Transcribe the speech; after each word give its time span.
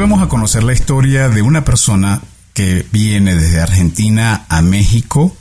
vamos 0.00 0.22
a 0.22 0.28
conocer 0.28 0.64
la 0.64 0.72
historia 0.72 1.28
de 1.28 1.42
una 1.42 1.62
persona 1.62 2.22
que 2.54 2.86
viene 2.90 3.34
desde 3.34 3.60
Argentina 3.60 4.46
a 4.48 4.62
México 4.62 5.36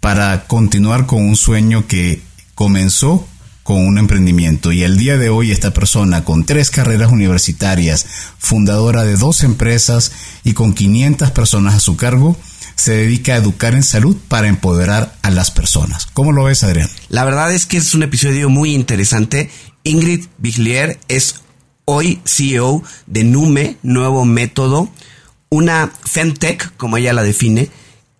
para 0.00 0.46
continuar 0.46 1.06
con 1.06 1.22
un 1.22 1.34
sueño 1.34 1.86
que 1.86 2.20
comenzó 2.54 3.26
con 3.62 3.78
un 3.78 3.96
emprendimiento 3.96 4.70
y 4.70 4.82
el 4.82 4.98
día 4.98 5.16
de 5.16 5.30
hoy 5.30 5.50
esta 5.50 5.72
persona 5.72 6.24
con 6.24 6.44
tres 6.44 6.70
carreras 6.70 7.10
universitarias, 7.10 8.04
fundadora 8.38 9.02
de 9.04 9.16
dos 9.16 9.42
empresas 9.42 10.12
y 10.44 10.52
con 10.52 10.74
500 10.74 11.30
personas 11.30 11.74
a 11.74 11.80
su 11.80 11.96
cargo, 11.96 12.36
se 12.74 12.92
dedica 12.92 13.32
a 13.32 13.38
educar 13.38 13.74
en 13.74 13.82
salud 13.82 14.14
para 14.28 14.48
empoderar 14.48 15.16
a 15.22 15.30
las 15.30 15.50
personas. 15.50 16.06
¿Cómo 16.12 16.32
lo 16.32 16.44
ves, 16.44 16.64
Adrián? 16.64 16.90
La 17.08 17.24
verdad 17.24 17.50
es 17.50 17.64
que 17.64 17.78
es 17.78 17.94
un 17.94 18.02
episodio 18.02 18.50
muy 18.50 18.74
interesante. 18.74 19.50
Ingrid 19.84 20.26
Biglier 20.36 20.98
es 21.08 21.36
hoy 21.86 22.20
CEO 22.24 22.82
de 23.06 23.24
Nume, 23.24 23.76
Nuevo 23.82 24.24
Método, 24.24 24.90
una 25.48 25.92
femtech, 26.04 26.76
como 26.76 26.96
ella 26.96 27.12
la 27.12 27.22
define, 27.22 27.70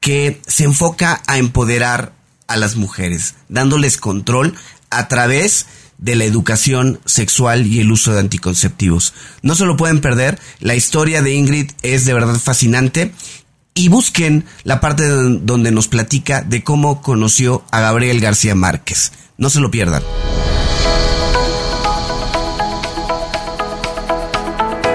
que 0.00 0.40
se 0.46 0.64
enfoca 0.64 1.20
a 1.26 1.38
empoderar 1.38 2.12
a 2.46 2.56
las 2.56 2.76
mujeres, 2.76 3.34
dándoles 3.48 3.96
control 3.96 4.54
a 4.90 5.08
través 5.08 5.66
de 5.98 6.14
la 6.14 6.24
educación 6.24 7.00
sexual 7.06 7.66
y 7.66 7.80
el 7.80 7.90
uso 7.90 8.12
de 8.12 8.20
anticonceptivos. 8.20 9.14
No 9.42 9.56
se 9.56 9.64
lo 9.64 9.76
pueden 9.76 10.00
perder, 10.00 10.38
la 10.60 10.76
historia 10.76 11.20
de 11.22 11.34
Ingrid 11.34 11.72
es 11.82 12.04
de 12.04 12.14
verdad 12.14 12.38
fascinante 12.38 13.12
y 13.74 13.88
busquen 13.88 14.44
la 14.62 14.80
parte 14.80 15.06
donde 15.06 15.72
nos 15.72 15.88
platica 15.88 16.40
de 16.42 16.62
cómo 16.62 17.02
conoció 17.02 17.64
a 17.72 17.80
Gabriel 17.80 18.20
García 18.20 18.54
Márquez. 18.54 19.12
No 19.38 19.50
se 19.50 19.60
lo 19.60 19.72
pierdan. 19.72 20.04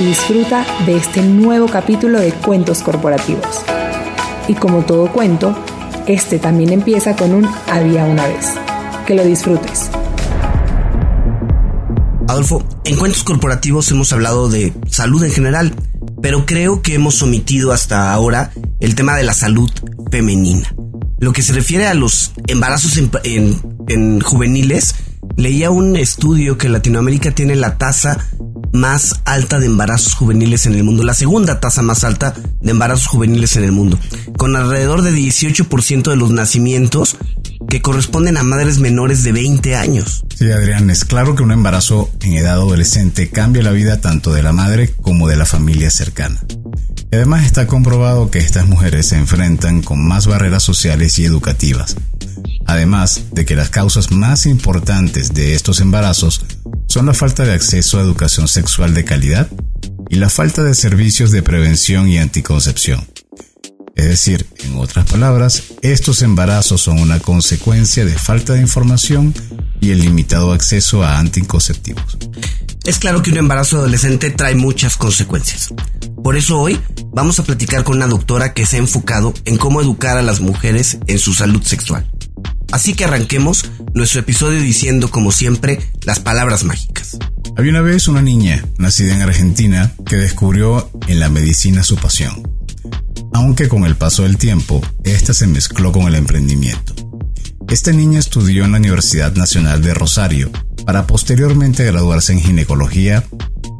y 0.00 0.04
disfruta 0.04 0.66
de 0.86 0.96
este 0.96 1.22
nuevo 1.22 1.66
capítulo 1.66 2.18
de 2.18 2.32
Cuentos 2.32 2.82
Corporativos. 2.82 3.62
Y 4.48 4.54
como 4.54 4.82
todo 4.84 5.12
cuento, 5.12 5.56
este 6.06 6.38
también 6.38 6.72
empieza 6.72 7.14
con 7.14 7.34
un 7.34 7.46
había 7.70 8.04
una 8.04 8.26
vez. 8.26 8.46
Que 9.06 9.14
lo 9.14 9.24
disfrutes. 9.24 9.90
Adolfo, 12.28 12.64
en 12.84 12.96
cuentos 12.96 13.22
corporativos 13.24 13.90
hemos 13.90 14.12
hablado 14.12 14.48
de 14.48 14.72
salud 14.88 15.22
en 15.22 15.32
general, 15.32 15.74
pero 16.22 16.46
creo 16.46 16.80
que 16.80 16.94
hemos 16.94 17.20
omitido 17.22 17.72
hasta 17.72 18.12
ahora 18.12 18.52
el 18.80 18.94
tema 18.94 19.16
de 19.16 19.24
la 19.24 19.34
salud 19.34 19.70
femenina. 20.10 20.74
Lo 21.18 21.32
que 21.32 21.42
se 21.42 21.52
refiere 21.52 21.86
a 21.86 21.94
los 21.94 22.32
embarazos 22.46 22.96
en, 23.24 24.20
juveniles, 24.20 24.94
leía 25.36 25.70
un 25.70 25.96
estudio 25.96 26.56
que 26.56 26.70
Latinoamérica 26.70 27.32
tiene 27.32 27.56
la 27.56 27.76
tasa 27.76 28.26
más 28.72 29.20
alta 29.24 29.58
de 29.58 29.66
embarazos 29.66 30.14
juveniles 30.14 30.66
en 30.66 30.74
el 30.74 30.84
mundo, 30.84 31.02
la 31.02 31.14
segunda 31.14 31.60
tasa 31.60 31.82
más 31.82 32.04
alta 32.04 32.34
de 32.60 32.70
embarazos 32.70 33.06
juveniles 33.06 33.56
en 33.56 33.64
el 33.64 33.72
mundo, 33.72 33.98
con 34.36 34.56
alrededor 34.56 35.02
de 35.02 35.12
18% 35.12 36.10
de 36.10 36.16
los 36.16 36.30
nacimientos 36.30 37.16
que 37.68 37.82
corresponden 37.82 38.36
a 38.36 38.42
madres 38.42 38.78
menores 38.78 39.22
de 39.22 39.32
20 39.32 39.76
años. 39.76 40.24
Sí, 40.36 40.50
Adrián, 40.50 40.90
es 40.90 41.04
claro 41.04 41.34
que 41.34 41.42
un 41.42 41.52
embarazo 41.52 42.10
en 42.22 42.32
edad 42.34 42.54
adolescente 42.54 43.28
cambia 43.28 43.62
la 43.62 43.72
vida 43.72 44.00
tanto 44.00 44.32
de 44.32 44.42
la 44.42 44.52
madre 44.52 44.94
como 45.02 45.28
de 45.28 45.36
la 45.36 45.46
familia 45.46 45.90
cercana. 45.90 46.40
Además 47.12 47.44
está 47.44 47.66
comprobado 47.66 48.30
que 48.30 48.38
estas 48.38 48.66
mujeres 48.68 49.08
se 49.08 49.16
enfrentan 49.16 49.82
con 49.82 50.06
más 50.06 50.26
barreras 50.26 50.62
sociales 50.62 51.18
y 51.18 51.24
educativas. 51.24 51.96
Además 52.70 53.22
de 53.32 53.44
que 53.44 53.56
las 53.56 53.68
causas 53.68 54.12
más 54.12 54.46
importantes 54.46 55.34
de 55.34 55.54
estos 55.54 55.80
embarazos 55.80 56.46
son 56.86 57.06
la 57.06 57.14
falta 57.14 57.44
de 57.44 57.52
acceso 57.52 57.98
a 57.98 58.02
educación 58.02 58.46
sexual 58.46 58.94
de 58.94 59.04
calidad 59.04 59.48
y 60.08 60.14
la 60.14 60.30
falta 60.30 60.62
de 60.62 60.76
servicios 60.76 61.32
de 61.32 61.42
prevención 61.42 62.08
y 62.08 62.18
anticoncepción. 62.18 63.04
Es 63.96 64.04
decir, 64.04 64.46
en 64.60 64.76
otras 64.76 65.04
palabras, 65.06 65.64
estos 65.82 66.22
embarazos 66.22 66.80
son 66.80 67.00
una 67.00 67.18
consecuencia 67.18 68.04
de 68.04 68.16
falta 68.16 68.52
de 68.52 68.60
información 68.60 69.34
y 69.80 69.90
el 69.90 70.02
limitado 70.02 70.52
acceso 70.52 71.02
a 71.02 71.18
anticonceptivos. 71.18 72.18
Es 72.84 73.00
claro 73.00 73.20
que 73.20 73.32
un 73.32 73.38
embarazo 73.38 73.78
adolescente 73.78 74.30
trae 74.30 74.54
muchas 74.54 74.96
consecuencias. 74.96 75.74
Por 76.22 76.36
eso 76.36 76.60
hoy 76.60 76.80
vamos 77.12 77.40
a 77.40 77.42
platicar 77.42 77.82
con 77.82 77.96
una 77.96 78.06
doctora 78.06 78.54
que 78.54 78.64
se 78.64 78.76
ha 78.76 78.78
enfocado 78.78 79.34
en 79.44 79.56
cómo 79.56 79.80
educar 79.80 80.18
a 80.18 80.22
las 80.22 80.40
mujeres 80.40 80.98
en 81.08 81.18
su 81.18 81.34
salud 81.34 81.64
sexual. 81.64 82.08
Así 82.72 82.94
que 82.94 83.04
arranquemos 83.04 83.70
nuestro 83.94 84.20
episodio 84.20 84.60
diciendo, 84.60 85.10
como 85.10 85.32
siempre, 85.32 85.80
las 86.02 86.20
palabras 86.20 86.64
mágicas. 86.64 87.18
Había 87.56 87.72
una 87.72 87.80
vez 87.80 88.08
una 88.08 88.22
niña, 88.22 88.64
nacida 88.78 89.14
en 89.14 89.22
Argentina, 89.22 89.92
que 90.06 90.16
descubrió 90.16 90.90
en 91.08 91.20
la 91.20 91.28
medicina 91.28 91.82
su 91.82 91.96
pasión 91.96 92.50
aunque 93.32 93.68
con 93.68 93.84
el 93.84 93.96
paso 93.96 94.24
del 94.24 94.36
tiempo, 94.36 94.80
esta 95.04 95.32
se 95.32 95.46
mezcló 95.46 95.92
con 95.92 96.02
el 96.02 96.14
emprendimiento. 96.14 96.94
Esta 97.68 97.92
niña 97.92 98.18
estudió 98.18 98.64
en 98.64 98.72
la 98.72 98.78
Universidad 98.78 99.34
Nacional 99.34 99.82
de 99.82 99.94
Rosario 99.94 100.50
para 100.84 101.06
posteriormente 101.06 101.84
graduarse 101.84 102.32
en 102.32 102.40
ginecología 102.40 103.24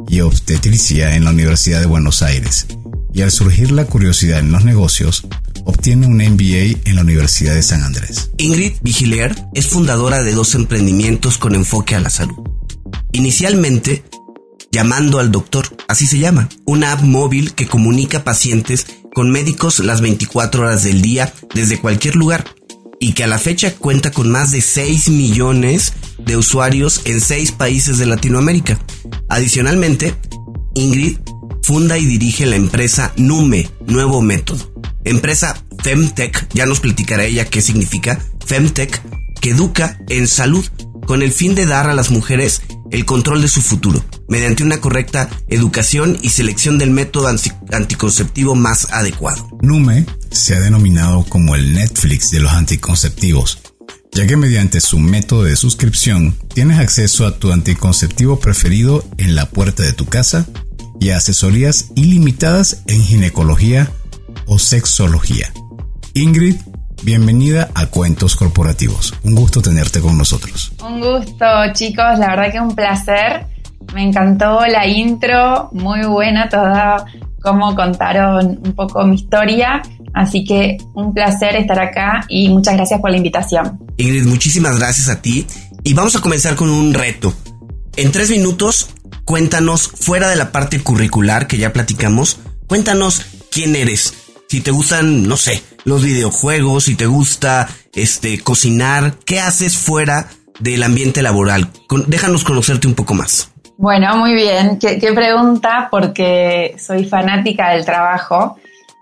y 0.09 0.21
obstetricia 0.21 1.17
en 1.17 1.25
la 1.25 1.31
Universidad 1.31 1.81
de 1.81 1.87
Buenos 1.87 2.23
Aires, 2.23 2.67
y 3.13 3.23
al 3.23 3.31
surgir 3.31 3.73
la 3.73 3.85
curiosidad 3.85 4.39
en 4.39 4.53
los 4.53 4.65
negocios, 4.65 5.27
obtiene 5.65 6.07
un 6.07 6.17
MBA 6.17 6.81
en 6.85 6.97
la 6.97 7.03
Universidad 7.03 7.55
de 7.55 7.63
San 7.63 7.83
Andrés. 7.83 8.31
Ingrid 8.39 8.75
Vigiler 8.83 9.35
es 9.55 9.67
fundadora 9.67 10.23
de 10.23 10.33
dos 10.33 10.55
emprendimientos 10.55 11.39
con 11.39 11.55
enfoque 11.55 11.95
a 11.95 12.01
la 12.01 12.11
salud. 12.11 12.49
Inicialmente, 13.13 14.05
llamando 14.71 15.19
al 15.19 15.31
doctor, 15.31 15.67
así 15.89 16.07
se 16.07 16.19
llama, 16.19 16.49
una 16.65 16.93
app 16.93 17.03
móvil 17.03 17.55
que 17.55 17.67
comunica 17.67 18.25
pacientes 18.25 18.87
con 19.13 19.31
médicos 19.31 19.81
las 19.81 20.01
24 20.01 20.63
horas 20.63 20.85
del 20.85 21.03
día 21.03 21.33
desde 21.55 21.81
cualquier 21.81 22.17
lugar 22.17 22.45
y 23.01 23.15
que 23.15 23.25
a 23.25 23.27
la 23.27 23.39
fecha 23.39 23.75
cuenta 23.75 24.13
con 24.13 24.31
más 24.31 24.51
de 24.51 24.61
6 24.61 25.09
millones 25.09 25.95
de 26.19 26.37
usuarios 26.37 27.01
en 27.07 27.21
6 27.21 27.53
países 27.53 27.99
de 27.99 28.07
Latinoamérica. 28.07 28.79
Adicionalmente, 29.29 30.15
Ingrid 30.75 31.19
funda 31.63 31.99
y 31.99 32.07
dirige 32.07 32.47
la 32.47 32.57
empresa 32.57 33.13
Nume, 33.17 33.71
Nuevo 33.87 34.21
Método. 34.21 34.70
Empresa 35.05 35.57
Femtech, 35.83 36.49
ya 36.53 36.67
nos 36.67 36.81
platicará 36.81 37.25
ella 37.25 37.47
qué 37.47 37.63
significa 37.63 38.21
Femtech, 38.45 39.03
que 39.41 39.51
educa 39.51 39.99
en 40.09 40.29
salud 40.29 40.65
con 41.07 41.23
el 41.23 41.33
fin 41.33 41.55
de 41.55 41.67
dar 41.67 41.89
a 41.89 41.95
las 41.95 42.11
mujeres 42.11 42.63
el 42.91 43.05
control 43.05 43.41
de 43.43 43.49
su 43.49 43.63
futuro, 43.63 44.05
mediante 44.29 44.63
una 44.63 44.81
correcta 44.81 45.29
educación 45.49 46.19
y 46.23 46.31
selección 46.31 46.79
del 46.79 46.91
método 46.91 47.29
anticonceptivo 47.73 48.55
más 48.55 48.89
adecuado. 48.93 49.49
Nume 49.63 50.07
se 50.31 50.55
ha 50.55 50.61
denominado 50.61 51.25
como 51.25 51.55
el 51.55 51.73
Netflix 51.73 52.31
de 52.31 52.41
los 52.41 52.53
anticonceptivos, 52.53 53.59
ya 54.13 54.27
que 54.27 54.37
mediante 54.37 54.81
su 54.81 54.99
método 54.99 55.45
de 55.45 55.57
suscripción 55.57 56.37
tienes 56.53 56.79
acceso 56.79 57.27
a 57.27 57.39
tu 57.39 57.53
anticonceptivo 57.53 58.41
preferido 58.41 59.05
en 59.19 59.35
la 59.35 59.49
puerta 59.49 59.83
de 59.83 59.93
tu 59.93 60.07
casa 60.07 60.47
y 61.01 61.11
a 61.11 61.17
asesorías 61.17 61.87
ilimitadas 61.95 62.83
en 62.87 63.03
ginecología 63.03 63.91
o 64.47 64.59
sexología. 64.59 65.53
Ingrid 66.15 66.57
Bienvenida 67.03 67.71
a 67.75 67.87
Cuentos 67.87 68.37
Corporativos. 68.37 69.15
Un 69.23 69.35
gusto 69.35 69.63
tenerte 69.63 70.01
con 70.01 70.19
nosotros. 70.19 70.73
Un 70.85 71.01
gusto, 71.01 71.47
chicos. 71.73 72.19
La 72.19 72.29
verdad 72.29 72.53
que 72.53 72.61
un 72.61 72.75
placer. 72.75 73.47
Me 73.95 74.03
encantó 74.03 74.61
la 74.67 74.87
intro, 74.87 75.71
muy 75.73 76.03
buena 76.03 76.49
toda, 76.49 77.07
cómo 77.43 77.75
contaron 77.75 78.61
un 78.63 78.73
poco 78.75 79.03
mi 79.05 79.17
historia. 79.17 79.81
Así 80.13 80.45
que 80.45 80.77
un 80.95 81.15
placer 81.15 81.57
estar 81.57 81.81
acá 81.81 82.27
y 82.29 82.51
muchas 82.51 82.75
gracias 82.77 83.01
por 83.01 83.11
la 83.11 83.17
invitación. 83.17 83.79
Ingrid, 83.97 84.27
muchísimas 84.27 84.79
gracias 84.79 85.09
a 85.09 85.23
ti. 85.23 85.47
Y 85.83 85.95
vamos 85.95 86.15
a 86.17 86.21
comenzar 86.21 86.55
con 86.55 86.69
un 86.69 86.93
reto. 86.93 87.33
En 87.97 88.13
tres 88.13 88.31
minutos, 88.31 88.91
cuéntanos, 89.25 89.89
fuera 89.89 90.29
de 90.29 90.37
la 90.37 90.53
parte 90.53 90.81
curricular 90.81 91.47
que 91.47 91.57
ya 91.57 91.73
platicamos, 91.73 92.39
cuéntanos 92.67 93.25
quién 93.51 93.75
eres. 93.75 94.30
Si 94.51 94.61
te 94.63 94.73
gustan, 94.73 95.29
no 95.29 95.37
sé, 95.37 95.63
los 95.85 96.03
videojuegos, 96.03 96.83
si 96.83 96.97
te 96.97 97.07
gusta 97.07 97.69
este 97.95 98.41
cocinar, 98.41 99.15
¿qué 99.25 99.39
haces 99.39 99.79
fuera 99.79 100.27
del 100.59 100.83
ambiente 100.83 101.23
laboral? 101.23 101.69
déjanos 102.09 102.43
conocerte 102.43 102.89
un 102.89 102.95
poco 102.95 103.15
más. 103.15 103.53
Bueno, 103.79 104.17
muy 104.17 104.35
bien. 104.35 104.77
¿Qué, 104.81 105.13
pregunta? 105.15 105.87
Porque 105.89 106.75
soy 106.85 107.05
fanática 107.05 107.71
del 107.71 107.85
trabajo 107.85 108.57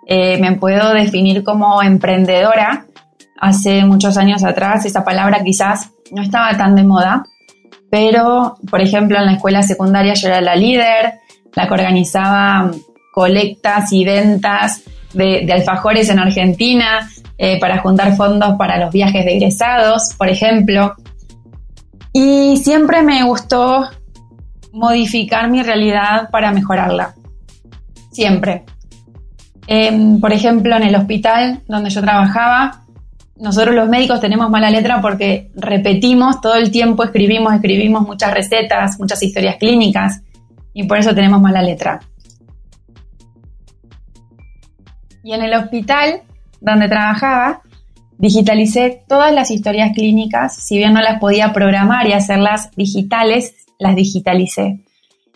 Eh, 0.07 0.37
me 0.39 0.53
puedo 0.57 0.93
definir 0.93 1.43
como 1.43 1.83
emprendedora. 1.83 2.85
Hace 3.41 3.87
muchos 3.87 4.19
años 4.19 4.45
atrás 4.45 4.85
esa 4.85 5.03
palabra 5.03 5.43
quizás 5.43 5.89
no 6.13 6.21
estaba 6.21 6.59
tan 6.59 6.75
de 6.77 6.85
moda, 6.85 7.25
pero 7.91 8.57
por 8.71 8.83
ejemplo 8.83 9.17
en 9.17 9.25
la 9.25 9.33
escuela 9.33 9.63
secundaria 9.63 10.13
yo 10.13 10.29
era 10.29 10.43
la 10.43 10.57
líder, 10.57 11.21
la 11.55 11.67
que 11.67 11.75
organizaba 11.75 12.71
colectas 13.15 13.93
y 13.95 14.05
ventas 14.05 14.83
de, 15.13 15.51
alfajores 15.53 16.09
en 16.09 16.19
Argentina 16.19 17.09
eh, 17.37 17.59
para 17.61 17.79
juntar 17.79 18.17
fondos 18.17 18.57
para 18.59 18.79
los 18.79 18.93
viajes 18.93 19.25
de 19.25 19.37
egresados, 19.37 20.15
por 20.17 20.29
ejemplo. 20.29 20.95
Y 22.13 22.57
siempre 22.59 23.03
me 23.03 23.23
gustó 23.25 23.89
modificar 24.73 25.51
mi 25.51 25.63
realidad 25.63 26.31
para 26.31 26.53
mejorarla. 26.53 27.15
Siempre. 28.11 28.65
Em, 29.67 30.21
por 30.21 30.33
ejemplo, 30.33 30.77
en 30.77 30.83
el 30.83 30.97
hospital 30.97 31.61
donde 31.69 31.91
yo 31.91 32.01
trabajaba, 32.01 32.85
nosotros 33.37 33.75
los 33.75 33.89
médicos 33.89 34.21
tenemos 34.21 34.51
mala 34.51 34.71
letra 34.71 35.01
porque 35.01 35.51
repetimos 35.55 36.41
todo 36.41 36.55
el 36.55 36.71
tiempo, 36.71 37.05
escribimos, 37.05 37.55
escribimos 37.55 38.03
muchas 38.03 38.33
recetas, 38.35 38.99
muchas 38.99 39.23
historias 39.23 39.57
clínicas 39.57 40.23
y 40.73 40.85
por 40.85 40.99
eso 40.99 41.15
tenemos 41.15 41.41
mala 41.41 41.63
letra. 41.63 42.01
Y 45.29 45.35
en 45.35 45.43
el 45.43 45.53
hospital 45.53 46.23
donde 46.59 46.89
trabajaba, 46.89 47.61
digitalicé 48.17 49.03
todas 49.07 49.31
las 49.31 49.51
historias 49.51 49.93
clínicas, 49.93 50.57
si 50.57 50.79
bien 50.79 50.95
no 50.95 51.03
las 51.03 51.21
podía 51.21 51.53
programar 51.53 52.07
y 52.09 52.15
hacerlas 52.15 52.71
digitales, 52.77 53.55
las 53.79 53.95
digitalicé. 53.95 54.81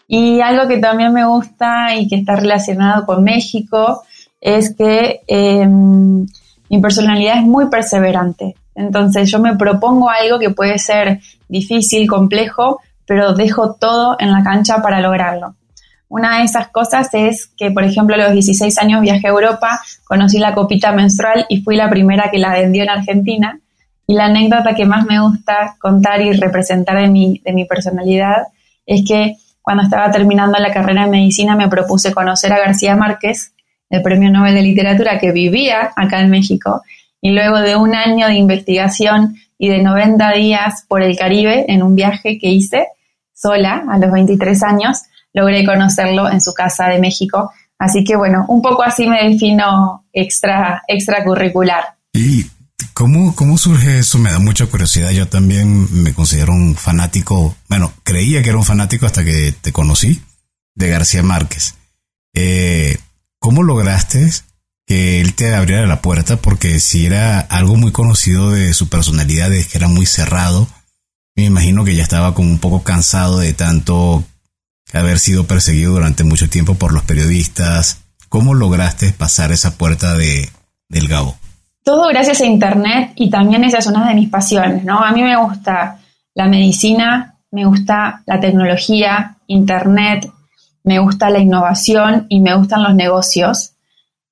Y 0.09 0.41
algo 0.41 0.67
que 0.67 0.79
también 0.79 1.13
me 1.13 1.27
gusta 1.27 1.95
y 1.95 2.09
que 2.09 2.17
está 2.17 2.37
relacionado 2.37 3.05
con 3.05 3.23
México 3.23 4.03
es 4.41 4.75
que 4.75 5.21
em, 5.27 6.27
mi 6.71 6.81
personalidad 6.81 7.37
es 7.37 7.45
muy 7.45 7.69
perseverante. 7.69 8.55
Entonces 8.75 9.31
yo 9.31 9.41
me 9.41 9.57
propongo 9.57 10.09
algo 10.09 10.39
que 10.39 10.49
puede 10.49 10.79
ser 10.79 11.21
difícil, 11.51 12.09
complejo, 12.09 12.81
pero 13.07 13.35
dejo 13.35 13.75
todo 13.75 14.17
en 14.19 14.33
la 14.33 14.43
cancha 14.43 14.81
para 14.81 15.03
lograrlo. 15.03 15.55
Una 16.13 16.41
de 16.41 16.45
esas 16.45 16.69
cosas 16.69 17.09
es 17.15 17.47
que, 17.57 17.71
por 17.71 17.85
ejemplo, 17.85 18.15
a 18.15 18.19
los 18.19 18.33
16 18.33 18.77
años 18.77 19.01
viajé 19.01 19.29
a 19.29 19.31
Europa, 19.31 19.81
conocí 20.05 20.39
la 20.39 20.53
copita 20.53 20.93
menstrual 20.93 21.47
y 21.49 21.63
fui 21.63 21.75
la 21.75 21.89
primera 21.89 22.31
que 22.31 22.37
la 22.37 22.53
vendió 22.53 22.83
en 22.83 22.91
Argentina. 22.91 23.59
Y 24.07 24.13
la 24.13 24.27
anécdota 24.27 24.75
que 24.75 24.85
más 24.85 25.07
me 25.07 25.21
gusta 25.21 25.77
contar 25.79 26.21
y 26.21 26.35
representar 26.35 27.01
de 27.01 27.09
mi, 27.09 27.41
de 27.43 27.55
mi 27.55 27.65
personalidad 27.65 28.49
es 28.85 29.09
que 29.09 29.39
cuando 29.63 29.85
estaba 29.85 30.11
terminando 30.11 30.59
la 30.59 30.71
carrera 30.71 31.05
en 31.05 31.13
medicina 31.13 31.57
me 31.57 31.69
propuse 31.69 32.13
conocer 32.13 32.53
a 32.53 32.59
García 32.59 32.95
Márquez, 32.95 33.55
el 33.89 34.03
premio 34.03 34.31
Nobel 34.31 34.53
de 34.53 34.61
Literatura 34.61 35.19
que 35.19 35.33
vivía 35.33 35.93
acá 35.97 36.21
en 36.21 36.29
México. 36.29 36.83
Y 37.23 37.31
luego 37.31 37.59
de 37.61 37.75
un 37.75 37.95
año 37.95 38.27
de 38.27 38.35
investigación 38.35 39.37
y 39.57 39.71
de 39.71 39.83
90 39.83 40.31
días 40.33 40.85
por 40.87 41.03
el 41.03 41.17
Caribe 41.17 41.65
en 41.69 41.83
un 41.83 41.95
viaje 41.95 42.39
que 42.39 42.51
hice 42.51 42.89
sola 43.33 43.87
a 43.89 43.97
los 43.97 44.13
23 44.13 44.63
años, 44.63 45.05
logré 45.33 45.65
conocerlo 45.65 46.31
en 46.31 46.41
su 46.41 46.53
casa 46.53 46.89
de 46.89 46.99
México. 46.99 47.51
Así 47.79 48.05
que 48.05 48.17
bueno, 48.17 48.45
un 48.49 48.63
poco 48.63 48.83
así 48.83 49.07
me 49.07 49.29
defino 49.29 50.07
extra, 50.13 50.83
extracurricular. 50.87 51.97
¿Y 52.13 52.47
cómo, 52.93 53.35
cómo 53.35 53.59
surge 53.59 53.99
eso? 53.99 54.19
Me 54.19 54.31
da 54.31 54.39
mucha 54.39 54.67
curiosidad. 54.67 55.11
Yo 55.11 55.27
también 55.29 55.89
me 56.03 56.15
considero 56.15 56.53
un 56.53 56.77
fanático, 56.77 57.57
bueno, 57.69 57.93
creía 58.05 58.43
que 58.43 58.51
era 58.51 58.59
un 58.59 58.65
fanático 58.65 59.07
hasta 59.07 59.25
que 59.25 59.53
te 59.61 59.73
conocí, 59.73 60.23
de 60.75 60.89
García 60.89 61.23
Márquez. 61.23 61.75
Eh, 62.35 62.99
¿Cómo 63.41 63.65
lograste 63.65 64.31
que 64.87 65.21
él 65.21 65.35
te 65.35 65.53
abriera 65.55 65.87
la 65.87 66.01
puerta? 66.03 66.37
Porque 66.37 66.79
si 66.79 67.07
era 67.07 67.41
algo 67.41 67.75
muy 67.75 67.91
conocido 67.91 68.53
de 68.53 68.73
su 68.75 68.89
personalidad, 68.89 69.53
es 69.53 69.67
que 69.67 69.79
era 69.79 69.89
muy 69.89 70.07
cerrado, 70.07 70.69
me 71.35 71.45
imagino 71.45 71.85
que 71.85 71.97
ya 71.97 72.03
estaba 72.03 72.35
como 72.35 72.51
un 72.51 72.59
poco 72.59 72.83
cansado 72.83 73.39
de 73.39 73.53
tanto 73.55 74.25
haber 74.99 75.19
sido 75.19 75.47
perseguido 75.47 75.93
durante 75.93 76.25
mucho 76.25 76.49
tiempo 76.49 76.75
por 76.75 76.93
los 76.93 77.03
periodistas. 77.05 78.03
¿Cómo 78.29 78.55
lograste 78.55 79.13
pasar 79.13 79.53
esa 79.53 79.77
puerta 79.77 80.15
de, 80.15 80.49
del 80.89 81.09
Gabo? 81.09 81.37
Todo 81.85 82.09
gracias 82.09 82.41
a 82.41 82.47
Internet 82.47 83.13
y 83.17 83.29
también 83.29 83.65
esa 83.65 83.79
es 83.79 83.87
una 83.87 84.09
de 84.09 84.15
mis 84.15 84.29
pasiones, 84.29 84.85
¿no? 84.85 85.03
A 85.03 85.13
mí 85.13 85.23
me 85.23 85.37
gusta 85.37 85.99
la 86.35 86.47
medicina, 86.47 87.37
me 87.51 87.67
gusta 87.67 88.23
la 88.27 88.41
tecnología, 88.41 89.37
Internet, 89.47 90.31
me 90.85 90.99
gusta 90.99 91.31
la 91.31 91.39
innovación 91.39 92.27
y 92.29 92.41
me 92.41 92.57
gustan 92.57 92.83
los 92.83 92.95
negocios. 92.95 93.73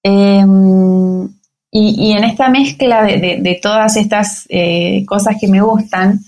Em, 0.02 1.28
y, 1.72 2.12
en 2.12 2.24
esta 2.24 2.48
mezcla 2.48 3.02
de, 3.02 3.58
todas 3.62 3.96
estas 3.96 4.46
eh, 4.48 5.04
cosas 5.06 5.36
que 5.40 5.46
me 5.46 5.60
gustan, 5.60 6.20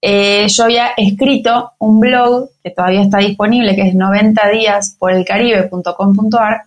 eh, 0.00 0.46
yo 0.48 0.64
había 0.64 0.92
escrito 0.96 1.72
un 1.78 1.98
blog 1.98 2.50
que 2.62 2.70
todavía 2.70 3.02
está 3.02 3.18
disponible, 3.18 3.74
que 3.74 3.88
es 3.88 3.94
90 3.94 4.48
días 4.50 4.96
por 4.98 5.12
el 5.12 5.24
caribe.com.ar, 5.24 6.62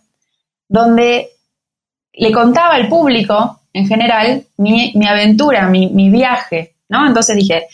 donde 0.67 1.29
le 2.13 2.31
contaba 2.31 2.75
al 2.75 2.89
público 2.89 3.61
en 3.73 3.87
general 3.87 4.43
mi, 4.57 4.93
aventura, 5.07 5.67
mi, 5.67 6.09
viaje, 6.09 6.75
¿no? 6.89 7.07
Entonces 7.07 7.37
dije, 7.37 7.67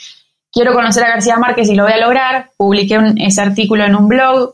quiero 0.51 0.73
conocer 0.73 1.03
a 1.03 1.09
García 1.09 1.37
Márquez 1.37 1.69
y 1.69 1.75
lo 1.75 1.83
voy 1.83 1.93
a 1.93 1.97
lograr, 1.97 2.51
publiqué 2.55 2.99
ese 3.17 3.41
artículo 3.41 3.83
en 3.83 3.95
un 3.95 4.07
blog, 4.07 4.53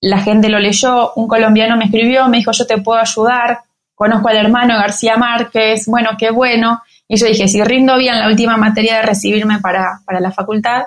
la 0.00 0.20
gente 0.20 0.48
lo 0.48 0.60
leyó, 0.60 1.12
un 1.16 1.26
colombiano 1.26 1.76
me 1.76 1.86
escribió, 1.86 2.28
me 2.28 2.38
dijo, 2.38 2.52
yo 2.52 2.66
te 2.66 2.78
puedo 2.78 3.00
ayudar, 3.00 3.60
conozco 3.96 4.28
al 4.28 4.36
hermano 4.36 4.76
García 4.76 5.16
Márquez, 5.16 5.86
bueno, 5.86 6.10
qué 6.16 6.30
bueno, 6.30 6.80
y 7.08 7.16
yo 7.16 7.26
dije, 7.26 7.48
si 7.48 7.64
rindo 7.64 7.96
bien 7.96 8.18
la 8.18 8.28
última 8.28 8.58
materia 8.58 8.96
de 8.96 9.02
recibirme 9.02 9.60
para, 9.60 10.02
la 10.20 10.30
facultad, 10.30 10.82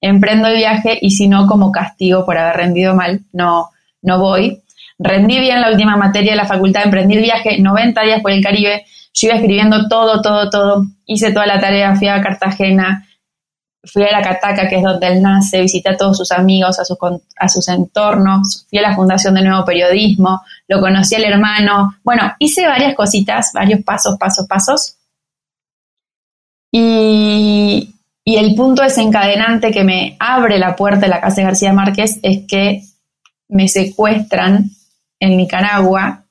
emprendo 0.00 0.46
el 0.46 0.56
viaje 0.56 0.96
y 1.00 1.10
si 1.10 1.26
no, 1.26 1.48
como 1.48 1.72
castigo 1.72 2.24
por 2.24 2.38
haber 2.38 2.56
rendido 2.56 2.94
mal, 2.94 3.22
no, 3.32 3.70
no 4.02 4.20
voy. 4.20 4.62
Rendí 4.98 5.40
bien 5.40 5.60
la 5.60 5.70
última 5.70 5.96
materia 5.96 6.32
de 6.32 6.36
la 6.36 6.46
facultad, 6.46 6.84
emprendí 6.84 7.16
el 7.16 7.22
viaje, 7.22 7.58
90 7.60 8.00
días 8.02 8.22
por 8.22 8.30
el 8.30 8.42
Caribe, 8.42 8.86
yo 9.12 9.28
iba 9.28 9.36
escribiendo 9.36 9.88
todo, 9.88 10.22
todo, 10.22 10.48
todo, 10.50 10.84
hice 11.04 11.32
toda 11.32 11.46
la 11.46 11.60
tarea, 11.60 11.96
fui 11.96 12.06
a 12.06 12.20
Cartagena, 12.20 13.04
fui 13.82 14.04
a 14.04 14.12
la 14.12 14.22
Cataca, 14.22 14.68
que 14.68 14.76
es 14.76 14.82
donde 14.82 15.08
él 15.08 15.22
nace, 15.22 15.60
visité 15.60 15.90
a 15.90 15.96
todos 15.96 16.16
sus 16.16 16.30
amigos, 16.32 16.78
a 16.78 16.84
sus, 16.84 16.98
a 17.38 17.48
sus 17.48 17.68
entornos, 17.68 18.66
fui 18.68 18.78
a 18.78 18.82
la 18.82 18.94
Fundación 18.94 19.34
de 19.34 19.42
Nuevo 19.42 19.64
Periodismo, 19.64 20.42
lo 20.68 20.80
conocí 20.80 21.14
al 21.16 21.24
hermano, 21.24 21.96
bueno, 22.04 22.34
hice 22.38 22.66
varias 22.66 22.94
cositas, 22.94 23.50
varios 23.52 23.82
pasos, 23.82 24.16
pasos, 24.18 24.46
pasos, 24.46 24.96
y, 26.78 27.94
el 28.24 28.54
punto 28.54 28.82
desencadenante 28.82 29.70
que 29.70 29.82
me 29.82 30.16
abre 30.18 30.58
la 30.58 30.76
puerta 30.76 31.00
de 31.00 31.08
la 31.08 31.20
casa 31.20 31.36
de 31.36 31.44
García 31.44 31.72
Márquez 31.72 32.18
es 32.22 32.46
que 32.46 32.82
me 33.48 33.68
secuestran 33.68 34.70
en 35.18 35.36
Nicaragua, 35.36 36.24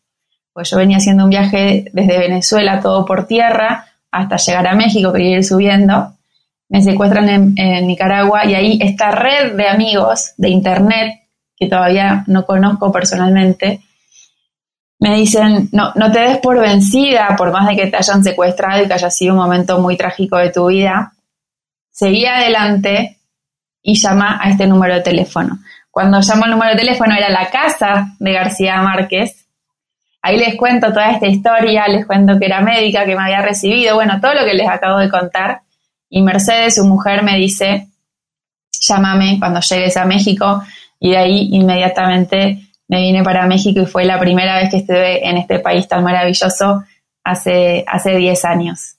pues 0.54 0.70
yo 0.70 0.78
venía 0.78 0.98
haciendo 0.98 1.24
un 1.24 1.32
viaje 1.32 1.86
desde 1.94 2.20
Venezuela, 2.20 2.80
todo 2.80 3.06
por 3.06 3.26
tierra, 3.26 3.88
hasta 4.12 4.38
llegar 4.38 4.68
a 4.68 4.76
México, 4.76 5.12
quería 5.12 5.38
ir 5.38 5.44
subiendo. 5.44 6.14
Me 6.70 6.84
secuestran 6.84 7.28
en, 7.30 7.54
en, 7.58 7.88
Nicaragua 7.88 8.46
y 8.46 8.54
ahí 8.54 8.80
esta 8.82 9.12
red 9.12 9.56
de 9.56 9.68
amigos 9.68 10.34
de 10.38 10.50
internet, 10.50 11.24
que 11.58 11.68
todavía 11.68 12.24
no 12.28 12.46
conozco 12.46 12.92
personalmente, 12.92 13.82
me 15.00 15.16
dicen, 15.16 15.70
no, 15.72 15.92
no 15.96 16.12
te 16.12 16.20
des 16.20 16.38
por 16.38 16.60
vencida, 16.60 17.36
por 17.38 17.52
más 17.52 17.68
de 17.68 17.76
que 17.76 17.88
te 17.88 17.98
hayan 17.98 18.24
secuestrado 18.24 18.84
y 18.84 18.88
que 18.88 18.94
haya 18.94 19.10
sido 19.10 19.34
un 19.34 19.40
momento 19.40 19.80
muy 19.80 19.98
trágico 19.98 20.38
de 20.38 20.52
tu 20.52 20.68
vida, 20.68 21.14
seguí 21.92 22.26
adelante 22.26 23.20
y 23.82 23.96
llama 23.96 24.40
a 24.42 24.50
este 24.50 24.68
número 24.68 24.96
de 24.96 25.02
teléfono. 25.02 25.60
Cuando 25.92 26.20
llamo 26.20 26.46
al 26.46 26.52
número 26.52 26.72
de 26.72 26.78
teléfono 26.78 27.16
era 27.16 27.30
la 27.30 27.50
casa 27.50 28.16
de 28.20 28.34
García 28.34 28.82
Márquez. 28.82 29.48
Ahí 30.22 30.38
les 30.38 30.56
cuento 30.56 30.88
toda 30.90 31.12
esta 31.12 31.28
historia, 31.28 31.88
les 31.88 32.06
cuento 32.06 32.40
que 32.40 32.48
era 32.48 32.62
médica, 32.62 33.06
que 33.06 33.16
me 33.16 33.24
había 33.24 33.42
recibido, 33.42 33.96
bueno, 33.96 34.20
todo 34.20 34.34
lo 34.34 34.44
que 34.44 34.56
les 34.56 34.68
acabo 34.68 34.98
de 34.98 35.10
contar. 35.10 35.62
Y 36.10 36.22
Mercedes, 36.22 36.76
su 36.76 36.86
mujer, 36.86 37.24
me 37.24 37.38
dice, 37.38 37.88
llámame 38.82 39.38
cuando 39.40 39.60
llegues 39.60 39.96
a 39.98 40.06
México 40.06 40.64
y 41.00 41.12
de 41.12 41.18
ahí 41.18 41.50
inmediatamente 41.52 42.65
me 42.88 43.02
vine 43.02 43.24
para 43.24 43.48
México 43.48 43.82
y 43.82 43.86
fue 43.86 44.06
la 44.06 44.20
primera 44.20 44.60
vez 44.60 44.70
que 44.70 44.78
estuve 44.78 45.28
en 45.28 45.38
este 45.38 45.60
país 45.60 45.88
tan 45.88 46.04
maravilloso 46.04 46.84
hace, 47.24 47.84
hace 47.88 48.16
10 48.16 48.46
años. 48.46 48.98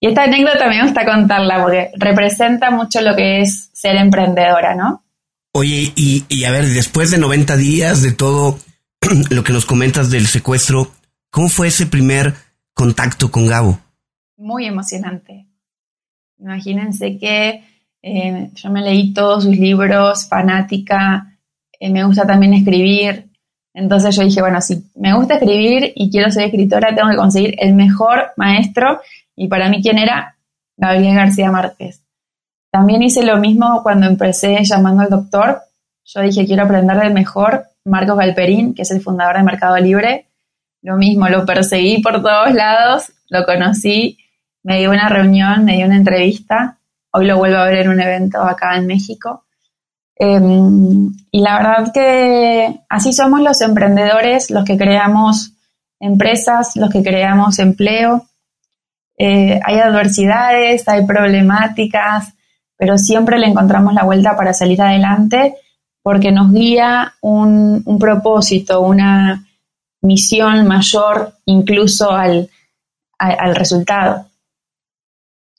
Y 0.00 0.08
esta 0.08 0.24
anécdota 0.24 0.68
me 0.68 0.82
gusta 0.82 1.04
contarla 1.04 1.62
porque 1.62 1.90
representa 1.96 2.70
mucho 2.70 3.00
lo 3.00 3.16
que 3.16 3.40
es 3.40 3.70
ser 3.72 3.96
emprendedora, 3.96 4.74
¿no? 4.74 5.04
Oye, 5.52 5.92
y, 5.96 6.24
y 6.28 6.44
a 6.44 6.50
ver, 6.50 6.66
después 6.66 7.10
de 7.10 7.18
90 7.18 7.56
días 7.56 8.02
de 8.02 8.12
todo 8.12 8.58
lo 9.30 9.42
que 9.42 9.52
nos 9.52 9.64
comentas 9.64 10.10
del 10.10 10.26
secuestro, 10.26 10.90
¿cómo 11.30 11.48
fue 11.48 11.68
ese 11.68 11.86
primer 11.86 12.34
contacto 12.74 13.30
con 13.30 13.46
Gabo? 13.46 13.78
Muy 14.36 14.66
emocionante. 14.66 15.46
Imagínense 16.38 17.18
que 17.18 17.64
eh, 18.02 18.50
yo 18.54 18.70
me 18.70 18.82
leí 18.82 19.14
todos 19.14 19.44
sus 19.44 19.56
libros, 19.56 20.28
fanática, 20.28 21.38
eh, 21.80 21.90
me 21.90 22.04
gusta 22.04 22.26
también 22.26 22.54
escribir, 22.54 23.25
Entonces 23.76 24.16
yo 24.16 24.22
dije, 24.22 24.40
bueno, 24.40 24.58
si 24.62 24.82
me 24.94 25.14
gusta 25.14 25.34
escribir 25.34 25.92
y 25.94 26.10
quiero 26.10 26.30
ser 26.30 26.44
escritora, 26.44 26.94
tengo 26.94 27.10
que 27.10 27.16
conseguir 27.16 27.56
el 27.58 27.74
mejor 27.74 28.32
maestro. 28.36 29.02
Y 29.36 29.48
para 29.48 29.68
mí, 29.68 29.82
¿quién 29.82 29.98
era? 29.98 30.34
Gabriel 30.78 31.14
García 31.14 31.52
Márquez. 31.52 32.00
También 32.70 33.02
hice 33.02 33.22
lo 33.22 33.36
mismo 33.36 33.82
cuando 33.82 34.06
empecé 34.06 34.64
llamando 34.64 35.02
al 35.02 35.10
doctor. 35.10 35.60
Yo 36.06 36.22
dije, 36.22 36.46
quiero 36.46 36.62
aprender 36.62 36.96
del 36.96 37.12
mejor 37.12 37.66
Marcos 37.84 38.16
Galperín, 38.16 38.74
que 38.74 38.80
es 38.80 38.90
el 38.92 39.02
fundador 39.02 39.36
de 39.36 39.42
Mercado 39.42 39.76
Libre. 39.76 40.26
Lo 40.80 40.96
mismo, 40.96 41.28
lo 41.28 41.44
perseguí 41.44 42.00
por 42.00 42.22
todos 42.22 42.54
lados, 42.54 43.12
lo 43.28 43.44
conocí, 43.44 44.16
me 44.62 44.78
dio 44.78 44.90
una 44.90 45.10
reunión, 45.10 45.66
me 45.66 45.76
dio 45.76 45.84
una 45.84 45.96
entrevista. 45.96 46.78
Hoy 47.12 47.26
lo 47.26 47.36
vuelvo 47.36 47.58
a 47.58 47.66
ver 47.66 47.80
en 47.80 47.90
un 47.90 48.00
evento 48.00 48.40
acá 48.42 48.78
en 48.78 48.86
México. 48.86 49.44
Em, 50.18 51.12
y 51.30 51.40
la 51.42 51.58
verdad 51.58 51.92
que 51.92 52.80
así 52.88 53.12
somos 53.12 53.40
los 53.40 53.60
emprendedores, 53.60 54.50
los 54.50 54.64
que 54.64 54.78
creamos 54.78 55.52
empresas, 56.00 56.74
los 56.76 56.90
que 56.90 57.02
creamos 57.02 57.58
empleo. 57.58 58.26
Eh, 59.18 59.60
hay 59.64 59.78
adversidades, 59.78 60.88
hay 60.88 61.06
problemáticas, 61.06 62.34
pero 62.76 62.98
siempre 62.98 63.38
le 63.38 63.46
encontramos 63.46 63.94
la 63.94 64.04
vuelta 64.04 64.36
para 64.36 64.54
salir 64.54 64.80
adelante 64.80 65.56
porque 66.02 66.30
nos 66.30 66.52
guía 66.52 67.14
un, 67.20 67.82
propósito, 67.98 68.80
una 68.80 69.44
misión 70.02 70.66
mayor 70.66 71.34
incluso 71.46 72.10
al 72.10 72.48
resultado. 73.54 74.26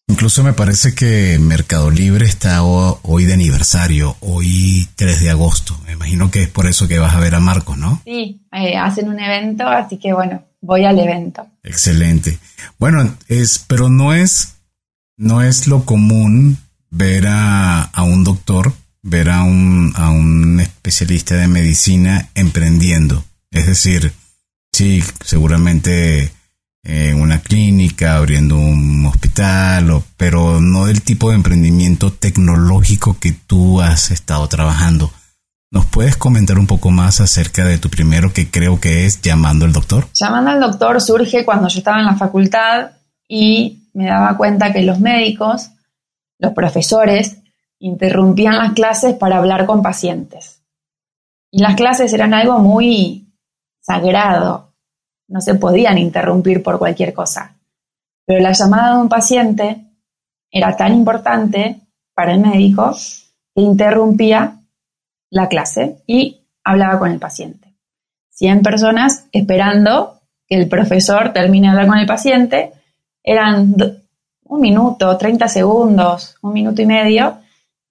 Incluso 0.10 0.42
me 0.42 0.54
parece 0.54 0.96
que 0.96 1.38
Mercado 1.38 1.92
Libre 1.92 2.26
está 2.26 2.64
hoy 2.64 3.26
de 3.26 3.34
aniversario, 3.34 4.16
hoy 4.22 4.88
3 4.96 5.20
de 5.20 5.30
agosto. 5.30 5.80
Me 5.86 5.92
imagino 5.94 6.32
que 6.32 6.44
es 6.44 6.50
por 6.50 6.66
eso 6.66 6.88
que 6.88 6.98
vas 6.98 7.14
a 7.14 7.20
ver 7.20 7.36
a 7.36 7.42
Marcos, 7.42 7.78
¿no? 7.78 8.02
Sí, 8.06 8.42
eh, 8.54 8.78
hacen 8.78 9.10
un 9.10 9.20
evento, 9.20 9.68
así 9.68 9.98
que 9.98 10.14
bueno, 10.14 10.46
voy 10.62 10.86
al 10.86 10.98
evento. 10.98 11.46
Excelente. 11.62 12.40
Bueno, 12.80 13.18
es, 13.28 13.60
pero 13.60 13.90
no 13.90 14.14
es, 14.14 14.56
no 15.18 15.42
es 15.42 15.68
lo 15.68 15.84
común 15.84 16.58
ver 16.90 17.28
a, 17.28 17.82
a 17.82 18.04
un 18.04 18.24
doctor, 18.24 18.74
ver 19.02 19.30
a 19.30 19.44
un, 19.44 19.92
a 19.98 20.10
un 20.10 20.62
especialista 20.62 21.36
de 21.36 21.50
medicina 21.50 22.30
emprendiendo. 22.34 23.26
Es 23.52 23.68
decir, 23.68 24.14
sí, 24.72 25.04
seguramente 25.26 26.32
en 26.90 27.20
una 27.20 27.42
clínica, 27.42 28.16
abriendo 28.16 28.58
un 28.58 29.06
hospital, 29.06 30.02
pero 30.16 30.62
no 30.62 30.86
del 30.86 31.02
tipo 31.02 31.30
de 31.30 31.36
emprendimiento 31.36 32.14
tecnológico 32.14 33.18
que 33.20 33.34
tú 33.34 33.82
has 33.82 34.10
estado 34.10 34.48
trabajando. 34.48 35.12
¿Nos 35.70 35.86
puedes 35.86 36.16
comentar 36.16 36.58
un 36.58 36.66
poco 36.66 36.90
más 36.90 37.20
acerca 37.20 37.66
de 37.66 37.78
tu 37.78 37.90
primero 37.90 38.32
que 38.32 38.50
creo 38.50 38.80
que 38.80 39.06
es 39.06 39.22
Llamando 39.22 39.66
al 39.66 39.74
Doctor? 39.74 40.08
Llamando 40.14 40.52
al 40.52 40.62
Doctor 40.62 41.02
surge 41.02 41.44
cuando 41.44 41.68
yo 41.68 41.80
estaba 41.80 42.00
en 42.00 42.06
la 42.06 42.16
facultad 42.16 42.92
y 43.28 43.90
me 43.94 44.06
daba 44.06 44.38
cuenta 44.38 44.72
que 44.72 44.84
los 44.84 45.02
médicos, 45.02 45.72
los 46.40 46.54
profesores, 46.54 47.40
interrumpían 47.80 48.58
las 48.58 48.72
clases 48.72 49.14
para 49.14 49.40
hablar 49.40 49.66
con 49.66 49.82
pacientes. 49.82 50.64
Y 51.52 51.60
las 51.60 51.76
clases 51.76 52.14
eran 52.14 52.34
algo 52.34 52.60
muy 52.60 53.28
sagrado, 53.82 54.67
no 55.28 55.42
se 55.42 55.56
podían 55.56 55.98
interrumpir 55.98 56.64
por 56.64 56.80
cualquier 56.80 57.14
cosa. 57.14 57.56
Pero 58.26 58.42
la 58.42 58.52
llamada 58.52 58.96
de 58.96 59.02
un 59.02 59.10
paciente 59.10 59.86
era 60.52 60.76
tan 60.76 60.94
importante 60.94 61.82
para 62.14 62.34
el 62.34 62.40
médico 62.40 62.96
que 63.54 63.62
interrumpía 63.62 64.60
la 65.30 65.48
clase 65.48 66.04
y 66.08 66.46
hablaba 66.64 67.00
con 67.00 67.12
el 67.12 67.20
paciente. 67.20 67.74
100 68.32 68.62
personas 68.62 69.28
esperando 69.32 70.22
que 70.48 70.56
el 70.56 70.68
profesor 70.68 71.34
termine 71.34 71.68
de 71.68 71.72
hablar 71.72 71.88
con 71.88 71.98
el 71.98 72.06
paciente, 72.06 72.72
eran 73.24 73.76
un 74.44 74.62
minuto, 74.62 75.18
30 75.18 75.48
segundos, 75.48 76.36
un 76.42 76.54
minuto 76.54 76.82
y 76.82 76.86
medio, 76.86 77.40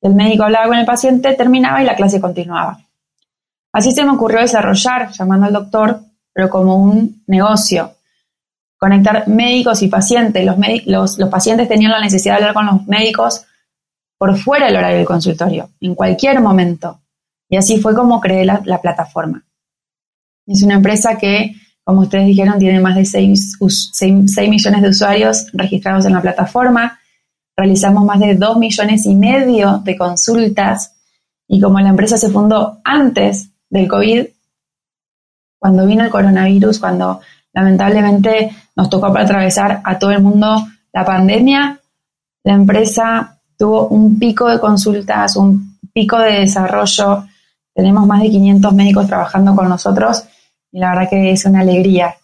el 0.01 0.15
médico 0.15 0.45
hablaba 0.45 0.69
con 0.69 0.79
el 0.79 0.87
paciente, 0.87 1.35
terminaba 1.35 1.83
y 1.83 1.87
la 1.87 1.97
clase 1.97 2.21
continuaba. 2.21 2.79
Así 3.73 3.93
se 3.93 4.05
me 4.05 4.13
ocurrió 4.13 4.41
desarrollar, 4.41 5.11
llamando 5.13 5.47
al 5.47 5.53
doctor, 5.53 6.01
pero 6.37 6.51
como 6.51 6.77
un 6.77 7.23
negocio. 7.29 7.93
Conectar 8.79 9.27
médicos 9.27 9.81
y 9.81 9.89
pacientes. 9.89 10.45
Los, 10.85 11.19
los, 11.19 11.31
pacientes 11.31 11.67
tenían 11.67 11.93
la 11.93 12.01
necesidad 12.01 12.35
de 12.35 12.41
hablar 12.41 12.55
con 12.55 12.67
los 12.67 12.87
médicos 12.87 13.47
por 14.19 14.37
fuera 14.37 14.67
del 14.67 14.77
horario 14.77 14.99
del 14.99 15.07
consultorio, 15.07 15.71
en 15.81 15.95
cualquier 15.95 16.43
momento. 16.43 17.01
Y 17.49 17.57
así 17.57 17.81
fue 17.81 17.95
como 17.95 18.21
creé 18.21 18.45
la, 18.45 18.61
plataforma. 18.83 19.47
Es 20.47 20.63
una 20.63 20.75
empresa 20.75 21.17
que, 21.17 21.55
como 21.83 22.03
ustedes 22.03 22.27
dijeron, 22.27 22.59
tiene 22.59 22.81
más 22.81 22.97
de 22.97 23.07
6, 23.07 23.59
6, 23.93 24.37
millones 24.51 24.83
de 24.83 24.89
usuarios 24.91 25.47
registrados 25.55 26.05
en 26.05 26.13
la 26.13 26.21
plataforma. 26.21 27.01
Realizamos 27.57 28.05
más 28.05 28.21
de 28.21 28.35
2 28.35 28.59
millones 28.59 29.07
y 29.07 29.15
medio 29.15 29.79
de 29.79 29.97
consultas. 29.97 30.97
Y 31.49 31.63
como 31.63 31.81
la 31.81 31.89
empresa 31.89 32.19
se 32.19 32.29
fundó 32.29 32.83
antes 32.85 33.53
del 33.71 33.89
COVID, 33.89 34.27
cuando 35.67 35.85
vino 35.85 36.05
el 36.05 36.11
coronavirus, 36.11 36.79
cuando 36.79 37.21
lamentablemente 37.53 38.53
nos 38.77 38.89
tocó 38.89 39.13
para 39.13 39.25
atravesar 39.25 39.81
a 39.83 39.99
todo 39.99 40.13
el 40.13 40.23
mundo 40.23 40.65
la 40.93 41.05
pandemia, 41.05 41.81
la 42.45 42.53
empresa 42.53 43.41
tuvo 43.59 43.89
un 43.89 44.17
pico 44.17 44.49
de 44.49 44.61
consultas, 44.61 45.35
un 45.35 45.77
pico 45.93 46.21
de 46.21 46.39
desarrollo. 46.43 47.27
Tenemos 47.75 48.07
más 48.07 48.23
de 48.23 48.31
500 48.31 48.75
médicos 48.75 49.09
trabajando 49.09 49.57
con 49.57 49.69
nosotros 49.69 50.23
y 50.71 50.79
la 50.79 50.91
verdad 50.91 51.11
que 51.11 51.33
es 51.33 51.45
una 51.47 51.63
alegría. 51.63 52.15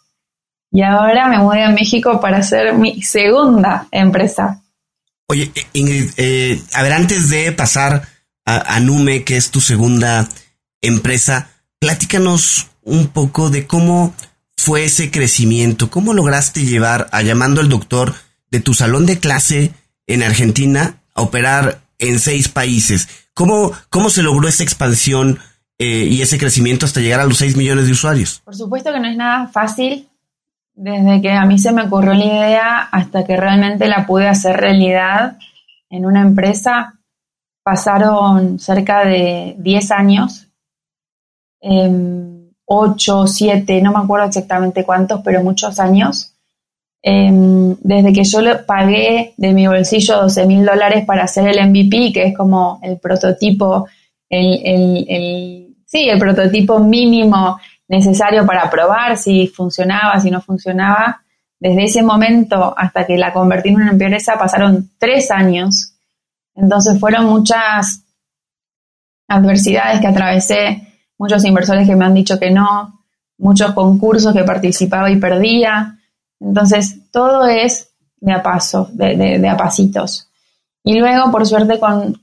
Y 0.70 0.82
ahora 0.82 1.26
me 1.26 1.38
mudé 1.38 1.64
a 1.64 1.70
México 1.70 2.20
para 2.20 2.38
hacer 2.38 2.75
mi 2.75 3.02
segunda 3.02 3.88
empresa. 3.90 4.62
Oye, 5.26 5.50
Ingrid, 5.72 6.12
eh, 6.16 6.62
a 6.75 6.82
ver, 6.84 6.92
antes 6.92 7.28
de 7.28 7.50
pasar 7.50 8.02
a, 8.46 8.76
a 8.76 8.78
Nume, 8.78 9.25
que 9.25 9.37
es 9.37 9.50
tu 9.50 9.61
segunda 9.61 10.28
empresa, 10.80 11.49
platícanos 11.80 12.68
un 12.82 13.08
poco 13.08 13.50
de 13.50 13.66
cómo 13.66 14.14
fue 14.56 14.84
ese 14.84 15.10
crecimiento, 15.10 15.90
cómo 15.90 16.14
lograste 16.14 16.64
llevar 16.64 17.08
a 17.12 17.22
llamando 17.22 17.60
al 17.60 17.68
doctor 17.68 18.14
de 18.50 18.60
tu 18.60 18.74
salón 18.74 19.06
de 19.06 19.18
clase 19.18 19.72
en 20.06 20.22
Argentina 20.22 21.02
a 21.14 21.22
operar 21.22 21.80
en 21.98 22.18
seis 22.18 22.48
países. 22.48 23.08
¿Cómo, 23.34 23.72
cómo 23.88 24.10
se 24.10 24.22
logró 24.22 24.46
esa 24.48 24.62
expansión 24.62 25.38
eh, 25.78 26.06
y 26.10 26.20
ese 26.22 26.38
crecimiento 26.38 26.86
hasta 26.86 27.00
llegar 27.00 27.20
a 27.20 27.26
los 27.26 27.38
seis 27.38 27.56
millones 27.56 27.86
de 27.86 27.92
usuarios? 27.92 28.40
Por 28.44 28.54
supuesto 28.54 28.92
que 28.92 29.00
no 29.00 29.08
es 29.08 29.16
nada 29.16 29.48
fácil. 29.48 30.08
Desde 30.74 31.20
que 31.20 31.30
a 31.32 31.44
mí 31.44 31.58
se 31.58 31.72
me 31.72 31.82
ocurrió 31.82 32.14
la 32.14 32.24
idea 32.24 32.78
hasta 32.78 33.24
que 33.24 33.36
realmente 33.36 33.88
la 33.88 34.06
pude 34.06 34.28
hacer 34.28 34.56
realidad 34.56 35.38
en 35.90 36.06
una 36.06 36.22
empresa, 36.22 36.98
pasaron 37.62 38.58
cerca 38.58 39.04
de 39.04 39.54
10 39.58 39.90
años. 39.90 40.48
Em, 41.60 42.31
8, 42.74 43.26
7, 43.26 43.82
no 43.82 43.92
me 43.92 43.98
acuerdo 43.98 44.26
exactamente 44.28 44.82
cuántos, 44.82 45.20
pero 45.22 45.42
muchos 45.42 45.78
años. 45.78 46.32
Em, 47.02 47.76
desde 47.80 48.14
que 48.14 48.24
yo 48.24 48.40
le 48.40 48.54
pagué 48.56 49.34
de 49.36 49.52
mi 49.52 49.66
bolsillo 49.66 50.22
12 50.22 50.46
mil 50.46 50.64
dólares 50.64 51.04
para 51.04 51.24
hacer 51.24 51.48
el 51.48 51.68
MVP, 51.68 52.12
que 52.14 52.28
es 52.28 52.36
como 52.36 52.80
el 52.82 52.98
prototipo, 52.98 53.88
el, 54.30 54.60
el, 54.64 55.06
el, 55.06 55.76
sí, 55.84 56.08
el 56.08 56.18
prototipo 56.18 56.78
mínimo 56.78 57.58
necesario 57.88 58.46
para 58.46 58.70
probar 58.70 59.18
si 59.18 59.48
funcionaba, 59.48 60.18
si 60.18 60.30
no 60.30 60.40
funcionaba. 60.40 61.20
Desde 61.60 61.84
ese 61.84 62.02
momento 62.02 62.72
hasta 62.74 63.04
que 63.06 63.18
la 63.18 63.34
convertí 63.34 63.68
en 63.68 63.76
una 63.76 63.90
empresa 63.90 64.38
pasaron 64.38 64.92
tres 64.96 65.30
años. 65.30 65.94
Entonces 66.54 66.98
fueron 66.98 67.26
muchas 67.26 68.02
adversidades 69.28 70.00
que 70.00 70.06
atravesé 70.06 70.91
muchos 71.22 71.44
inversores 71.44 71.86
que 71.86 71.94
me 71.94 72.04
han 72.04 72.14
dicho 72.14 72.36
que 72.36 72.50
no, 72.50 72.98
muchos 73.38 73.72
concursos 73.74 74.34
que 74.34 74.42
participaba 74.42 75.08
y 75.08 75.20
perdía. 75.20 75.96
Entonces, 76.40 77.10
todo 77.12 77.46
es 77.46 77.92
de 78.16 78.32
a 78.32 78.42
paso, 78.42 78.88
de, 78.92 79.48
a 79.48 79.56
pasitos. 79.56 80.28
Y 80.82 80.98
luego, 80.98 81.30
por 81.30 81.46
suerte, 81.46 81.78
con, 81.78 82.20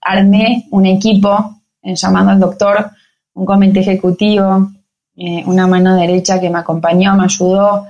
armé 0.00 0.66
un 0.72 0.86
equipo, 0.86 1.60
eh, 1.80 1.94
llamando 1.94 2.32
al 2.32 2.40
doctor, 2.40 2.90
un 3.34 3.46
comité 3.46 3.80
ejecutivo, 3.80 4.72
eh, 5.14 5.44
una 5.46 5.68
mano 5.68 5.94
derecha 5.94 6.40
que 6.40 6.50
me 6.50 6.58
acompañó, 6.58 7.14
me 7.14 7.24
ayudó, 7.26 7.86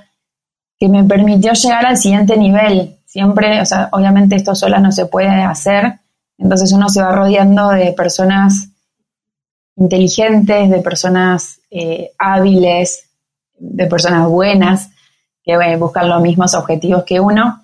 que 0.78 0.90
me 0.90 1.04
permitió 1.04 1.54
llegar 1.54 1.86
al 1.86 1.96
siguiente 1.96 2.36
nivel. 2.36 2.98
Siempre, 3.06 3.62
o 3.62 3.64
sea, 3.64 3.88
obviamente 3.92 4.36
esto 4.36 4.54
sola 4.54 4.78
no 4.78 4.92
se 4.92 5.06
puede 5.06 5.42
hacer, 5.42 6.00
entonces 6.36 6.70
uno 6.72 6.90
se 6.90 7.00
va 7.00 7.12
rodeando 7.12 7.70
de 7.70 7.92
personas 7.92 8.71
inteligentes, 9.76 10.70
de 10.70 10.80
personas 10.80 11.60
eh, 11.70 12.10
hábiles, 12.18 13.08
de 13.58 13.86
personas 13.86 14.28
buenas, 14.28 14.90
que 15.42 15.56
buscan 15.76 16.08
los 16.08 16.20
mismos 16.22 16.54
objetivos 16.54 17.04
que 17.04 17.20
uno. 17.20 17.62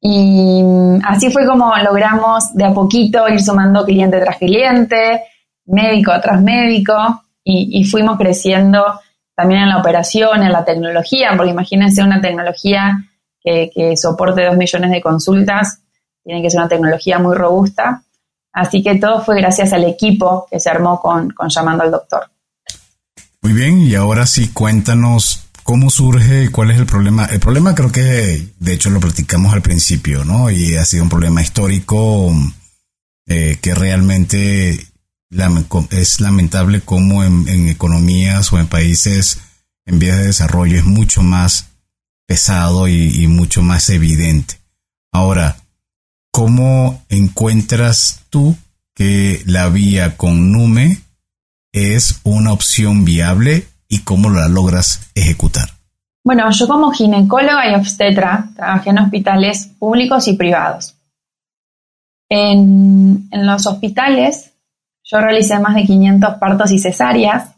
Y 0.00 0.62
mm, 0.62 1.00
así 1.04 1.30
fue 1.30 1.46
como 1.46 1.72
logramos 1.76 2.54
de 2.54 2.64
a 2.64 2.72
poquito 2.72 3.28
ir 3.28 3.40
sumando 3.40 3.84
cliente 3.84 4.20
tras 4.20 4.38
cliente, 4.38 5.24
médico 5.66 6.12
tras 6.20 6.40
médico, 6.40 7.22
y, 7.42 7.84
fuimos 7.84 8.16
creciendo 8.16 9.00
también 9.34 9.62
en 9.62 9.70
la 9.70 9.78
operación, 9.78 10.42
en 10.42 10.52
la 10.52 10.64
tecnología, 10.64 11.32
porque 11.36 11.50
imagínense 11.50 12.02
una 12.02 12.20
tecnología 12.20 12.98
que, 13.42 13.94
soporte 13.96 14.44
dos 14.44 14.56
millones 14.56 14.90
de 14.90 15.00
consultas, 15.00 15.82
tiene 16.22 16.42
que 16.42 16.50
ser 16.50 16.60
una 16.60 16.68
tecnología 16.68 17.18
muy 17.18 17.34
robusta. 17.34 18.02
Así 18.52 18.82
que 18.82 18.96
todo 18.96 19.24
fue 19.24 19.36
gracias 19.36 19.72
al 19.72 19.84
equipo 19.84 20.46
que 20.50 20.58
se 20.58 20.70
armó 20.70 21.00
con, 21.00 21.32
Llamando 21.48 21.84
al 21.84 21.90
Doctor. 21.90 22.30
Muy 23.42 23.52
bien, 23.52 23.80
y 23.80 23.94
ahora 23.94 24.26
sí, 24.26 24.48
cuéntanos 24.48 25.46
cómo 25.62 25.88
surge, 25.88 26.50
cuál 26.50 26.72
es 26.72 26.78
el 26.78 26.86
problema. 26.86 27.26
El 27.26 27.40
problema 27.40 27.74
creo 27.74 27.92
que, 27.92 28.48
de 28.58 28.72
hecho, 28.72 28.90
lo 28.90 29.00
platicamos 29.00 29.52
al 29.52 29.62
principio, 29.62 30.24
¿no? 30.24 30.50
Y 30.50 30.76
ha 30.76 30.84
sido 30.84 31.04
un 31.04 31.08
problema 31.08 31.42
histórico 31.42 32.32
eh, 33.26 33.58
que 33.62 33.74
realmente 33.74 34.90
es 35.90 36.20
lamentable 36.20 36.80
cómo 36.80 37.22
en, 37.22 37.68
economías 37.68 38.52
o 38.52 38.58
en 38.58 38.66
países 38.66 39.40
en 39.86 39.98
vías 39.98 40.18
de 40.18 40.26
desarrollo 40.26 40.76
es 40.76 40.84
mucho 40.84 41.22
más 41.22 41.68
pesado 42.26 42.88
y, 42.88 43.26
mucho 43.28 43.62
más 43.62 43.88
evidente. 43.90 44.60
Ahora, 45.12 45.56
¿cómo 46.30 47.02
encuentras 47.08 48.24
tú 48.30 48.56
que 48.94 49.42
la 49.46 49.68
vía 49.68 50.16
con 50.16 50.52
Nume 50.52 50.98
es 51.72 52.20
una 52.24 52.52
opción 52.52 53.04
viable 53.04 53.66
y 53.88 54.00
cómo 54.00 54.30
la 54.30 54.48
logras 54.48 55.10
ejecutar? 55.14 55.70
Bueno, 56.24 56.50
yo 56.50 56.68
como 56.68 56.92
ginecóloga 56.92 57.70
y 57.70 57.74
obstetra 57.74 58.50
trabajé 58.54 58.90
en 58.90 58.98
hospitales 58.98 59.70
públicos 59.78 60.28
y 60.28 60.34
privados. 60.34 60.96
En, 62.28 63.28
en 63.30 63.46
los 63.46 63.66
hospitales 63.66 64.50
yo 65.10 65.20
realicé 65.20 65.58
más 65.58 65.74
de 65.74 65.84
500 65.84 66.34
partos 66.34 66.70
y 66.70 66.78
cesáreas. 66.78 67.56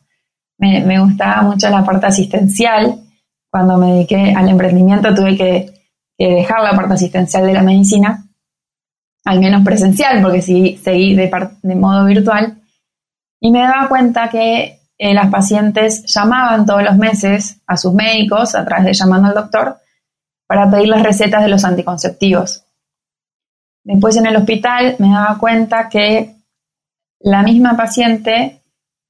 Me, 0.59 0.99
gustaba 1.01 1.43
mucho 1.43 1.69
la 1.69 1.85
parte 1.85 2.07
asistencial. 2.07 3.01
Cuando 3.51 3.77
me 3.77 3.93
dediqué 3.93 4.33
al 4.35 4.49
emprendimiento 4.49 5.15
tuve 5.15 5.37
que, 5.37 5.73
dejar 6.17 6.63
la 6.63 6.75
parte 6.77 6.95
asistencial 6.95 7.47
de 7.47 7.53
la 7.53 7.63
medicina, 7.63 8.22
al 9.25 9.41
menos 9.41 9.65
presencial, 9.65 10.21
porque 10.23 10.43
sí 10.43 10.79
seguí 10.83 11.15
de, 11.15 11.31
modo 11.75 12.05
virtual. 12.07 12.61
Y 13.41 13.51
me 13.51 13.61
daba 13.61 13.89
cuenta 13.89 14.29
que 14.29 14.81
eh, 14.99 15.15
las 15.15 15.31
pacientes 15.31 16.05
llamaban 16.07 16.67
todos 16.67 16.83
los 16.83 16.97
meses 16.97 17.61
a 17.67 17.77
sus 17.77 17.93
médicos 17.93 18.55
a 18.55 18.65
través 18.65 18.87
de 18.87 18.95
llamando 18.95 19.29
al 19.29 19.35
doctor 19.35 19.79
para 20.47 20.71
pedir 20.71 20.89
las 20.89 21.03
recetas 21.03 21.43
de 21.43 21.49
los 21.49 21.65
anticonceptivos. 21.65 22.65
Después 23.85 24.17
en 24.17 24.27
el 24.27 24.37
hospital 24.37 24.97
me 24.99 25.11
daba 25.11 25.39
cuenta 25.39 25.89
que 25.89 26.37
la 27.21 27.43
misma 27.43 27.77
paciente 27.77 28.63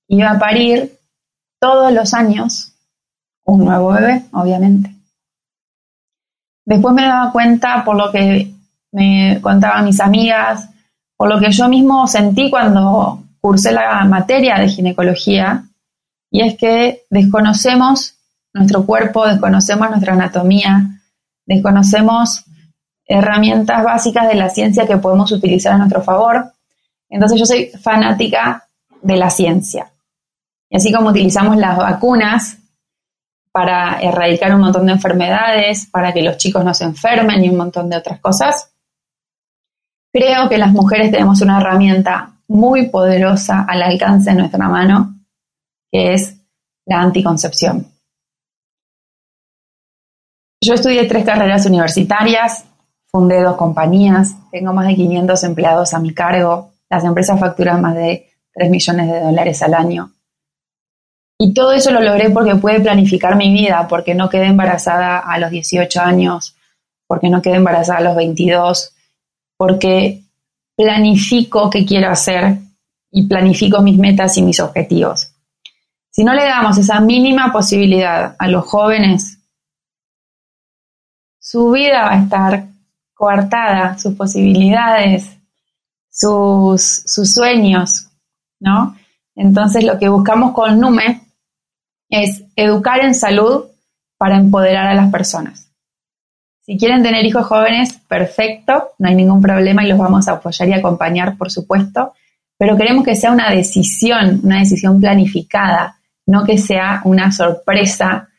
iba 0.08 0.30
a 0.30 0.38
parir 0.38 0.98
todos 1.60 1.92
los 1.92 2.14
años 2.14 2.74
un 3.44 3.64
nuevo 3.64 3.92
bebé, 3.92 4.24
obviamente. 4.32 4.94
Después 6.64 6.94
me 6.94 7.02
daba 7.02 7.32
cuenta 7.32 7.84
por 7.84 7.96
lo 7.96 8.10
que 8.12 8.52
me 8.92 9.40
contaban 9.40 9.84
mis 9.84 10.00
amigas, 10.00 10.68
por 11.16 11.28
lo 11.28 11.40
que 11.40 11.50
yo 11.50 11.68
mismo 11.68 12.06
sentí 12.06 12.50
cuando 12.50 13.22
cursé 13.40 13.72
la 13.72 14.04
materia 14.04 14.56
de 14.58 14.68
ginecología, 14.68 15.64
y 16.30 16.46
es 16.46 16.56
que 16.56 17.04
desconocemos 17.10 18.14
nuestro 18.54 18.86
cuerpo, 18.86 19.26
desconocemos 19.26 19.90
nuestra 19.90 20.12
anatomía, 20.14 21.00
desconocemos 21.46 22.44
herramientas 23.04 23.82
básicas 23.82 24.28
de 24.28 24.36
la 24.36 24.48
ciencia 24.48 24.86
que 24.86 24.96
podemos 24.96 25.32
utilizar 25.32 25.72
a 25.72 25.78
nuestro 25.78 26.02
favor 26.02 26.52
entonces 27.12 27.38
yo 27.38 27.44
soy 27.44 27.66
fanática 27.66 28.66
de 29.02 29.16
la 29.16 29.28
ciencia. 29.28 29.92
Y 30.70 30.76
así 30.76 30.90
como 30.90 31.10
utilizamos 31.10 31.58
las 31.58 31.76
vacunas 31.76 32.56
para 33.52 34.00
erradicar 34.00 34.54
un 34.54 34.62
montón 34.62 34.86
de 34.86 34.92
enfermedades, 34.92 35.86
para 35.92 36.14
que 36.14 36.22
los 36.22 36.38
chicos 36.38 36.64
no 36.64 36.72
se 36.72 36.84
enfermen 36.84 37.44
y 37.44 37.50
un 37.50 37.58
montón 37.58 37.90
de 37.90 37.98
otras 37.98 38.18
cosas, 38.18 38.71
creo 40.12 40.48
que 40.48 40.58
las 40.58 40.72
mujeres 40.72 41.10
tenemos 41.10 41.40
una 41.40 41.60
herramienta 41.60 42.32
muy 42.48 42.88
poderosa 42.88 43.64
al 43.68 43.82
alcance 43.82 44.30
de 44.30 44.36
nuestra 44.36 44.68
mano, 44.68 45.14
que 45.90 46.14
es 46.14 46.36
la 46.86 47.00
anticoncepción. 47.00 47.86
Yo 50.64 50.74
estudié 50.74 51.06
tres 51.06 51.24
carreras 51.24 51.66
universitarias, 51.66 52.64
fundé 53.10 53.42
dos 53.42 53.56
compañías, 53.56 54.36
tengo 54.50 54.72
más 54.72 54.86
de 54.86 54.94
500 54.94 55.44
empleados 55.44 55.94
a 55.94 55.98
mi 55.98 56.14
cargo, 56.14 56.72
las 56.88 57.04
empresas 57.04 57.40
facturan 57.40 57.80
más 57.80 57.94
de 57.94 58.30
3 58.54 58.70
millones 58.70 59.10
de 59.10 59.20
dólares 59.20 59.62
al 59.62 59.74
año. 59.74 60.12
Y 61.38 61.54
todo 61.54 61.72
eso 61.72 61.90
lo 61.90 62.00
logré 62.00 62.30
porque 62.30 62.54
pude 62.54 62.80
planificar 62.80 63.34
mi 63.34 63.52
vida, 63.52 63.86
porque 63.88 64.14
no 64.14 64.28
quedé 64.28 64.46
embarazada 64.46 65.18
a 65.18 65.38
los 65.38 65.50
18 65.50 66.00
años, 66.00 66.54
porque 67.08 67.28
no 67.28 67.42
quedé 67.42 67.56
embarazada 67.56 67.98
a 67.98 68.02
los 68.02 68.14
22, 68.14 68.94
porque 69.62 70.24
planifico 70.76 71.70
qué 71.70 71.86
quiero 71.86 72.10
hacer 72.10 72.58
y 73.12 73.28
planifico 73.28 73.80
mis 73.80 73.96
metas 73.96 74.36
y 74.36 74.42
mis 74.42 74.58
objetivos. 74.58 75.36
Si 76.10 76.24
no 76.24 76.34
le 76.34 76.42
damos 76.42 76.78
esa 76.78 76.98
mínima 76.98 77.52
posibilidad 77.52 78.34
a 78.40 78.48
los 78.48 78.64
jóvenes, 78.64 79.38
su 81.38 81.70
vida 81.70 82.02
va 82.02 82.14
a 82.14 82.22
estar 82.24 82.64
coartada, 83.14 83.96
sus 83.98 84.16
posibilidades, 84.16 85.30
sus, 86.10 86.82
sus 86.82 87.32
sueños, 87.32 88.08
¿no? 88.58 88.96
Entonces 89.36 89.84
lo 89.84 89.96
que 89.96 90.08
buscamos 90.08 90.54
con 90.54 90.80
NUME 90.80 91.20
es 92.08 92.42
educar 92.56 92.98
en 93.04 93.14
salud 93.14 93.66
para 94.18 94.38
empoderar 94.38 94.88
a 94.88 94.94
las 94.94 95.12
personas. 95.12 95.71
Si 96.72 96.78
quieren 96.78 97.02
tener 97.02 97.22
hijos 97.26 97.44
jóvenes, 97.44 98.00
perfecto, 98.08 98.92
no 98.98 99.06
hay 99.06 99.14
ningún 99.14 99.42
problema 99.42 99.84
y 99.84 99.88
los 99.88 99.98
vamos 99.98 100.26
a 100.26 100.32
apoyar 100.32 100.70
y 100.70 100.72
acompañar, 100.72 101.36
por 101.36 101.50
supuesto, 101.50 102.14
pero 102.56 102.78
queremos 102.78 103.04
que 103.04 103.14
sea 103.14 103.30
una 103.30 103.50
decisión, 103.50 104.40
una 104.42 104.60
decisión 104.60 104.98
planificada, 104.98 105.98
no 106.24 106.44
que 106.44 106.56
sea 106.56 107.02
una 107.04 107.30
sorpresa 107.30 108.30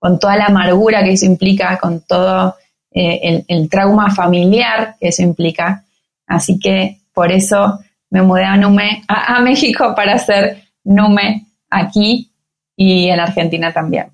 con 0.00 0.18
toda 0.18 0.36
la 0.36 0.46
amargura 0.46 1.04
que 1.04 1.12
eso 1.12 1.26
implica, 1.26 1.78
con 1.78 2.00
todo 2.00 2.56
eh, 2.90 3.44
el, 3.46 3.68
trauma 3.68 4.12
familiar 4.12 4.96
que 4.98 5.06
eso 5.06 5.22
implica. 5.22 5.84
Así 6.26 6.58
que 6.58 7.02
por 7.14 7.30
eso 7.30 7.78
me 8.10 8.20
mudé 8.20 8.46
a, 8.46 8.56
Nume, 8.56 9.04
a, 9.06 9.40
México 9.42 9.94
para 9.94 10.14
hacer 10.14 10.64
Nume 10.82 11.46
aquí 11.70 12.32
y 12.74 13.10
en 13.10 13.20
Argentina 13.20 13.72
también. 13.72 14.06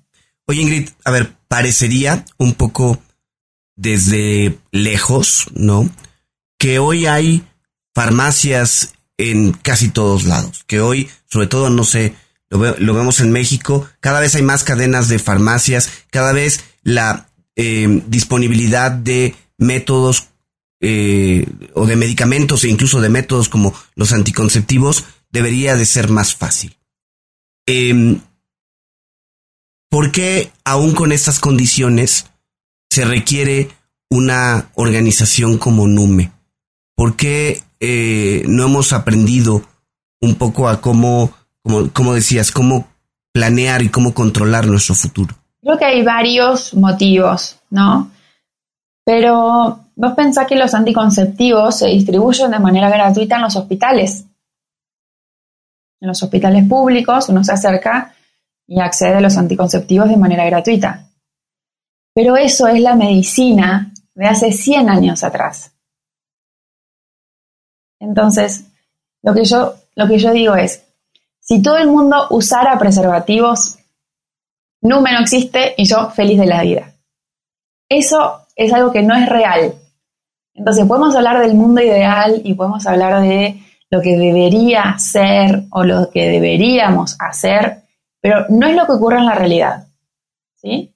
Oye 0.45 0.61
Ingrid, 0.61 0.89
a 1.05 1.09
ver, 1.09 1.31
parecería 1.47 2.23
un 2.37 2.53
poco 2.53 2.99
desde 3.75 4.57
lejos, 4.71 5.47
¿no? 5.53 5.89
Que 6.57 6.79
hoy 6.79 7.05
hay 7.05 7.43
farmacias 7.93 8.93
en 9.17 9.53
casi 9.53 9.89
todos 9.89 10.23
lados, 10.23 10.63
que 10.65 10.81
hoy, 10.81 11.09
sobre 11.29 11.47
todo, 11.47 11.69
no 11.69 11.83
sé, 11.83 12.15
lo, 12.49 12.93
vemos 12.93 13.19
en 13.19 13.31
México, 13.31 13.87
cada 13.99 14.19
vez 14.19 14.35
hay 14.35 14.43
más 14.43 14.63
cadenas 14.63 15.07
de 15.07 15.19
farmacias, 15.19 15.89
cada 16.11 16.33
vez 16.33 16.63
la 16.83 17.29
eh, 17.55 18.03
disponibilidad 18.07 18.91
de 18.91 19.35
métodos 19.57 20.29
eh, 20.81 21.47
o 21.73 21.85
de 21.85 21.95
medicamentos 21.95 22.63
e 22.63 22.69
incluso 22.69 23.01
de 23.01 23.09
métodos 23.09 23.49
como 23.49 23.73
los 23.95 24.11
anticonceptivos 24.11 25.05
debería 25.31 25.75
de 25.75 25.85
ser 25.85 26.09
más 26.09 26.35
fácil. 26.35 26.77
Em, 27.65 28.19
¿Por 29.89 30.11
qué 30.11 30.51
aún 30.63 30.93
con 30.93 31.11
estas 31.11 31.39
condiciones 31.39 32.25
se 32.93 33.05
requiere 33.05 33.69
una 34.11 34.69
organización 34.75 35.57
como 35.57 35.87
NUME? 35.87 36.31
¿Por 36.95 37.15
qué 37.15 37.63
eh, 37.79 38.43
no 38.47 38.65
hemos 38.65 38.93
aprendido 38.93 39.63
un 40.21 40.35
poco 40.35 40.69
a 40.69 40.79
cómo, 40.79 41.31
como, 41.63 41.89
como 41.91 42.13
decías, 42.13 42.51
cómo 42.51 42.87
planear 43.31 43.81
y 43.81 43.89
cómo 43.89 44.13
controlar 44.13 44.67
nuestro 44.67 44.93
futuro? 44.93 45.33
Creo 45.59 45.79
que 45.79 45.85
hay 45.85 46.03
varios 46.03 46.75
motivos, 46.75 47.57
¿no? 47.71 48.11
Pero 49.03 49.79
vos 49.95 50.13
pensás 50.15 50.45
que 50.45 50.55
los 50.55 50.75
anticonceptivos 50.75 51.79
se 51.79 51.87
distribuyen 51.87 52.51
de 52.51 52.59
manera 52.59 52.89
gratuita 52.89 53.37
en 53.37 53.41
los 53.41 53.55
hospitales. 53.55 54.25
En 55.99 56.09
los 56.09 56.21
hospitales 56.21 56.67
públicos 56.67 57.27
uno 57.29 57.43
se 57.43 57.53
acerca 57.53 58.13
y 58.67 58.79
accede 58.79 59.15
a 59.15 59.21
los 59.21 59.35
anticonceptivos 59.35 60.09
de 60.09 60.17
manera 60.17 60.45
gratuita. 60.45 61.07
Pero 62.13 62.37
eso 62.37 62.67
es 62.67 62.79
la 62.79 62.95
medicina 62.95 63.91
de 64.13 64.27
hace 64.27 64.51
100 64.51 64.89
años 64.89 65.23
atrás. 65.23 65.71
Entonces, 67.99 68.65
lo 69.21 69.33
que 69.33 69.45
yo, 69.45 69.75
lo 69.95 70.07
que 70.07 70.19
yo 70.19 70.31
digo 70.31 70.55
es, 70.55 70.83
si 71.39 71.61
todo 71.61 71.77
el 71.77 71.87
mundo 71.87 72.27
usara 72.29 72.77
preservativos, 72.77 73.77
Nume 74.81 75.13
no 75.13 75.21
existe 75.21 75.73
y 75.77 75.85
yo 75.85 76.09
feliz 76.09 76.37
de 76.37 76.45
la 76.45 76.61
vida. 76.61 76.93
Eso 77.87 78.47
es 78.55 78.73
algo 78.73 78.91
que 78.91 79.01
no 79.01 79.15
es 79.15 79.29
real. 79.29 79.75
Entonces 80.53 80.85
podemos 80.85 81.15
hablar 81.15 81.39
del 81.39 81.55
mundo 81.55 81.81
ideal 81.81 82.41
y 82.43 82.53
podemos 82.53 82.85
hablar 82.85 83.21
de 83.21 83.61
lo 83.89 84.01
que 84.01 84.17
debería 84.17 84.97
ser 84.97 85.63
o 85.71 85.83
lo 85.83 86.09
que 86.11 86.29
deberíamos 86.29 87.15
hacer, 87.19 87.83
pero 88.19 88.45
no 88.49 88.67
es 88.67 88.75
lo 88.75 88.85
que 88.85 88.91
ocurre 88.91 89.19
en 89.19 89.25
la 89.25 89.35
realidad. 89.35 89.87
¿sí? 90.55 90.92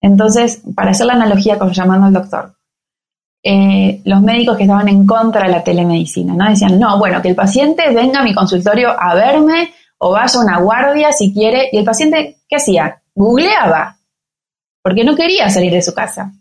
Entonces, 0.00 0.62
para 0.74 0.90
hacer 0.90 1.06
la 1.06 1.14
analogía 1.14 1.58
con 1.58 1.72
llamando 1.72 2.06
al 2.06 2.12
doctor, 2.12 2.54
eh, 3.42 4.00
los 4.04 4.20
médicos 4.22 4.56
que 4.56 4.64
estaban 4.64 4.88
en 4.88 5.06
contra 5.06 5.44
de 5.44 5.50
la 5.50 5.64
telemedicina, 5.64 6.34
¿no? 6.34 6.48
Decían, 6.48 6.78
no, 6.78 6.98
bueno, 6.98 7.22
que 7.22 7.28
el 7.28 7.36
paciente 7.36 7.92
venga 7.92 8.20
a 8.20 8.24
mi 8.24 8.34
consultorio 8.34 8.90
a 8.90 9.14
verme 9.14 9.72
o 9.98 10.12
vaya 10.12 10.38
a 10.38 10.42
una 10.42 10.58
guardia 10.58 11.12
si 11.12 11.32
quiere. 11.32 11.68
Y 11.72 11.78
el 11.78 11.84
paciente, 11.84 12.38
¿qué 12.48 12.56
hacía? 12.56 13.02
Googleaba, 13.14 13.98
porque 14.82 15.04
no 15.04 15.16
quería 15.16 15.48
salir 15.50 15.72
de 15.72 15.82
su 15.82 15.94
casa. 15.94 16.32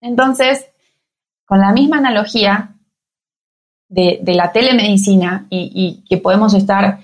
Entonces, 0.00 0.66
con 1.46 1.60
la 1.60 1.72
misma 1.72 1.98
analogía 1.98 2.74
de, 3.88 4.20
la 4.34 4.52
telemedicina 4.52 5.46
y, 5.50 6.02
que 6.08 6.16
podemos 6.16 6.54
estar 6.54 7.00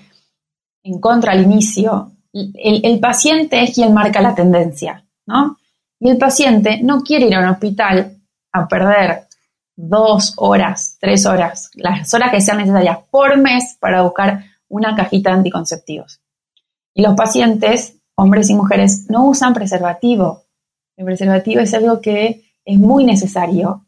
en 0.83 0.99
contra 0.99 1.33
al 1.33 1.43
inicio, 1.43 2.11
el, 2.33 2.99
paciente 2.99 3.61
es 3.63 3.73
quien 3.73 3.93
marca 3.93 4.21
la 4.21 4.35
tendencia, 4.35 5.05
¿no? 5.25 5.57
Y 5.99 6.09
el 6.09 6.17
paciente 6.17 6.79
no 6.81 7.01
quiere 7.01 7.27
ir 7.27 7.35
a 7.35 7.39
un 7.39 7.49
hospital 7.49 8.17
a 8.51 8.67
perder 8.67 9.27
dos 9.75 10.33
horas, 10.37 10.97
tres 10.99 11.25
horas, 11.25 11.71
las 11.75 12.13
horas 12.13 12.31
que 12.31 12.41
sean 12.41 12.57
necesarias 12.57 12.99
por 13.09 13.37
mes 13.37 13.77
para 13.79 14.01
buscar 14.03 14.43
una 14.67 14.95
cajita 14.95 15.31
de 15.31 15.37
anticonceptivos. 15.37 16.21
Y 16.93 17.01
los 17.01 17.15
pacientes, 17.15 17.95
hombres 18.15 18.49
y 18.49 18.55
mujeres, 18.55 19.09
no 19.09 19.25
usan 19.25 19.53
preservativo. 19.53 20.43
El 20.95 21.05
preservativo 21.05 21.61
es 21.61 21.73
algo 21.73 22.01
que 22.01 22.43
es 22.65 22.77
muy 22.77 23.05
necesario, 23.05 23.85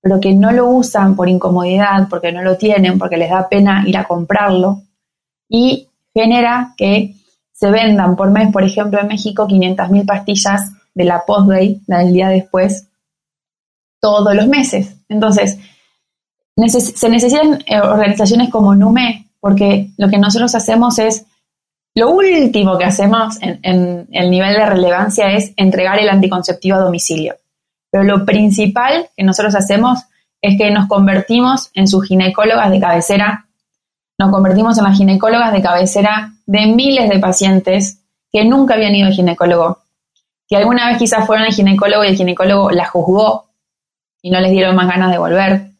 pero 0.00 0.20
que 0.20 0.32
no 0.34 0.52
lo 0.52 0.68
usan 0.68 1.16
por 1.16 1.28
incomodidad, 1.28 2.08
porque 2.08 2.32
no 2.32 2.42
lo 2.42 2.56
tienen, 2.56 2.98
porque 2.98 3.16
les 3.16 3.30
da 3.30 3.48
pena 3.48 3.84
ir 3.86 3.96
a 3.96 4.04
comprarlo. 4.04 4.82
Y 5.48 5.87
genera 6.18 6.74
que 6.76 7.14
se 7.52 7.70
vendan 7.70 8.16
por 8.16 8.30
mes, 8.30 8.50
por 8.52 8.64
ejemplo, 8.64 9.00
en 9.00 9.06
México, 9.06 9.46
500.000 9.46 10.06
pastillas 10.06 10.72
de 10.94 11.04
la 11.04 11.24
post-day, 11.24 11.80
la 11.86 11.98
del 11.98 12.12
día 12.12 12.28
después, 12.28 12.88
todos 14.00 14.34
los 14.34 14.48
meses. 14.48 14.96
Entonces, 15.08 15.58
se 16.56 17.08
necesitan 17.08 17.62
eh, 17.66 17.80
organizaciones 17.80 18.50
como 18.50 18.74
NUME, 18.74 19.28
porque 19.40 19.90
lo 19.96 20.08
que 20.08 20.18
nosotros 20.18 20.54
hacemos 20.54 20.98
es, 20.98 21.24
lo 21.94 22.10
último 22.10 22.78
que 22.78 22.84
hacemos 22.84 23.38
en, 23.40 24.06
el 24.10 24.30
nivel 24.30 24.54
de 24.54 24.66
relevancia 24.66 25.32
es 25.32 25.52
entregar 25.56 25.98
el 25.98 26.08
anticonceptivo 26.08 26.76
a 26.76 26.80
domicilio. 26.80 27.36
Pero 27.90 28.04
lo 28.04 28.24
principal 28.24 29.08
que 29.16 29.24
nosotros 29.24 29.54
hacemos 29.54 30.00
es 30.40 30.56
que 30.58 30.70
nos 30.70 30.86
convertimos 30.88 31.70
en 31.74 31.88
sus 31.88 32.06
ginecólogas 32.06 32.70
de 32.70 32.80
cabecera, 32.80 33.47
nos 34.18 34.32
convertimos 34.32 34.76
en 34.76 34.84
las 34.84 34.98
ginecólogas 34.98 35.52
de 35.52 35.62
cabecera 35.62 36.32
de 36.44 36.66
miles 36.66 37.08
de 37.08 37.20
pacientes 37.20 38.02
que 38.30 38.44
nunca 38.44 38.74
habían 38.74 38.94
ido 38.94 39.06
al 39.06 39.12
ginecólogo, 39.12 39.78
que 40.48 40.56
alguna 40.56 40.88
vez 40.88 40.98
quizás 40.98 41.24
fueron 41.24 41.46
al 41.46 41.52
ginecólogo 41.52 42.04
y 42.04 42.08
el 42.08 42.16
ginecólogo 42.16 42.70
la 42.70 42.86
juzgó 42.86 43.48
y 44.20 44.30
no 44.30 44.40
les 44.40 44.50
dieron 44.50 44.74
más 44.74 44.88
ganas 44.88 45.12
de 45.12 45.18
volver. 45.18 45.70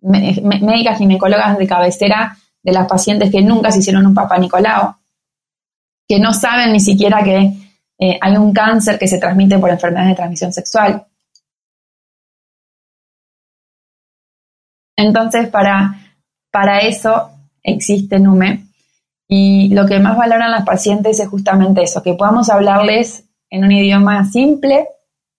Médicas 0.00 0.98
ginecólogas 0.98 1.58
de 1.58 1.66
cabecera 1.66 2.36
de 2.62 2.72
las 2.72 2.88
pacientes 2.88 3.30
que 3.30 3.42
nunca 3.42 3.70
se 3.70 3.80
hicieron 3.80 4.06
un 4.06 4.14
papá 4.14 4.38
Nicolau, 4.38 4.96
que 6.08 6.18
no 6.18 6.32
saben 6.32 6.72
ni 6.72 6.80
siquiera 6.80 7.22
que 7.22 7.52
eh, 7.98 8.18
hay 8.20 8.36
un 8.36 8.52
cáncer 8.52 8.98
que 8.98 9.06
se 9.06 9.18
transmite 9.18 9.58
por 9.58 9.70
enfermedades 9.70 10.10
de 10.10 10.16
transmisión 10.16 10.52
sexual. 10.52 11.06
Entonces, 14.96 15.48
para, 15.48 15.94
para 16.50 16.80
eso 16.80 17.33
existe 17.64 18.20
NUME. 18.20 18.66
Y 19.26 19.74
lo 19.74 19.86
que 19.86 19.98
más 19.98 20.16
valoran 20.16 20.52
las 20.52 20.64
pacientes 20.64 21.18
es 21.18 21.28
justamente 21.28 21.82
eso, 21.82 22.02
que 22.02 22.14
podamos 22.14 22.50
hablarles 22.50 23.24
en 23.50 23.64
un 23.64 23.72
idioma 23.72 24.24
simple, 24.26 24.86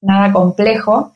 nada 0.01 0.33
complejo, 0.33 1.13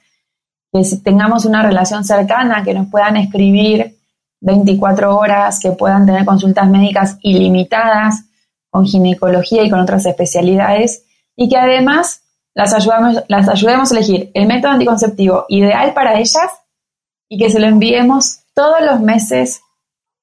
que 0.72 0.82
tengamos 1.04 1.45
una 1.45 1.63
relación 1.63 2.06
cercana, 2.06 2.63
que 2.63 2.74
nos 2.74 2.88
puedan 2.88 3.17
escribir 3.17 3.98
24 4.41 5.17
horas, 5.17 5.60
que 5.60 5.72
puedan 5.72 6.06
tener 6.06 6.26
consultas 6.26 6.69
médicas 6.69 7.17
ilimitadas 7.22 8.26
con 8.69 8.86
ginecología 8.86 9.63
y 9.63 9.69
con 9.69 9.80
otras 9.80 10.06
especialidades 10.06 11.04
y 11.36 11.50
que 11.50 11.58
además 11.58 12.22
las, 12.54 12.74
ayudamos, 12.74 13.24
las 13.28 13.50
ayudemos 13.50 13.91
a 13.91 13.95
elegir 13.95 14.32
el 14.34 14.48
método 14.48 14.74
anticonceptivo 14.74 15.45
ideal 15.50 15.93
para 15.93 16.19
ellas 16.19 16.50
y 17.28 17.38
que 17.38 17.50
se 17.50 17.60
lo 17.60 17.67
enviemos 17.67 18.41
todos 18.54 18.82
los 18.82 19.00
meses 19.00 19.62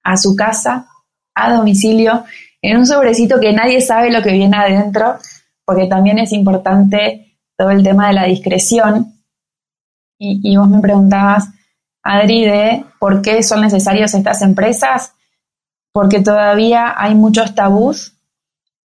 a 0.06 0.16
su 0.16 0.36
casa, 0.36 0.86
a 1.34 1.52
domicilio, 1.52 2.24
en 2.62 2.78
un 2.78 2.86
sobrecito 2.86 3.40
que 3.40 3.52
nadie 3.52 3.80
sabe 3.80 4.12
lo 4.12 4.22
que 4.22 4.30
viene 4.30 4.56
adentro, 4.56 5.18
porque 5.64 5.86
también 5.88 6.20
es 6.20 6.32
importante 6.32 7.36
todo 7.56 7.70
el 7.70 7.82
tema 7.82 8.06
de 8.08 8.14
la 8.14 8.24
discreción. 8.24 9.14
Y, 10.18 10.56
vos 10.56 10.68
me 10.68 10.80
preguntabas, 10.80 11.48
Adri, 12.04 12.46
de 12.46 12.84
por 13.00 13.20
qué 13.20 13.42
son 13.42 13.62
necesarias 13.62 14.14
estas 14.14 14.42
empresas, 14.42 15.12
porque 15.92 16.20
todavía 16.20 16.94
hay 16.96 17.16
muchos 17.16 17.54
tabús. 17.54 18.14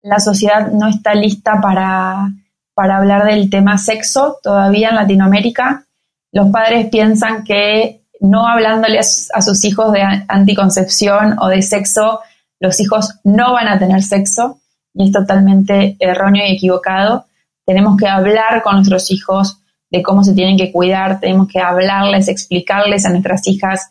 La 0.00 0.20
sociedad 0.20 0.70
no 0.70 0.86
está 0.86 1.14
lista 1.14 1.60
para, 1.60 2.30
para 2.74 2.96
hablar 2.96 3.24
del 3.24 3.50
tema 3.50 3.76
sexo 3.76 4.38
todavía 4.40 4.90
en 4.90 4.94
Latinoamérica. 4.94 5.84
Los 6.30 6.50
padres 6.50 6.88
piensan 6.90 7.42
que 7.42 7.97
no 8.20 8.46
hablándole 8.46 8.98
a 8.98 9.42
sus 9.42 9.64
hijos 9.64 9.92
de 9.92 10.02
anticoncepción 10.28 11.36
o 11.40 11.48
de 11.48 11.62
sexo, 11.62 12.20
los 12.60 12.80
hijos 12.80 13.14
no 13.24 13.52
van 13.52 13.68
a 13.68 13.78
tener 13.78 14.02
sexo 14.02 14.60
y 14.94 15.06
es 15.06 15.12
totalmente 15.12 15.96
erróneo 16.00 16.44
y 16.46 16.56
equivocado. 16.56 17.26
Tenemos 17.64 17.96
que 17.96 18.08
hablar 18.08 18.62
con 18.62 18.76
nuestros 18.76 19.10
hijos 19.10 19.60
de 19.90 20.02
cómo 20.02 20.24
se 20.24 20.34
tienen 20.34 20.56
que 20.56 20.72
cuidar, 20.72 21.20
tenemos 21.20 21.48
que 21.48 21.60
hablarles, 21.60 22.28
explicarles 22.28 23.06
a 23.06 23.10
nuestras 23.10 23.46
hijas 23.46 23.90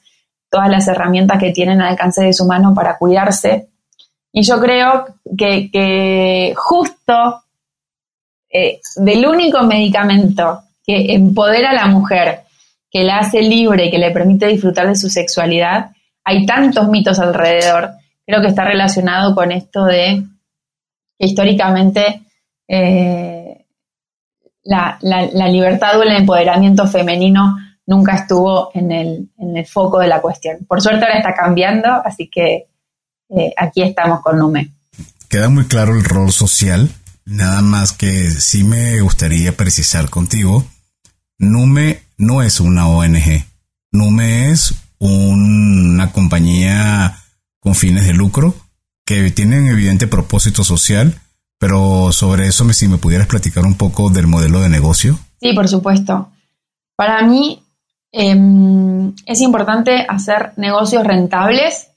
todas 0.50 0.70
las 0.70 0.88
herramientas 0.88 1.40
que 1.40 1.52
tienen 1.52 1.82
al 1.82 1.90
alcance 1.90 2.24
de 2.24 2.34
su 2.34 2.46
mano 2.46 2.74
para 2.74 2.98
cuidarse. 2.98 3.70
Y 4.32 4.44
yo 4.44 4.60
creo 4.60 5.06
que, 5.38 6.54
justo 6.56 7.44
eh, 8.50 8.80
del 8.98 9.26
único 9.26 9.64
medicamento 9.64 10.62
que 10.86 11.14
empodera 11.14 11.72
a 11.72 11.76
la 11.76 11.88
mujer, 11.88 12.44
que 12.98 13.04
la 13.04 13.20
hace 13.20 13.44
libre 13.44 13.86
y 13.86 13.92
que 13.92 14.00
le 14.00 14.10
permite 14.10 14.48
disfrutar 14.48 14.88
de 14.88 14.96
su 14.96 15.08
sexualidad, 15.08 15.92
hay 16.24 16.48
tantos 16.48 16.90
mitos 16.90 17.20
alrededor. 17.20 17.92
Creo 18.26 18.42
que 18.42 18.48
está 18.48 18.64
relacionado 18.64 19.36
con 19.36 19.52
esto 19.52 19.86
de 19.86 20.24
que 21.20 21.28
históricamente 21.28 22.24
eh, 22.68 23.68
la, 24.64 24.98
libertad 25.48 26.00
o 26.00 26.02
el 26.02 26.12
empoderamiento 26.12 26.88
femenino 26.88 27.56
nunca 27.86 28.16
estuvo 28.16 28.72
en 28.74 28.92
el, 28.92 29.66
foco 29.68 30.00
de 30.00 30.08
la 30.08 30.20
cuestión. 30.20 30.66
Por 30.68 30.82
suerte 30.82 31.06
ahora 31.06 31.20
está 31.20 31.36
cambiando, 31.36 31.90
así 32.04 32.28
que 32.28 32.66
eh, 33.30 33.54
aquí 33.56 33.84
estamos 33.84 34.22
con 34.22 34.40
Nume. 34.40 34.72
Queda 35.30 35.50
muy 35.50 35.66
claro 35.68 35.94
el 35.94 36.04
rol 36.04 36.32
social, 36.32 36.90
nada 37.26 37.62
más 37.62 37.94
que 37.94 38.32
sí 38.32 38.64
me 38.64 39.00
gustaría 39.02 39.52
precisar 39.52 40.10
contigo, 40.10 40.66
Nume 41.38 42.07
no 42.18 42.42
es 42.42 42.60
una 42.60 42.88
ONG, 42.88 43.46
Nume 43.92 44.52
es 44.52 44.76
una 45.00 46.12
compañía 46.12 47.18
con 47.60 47.76
fines 47.76 48.06
de 48.06 48.14
lucro 48.14 48.56
que 49.06 49.32
tiene 49.32 49.60
un 49.60 49.68
evidente 49.68 50.08
propósito 50.08 50.64
social 50.64 51.20
pero 51.60 52.12
sobre 52.12 52.48
eso, 52.48 52.72
si 52.72 52.88
me 52.88 52.98
pudieras 52.98 53.28
platicar 53.28 53.66
un 53.66 53.76
poco 53.76 54.10
del 54.10 54.28
modelo 54.28 54.62
de 54.62 54.70
negocio. 54.70 55.18
Sí, 55.40 55.54
por 55.54 55.68
supuesto. 55.68 56.30
Para 56.96 57.22
mí 57.24 57.64
em, 58.12 59.14
es 59.26 59.42
importante 59.42 60.06
hacer 60.08 60.54
negocios 60.58 61.04
rentables 61.04 61.90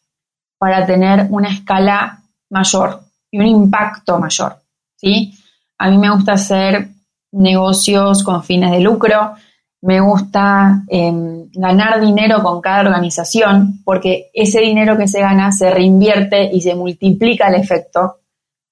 para 0.59 0.87
tener 0.87 1.27
una 1.31 1.51
escala 1.53 2.23
mayor 2.51 3.03
y 3.31 3.39
un 3.39 3.47
impacto 3.47 4.19
mayor. 4.19 4.57
¿sí? 4.97 5.35
A 5.79 5.91
mí 5.91 5.99
me 5.99 6.11
gusta 6.11 6.33
hacer 6.33 6.89
negocios 7.33 8.23
con 8.23 8.43
fines 8.43 8.71
de 8.71 8.81
lucro, 8.81 9.35
me 9.83 10.01
gusta 10.01 10.83
em, 10.89 11.49
ganar 11.53 12.01
dinero 12.01 12.43
con 12.43 12.61
cada 12.61 12.81
organización 12.81 13.81
porque 13.85 14.31
ese 14.35 14.61
dinero 14.61 14.99
que 14.99 15.09
se 15.09 15.21
gana 15.21 15.53
se 15.53 15.71
reinvierte 15.71 16.51
y 16.53 16.61
se 16.61 16.75
multiplica 16.75 17.49
el 17.49 17.55
efecto 17.55 18.19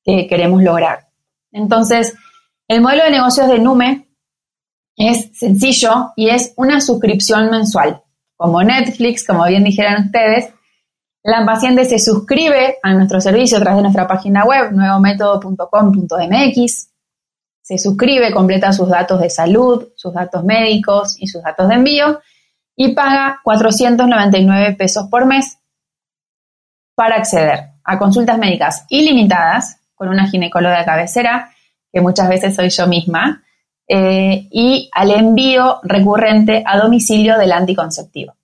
que 0.05 0.27
queremos 0.27 0.62
lograr. 0.62 1.07
Entonces, 1.51 2.14
el 2.66 2.83
modelo 2.83 3.05
de 3.05 3.11
negocios 3.11 3.49
de 3.49 3.59
Nume 3.59 4.09
es 4.97 5.31
sencillo 5.38 6.12
y 6.16 6.29
es 6.29 6.53
una 6.57 6.81
suscripción 6.81 7.51
mensual. 7.51 8.03
Como 8.37 8.62
Netflix, 8.62 9.27
como 9.27 9.47
bien 9.47 9.64
dijeron 9.64 10.05
ustedes, 10.07 10.51
la 11.23 11.44
paciente 11.44 11.85
se 11.85 11.99
suscribe 11.99 12.79
a 12.83 12.94
nuestro 12.94 13.21
servicio 13.21 13.59
a 13.59 13.61
través 13.61 13.77
de 13.79 13.83
nuestra 13.83 14.07
página 14.07 14.44
web, 14.44 14.71
nuevométodo.com.mx, 14.73 16.88
se 17.68 17.76
suscribe, 17.76 18.33
completa 18.33 18.72
sus 18.72 18.88
datos 18.88 19.20
de 19.20 19.28
salud, 19.28 19.88
sus 19.94 20.14
datos 20.14 20.42
médicos 20.42 21.16
y 21.18 21.26
sus 21.26 21.42
datos 21.42 21.68
de 21.68 21.74
envío 21.74 22.18
y 22.74 22.94
paga 22.94 23.40
499 23.44 24.72
pesos 24.72 25.09
por 25.11 25.26
mes 25.26 25.59
para 26.94 27.16
acceder 27.16 27.72
a 27.85 27.98
consultas 27.98 28.38
médicas 28.38 28.87
ilimitadas 28.88 29.81
con 29.94 30.09
una 30.09 30.26
ginecóloga 30.31 30.78
de 30.78 30.87
cabecera, 30.87 31.50
que 31.92 32.00
muchas 32.00 32.31
veces 32.31 32.57
soy 32.57 32.70
yo 32.70 32.87
misma, 32.87 33.42
eh, 33.87 34.48
y 34.50 34.88
al 34.94 35.11
envío 35.11 35.81
recurrente 35.83 36.64
a 36.64 36.78
domicilio 36.78 37.37
del 37.37 37.52
anticonceptivo. 37.52 38.35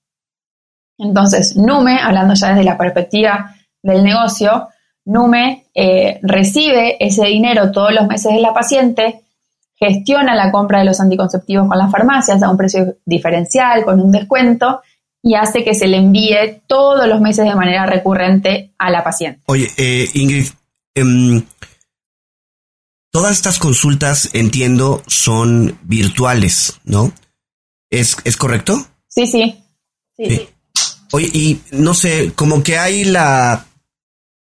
Entonces, 0.99 1.57
Nume, 1.57 1.99
hablando 1.99 2.35
ya 2.35 2.49
desde 2.49 2.65
la 2.65 2.77
perspectiva 2.77 3.55
del 3.83 4.05
negocio, 4.05 4.69
Nume 5.07 5.67
eh, 5.75 6.19
recibe 6.23 6.97
ese 7.05 7.27
dinero 7.27 7.71
todos 7.73 7.93
los 7.93 8.07
meses 8.07 8.33
de 8.33 8.41
la 8.41 8.55
paciente, 8.55 9.23
gestiona 9.77 10.35
la 10.35 10.51
compra 10.51 10.79
de 10.79 10.87
los 10.87 11.01
anticonceptivos 11.01 11.69
con 11.69 11.79
las 11.79 11.91
farmacias 11.91 12.43
a 12.43 12.51
un 12.51 12.57
precio 12.57 12.97
diferencial, 13.05 13.85
con 13.85 14.01
un 14.01 14.11
descuento, 14.11 14.81
y 15.23 15.35
hace 15.35 15.65
que 15.65 15.75
se 15.75 15.89
le 15.89 15.99
envíe 15.99 16.63
todos 16.67 17.07
los 17.09 17.21
meses 17.21 17.45
de 17.47 17.55
manera 17.55 17.87
recurrente 17.87 18.73
a 18.79 18.91
la 18.91 19.03
paciente. 19.03 19.41
Oye, 19.47 19.69
eh, 19.77 20.09
Ingrid, 20.15 20.49
em, 20.95 21.43
todas 23.11 23.33
estas 23.33 23.59
consultas, 23.59 24.31
entiendo, 24.35 25.03
son 25.07 25.79
virtuales, 25.83 26.81
¿no? 26.85 27.13
¿Es, 27.91 28.17
¿es 28.25 28.37
correcto? 28.37 28.87
Sí, 29.09 29.27
sí. 29.27 29.63
sí. 30.17 30.49
Oye, 31.13 31.31
y 31.33 31.61
no 31.73 31.95
sé, 31.95 32.33
como 32.35 32.63
que 32.63 32.77
hay 32.77 33.05
la, 33.05 33.65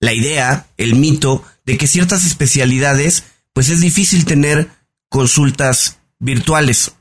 la 0.03 0.13
idea, 0.13 0.65
el 0.75 0.95
mito, 0.95 1.43
de 1.65 1.77
que 1.77 1.87
ciertas 1.87 2.25
especialidades, 2.25 3.23
pues 3.53 3.69
es 3.69 3.79
difícil 3.79 4.25
tener 4.25 4.67
consultas 5.07 5.99
virtuales. 6.19 6.93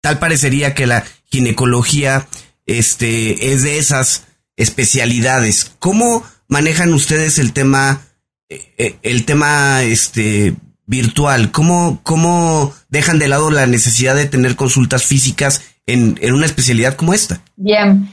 Tal 0.00 0.18
parecería 0.18 0.72
que 0.72 0.86
la 0.86 1.04
ginecología 1.26 2.26
este, 2.64 3.52
es 3.52 3.62
de 3.62 3.76
esas 3.76 4.24
especialidades. 4.56 5.72
¿Cómo 5.78 6.22
manejan 6.48 6.94
ustedes 6.94 7.38
el 7.38 7.52
tema, 7.52 8.00
eh, 8.48 8.72
eh, 8.78 8.96
el 9.02 9.26
tema 9.26 9.82
este, 9.82 10.54
virtual? 10.86 11.50
¿Cómo, 11.52 12.00
¿Cómo 12.04 12.72
dejan 12.88 13.18
de 13.18 13.28
lado 13.28 13.50
la 13.50 13.66
necesidad 13.66 14.14
de 14.14 14.24
tener 14.24 14.56
consultas 14.56 15.04
físicas 15.04 15.60
en, 15.84 16.18
en 16.22 16.32
una 16.32 16.46
especialidad 16.46 16.96
como 16.96 17.12
esta? 17.12 17.42
Bien, 17.56 18.08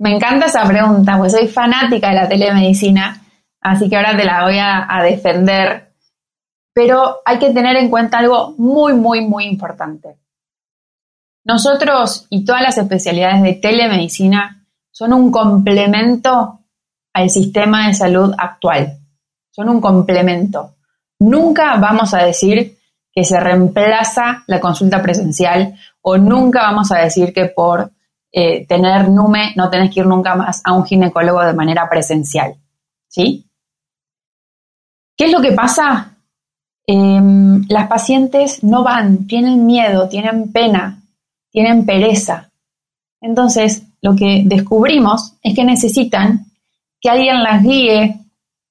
me 0.00 0.16
encanta 0.16 0.46
esa 0.46 0.64
pregunta, 0.64 1.16
pues 1.16 1.30
soy 1.30 1.46
fanática 1.46 2.08
de 2.08 2.14
la 2.14 2.28
telemedicina, 2.28 3.23
así 3.64 3.88
que 3.88 3.96
ahora 3.96 4.16
te 4.16 4.24
la 4.24 4.44
voy 4.44 4.58
a, 4.60 5.02
defender 5.02 5.90
pero 6.72 7.20
hay 7.24 7.38
que 7.38 7.52
tener 7.52 7.76
en 7.76 7.88
cuenta 7.88 8.18
algo 8.18 8.54
muy, 8.58 8.94
muy, 8.94 9.20
muy 9.20 9.44
importante. 9.44 10.16
Nosotros 11.44 12.26
y 12.30 12.44
todas 12.44 12.62
las 12.62 12.76
especialidades 12.78 13.42
de 13.42 13.54
telemedicina 13.54 14.66
son 14.90 15.12
un 15.12 15.30
complemento 15.30 16.58
al 17.12 17.30
sistema 17.30 17.86
de 17.86 17.94
salud 17.94 18.34
actual. 18.36 18.98
Son 19.52 19.68
un 19.68 19.80
complemento. 19.80 20.74
Nunca 21.20 21.76
vamos 21.76 22.12
a 22.12 22.24
decir 22.24 22.76
que 23.12 23.22
se 23.22 23.38
reemplaza 23.38 24.42
la 24.48 24.58
consulta 24.58 25.00
presencial 25.00 25.76
o 26.02 26.18
nunca 26.18 26.62
vamos 26.62 26.90
a 26.90 26.98
decir 26.98 27.32
que 27.32 27.44
por 27.46 27.92
eh, 28.32 28.66
tener 28.66 29.08
NUME 29.10 29.52
no 29.54 29.70
tenés 29.70 29.94
que 29.94 30.00
ir 30.00 30.06
nunca 30.06 30.34
más 30.34 30.60
a 30.64 30.72
un 30.72 30.84
ginecólogo 30.84 31.40
de 31.44 31.54
manera 31.54 31.88
presencial. 31.88 32.56
¿Sí? 33.06 33.48
¿Qué 35.16 35.26
es 35.26 35.32
lo 35.32 35.40
que 35.40 35.52
pasa? 35.52 36.16
Em, 36.86 37.64
las 37.68 37.88
pacientes 37.88 38.62
no 38.62 38.82
van, 38.82 39.26
tienen 39.26 39.64
miedo, 39.64 40.08
tienen 40.08 40.52
pena, 40.52 41.02
tienen 41.50 41.86
pereza. 41.86 42.50
Entonces, 43.20 43.84
lo 44.02 44.14
que 44.14 44.42
descubrimos 44.44 45.34
es 45.42 45.54
que 45.54 45.64
necesitan 45.64 46.46
que 47.00 47.08
alguien 47.08 47.42
las 47.42 47.62
guíe, 47.62 48.20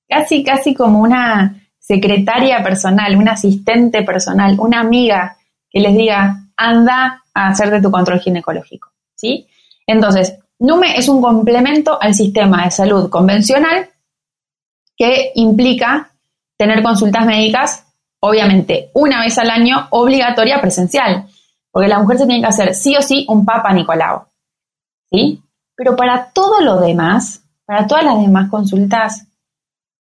casi, 0.08 0.44
casi 0.44 0.76
como 0.76 1.00
una 1.00 1.56
secretaria 1.80 2.62
personal, 2.64 3.16
una 3.18 3.32
asistente 3.34 4.04
personal, 4.04 4.60
una 4.60 4.80
amiga 4.80 5.38
que 5.70 5.80
les 5.80 5.96
diga, 5.96 6.44
anda 6.56 7.24
a 7.34 7.48
hacerte 7.48 7.82
tu 7.82 7.90
control 7.90 8.20
ginecológico. 8.20 8.90
¿sí? 9.16 9.48
Entonces, 9.88 10.38
NUME 10.60 10.98
es 10.98 11.10
un 11.10 11.22
complemento 11.22 12.00
al 12.02 12.14
sistema 12.14 12.66
de 12.66 12.72
salud 12.72 13.10
convencional 13.10 13.90
que 14.96 15.32
implica 15.36 16.13
tener 16.64 16.84
consultas 16.84 17.26
médicas 17.26 17.86
obviamente, 18.26 18.90
una 18.94 19.20
vez 19.20 19.38
al 19.38 19.50
año 19.50 19.88
obligatoria 19.90 20.62
presencial, 20.62 21.26
porque 21.70 21.90
la 21.90 22.00
mujer 22.00 22.20
se 22.20 22.26
tiene 22.26 22.42
que 22.42 22.48
hacer 22.48 22.74
sí 22.74 22.96
o 22.96 23.02
sí 23.02 23.26
un 23.28 23.44
Papa 23.44 23.74
Nicolau. 23.74 24.24
¿Sí? 25.12 25.42
Pero 25.76 25.98
para 25.98 26.32
todo 26.32 26.62
lo 26.62 26.80
demás, 26.80 27.44
para 27.66 27.86
todas 27.86 28.06
las 28.06 28.22
demás 28.22 28.50
consultas, 28.50 29.28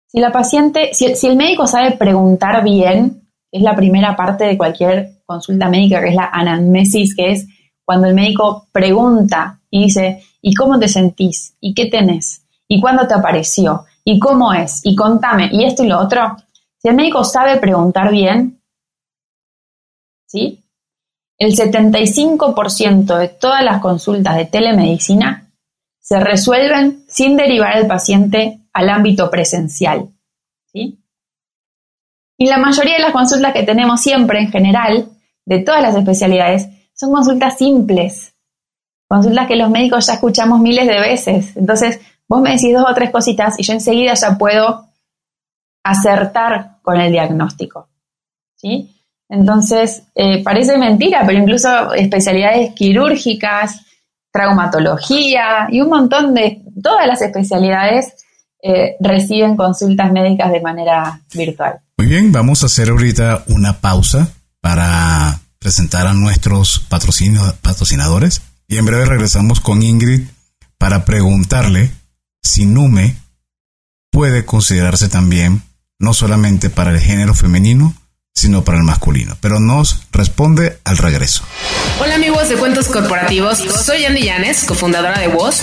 si 0.06 0.20
la 0.20 0.30
paciente, 0.30 0.90
si, 0.92 1.26
el 1.26 1.36
médico 1.36 1.66
sabe 1.66 1.96
preguntar 1.96 2.62
bien, 2.62 3.28
es 3.50 3.62
la 3.62 3.74
primera 3.74 4.14
parte 4.14 4.44
de 4.44 4.56
cualquier 4.56 5.22
consulta 5.26 5.68
médica, 5.68 6.00
que 6.00 6.10
es 6.10 6.14
la 6.14 6.30
anamnesis, 6.32 7.16
que 7.16 7.32
es 7.32 7.48
cuando 7.84 8.06
el 8.06 8.14
médico 8.14 8.68
pregunta 8.70 9.58
y 9.68 9.84
dice, 9.84 10.22
¿y 10.40 10.54
cómo 10.54 10.78
te 10.78 10.86
sentís? 10.86 11.56
¿Y 11.58 11.74
qué 11.74 11.86
tenés? 11.86 12.45
¿Y 12.68 12.80
cuándo 12.80 13.06
te 13.06 13.14
apareció? 13.14 13.84
¿Y 14.04 14.18
cómo 14.18 14.52
es? 14.52 14.80
Y 14.84 14.94
contame, 14.94 15.48
y 15.52 15.64
esto 15.64 15.84
y 15.84 15.88
lo 15.88 15.98
otro. 15.98 16.36
Si 16.78 16.88
el 16.88 16.94
médico 16.94 17.24
sabe 17.24 17.58
preguntar 17.58 18.10
bien, 18.10 18.60
¿sí? 20.26 20.64
El 21.38 21.54
75% 21.54 23.18
de 23.18 23.28
todas 23.28 23.62
las 23.62 23.80
consultas 23.80 24.36
de 24.36 24.46
telemedicina 24.46 25.50
se 26.00 26.20
resuelven 26.20 27.04
sin 27.08 27.36
derivar 27.36 27.72
al 27.76 27.86
paciente 27.86 28.60
al 28.72 28.90
ámbito 28.90 29.30
presencial, 29.30 30.08
¿sí? 30.66 31.02
Y 32.38 32.46
la 32.46 32.58
mayoría 32.58 32.96
de 32.96 33.02
las 33.02 33.12
consultas 33.12 33.52
que 33.52 33.62
tenemos 33.62 34.00
siempre, 34.00 34.40
en 34.40 34.50
general, 34.50 35.08
de 35.46 35.60
todas 35.60 35.82
las 35.82 35.96
especialidades, 35.96 36.68
son 36.92 37.12
consultas 37.12 37.56
simples, 37.56 38.34
consultas 39.08 39.46
que 39.46 39.56
los 39.56 39.70
médicos 39.70 40.06
ya 40.06 40.14
escuchamos 40.14 40.60
miles 40.60 40.86
de 40.86 41.00
veces. 41.00 41.56
Entonces, 41.56 42.00
vos 42.28 42.40
me 42.40 42.50
decís 42.50 42.72
dos 42.72 42.84
o 42.88 42.94
tres 42.94 43.10
cositas 43.10 43.58
y 43.58 43.62
yo 43.62 43.72
enseguida 43.72 44.14
ya 44.14 44.36
puedo 44.36 44.86
acertar 45.84 46.78
con 46.82 47.00
el 47.00 47.12
diagnóstico. 47.12 47.88
¿sí? 48.56 48.92
Entonces, 49.28 50.02
eh, 50.14 50.42
parece 50.42 50.78
mentira, 50.78 51.22
pero 51.26 51.38
incluso 51.38 51.92
especialidades 51.94 52.74
quirúrgicas, 52.74 53.80
traumatología 54.32 55.68
y 55.70 55.80
un 55.80 55.88
montón 55.88 56.34
de, 56.34 56.62
todas 56.82 57.06
las 57.06 57.22
especialidades 57.22 58.14
eh, 58.62 58.96
reciben 59.00 59.56
consultas 59.56 60.12
médicas 60.12 60.52
de 60.52 60.60
manera 60.60 61.20
virtual. 61.34 61.80
Muy 61.96 62.08
bien, 62.08 62.32
vamos 62.32 62.62
a 62.62 62.66
hacer 62.66 62.90
ahorita 62.90 63.44
una 63.48 63.80
pausa 63.80 64.28
para 64.60 65.40
presentar 65.58 66.06
a 66.06 66.14
nuestros 66.14 66.80
patrocinadores 66.80 68.42
y 68.68 68.76
en 68.76 68.86
breve 68.86 69.06
regresamos 69.06 69.60
con 69.60 69.82
Ingrid 69.82 70.26
para 70.78 71.04
preguntarle 71.04 71.90
si 72.46 72.64
Nume 72.64 73.16
puede 74.10 74.44
considerarse 74.44 75.08
también 75.08 75.62
no 75.98 76.14
solamente 76.14 76.70
para 76.70 76.90
el 76.90 77.00
género 77.00 77.34
femenino, 77.34 77.94
sino 78.34 78.64
para 78.64 78.78
el 78.78 78.84
masculino. 78.84 79.36
Pero 79.40 79.60
nos 79.60 80.06
responde 80.12 80.78
al 80.84 80.98
regreso. 80.98 81.42
Hola 82.00 82.14
amigos 82.14 82.48
de 82.48 82.56
Cuentos 82.56 82.88
Corporativos, 82.88 83.58
soy 83.58 84.04
Andy 84.04 84.22
Llanes, 84.22 84.64
cofundadora 84.64 85.18
de 85.18 85.28
Voz 85.28 85.62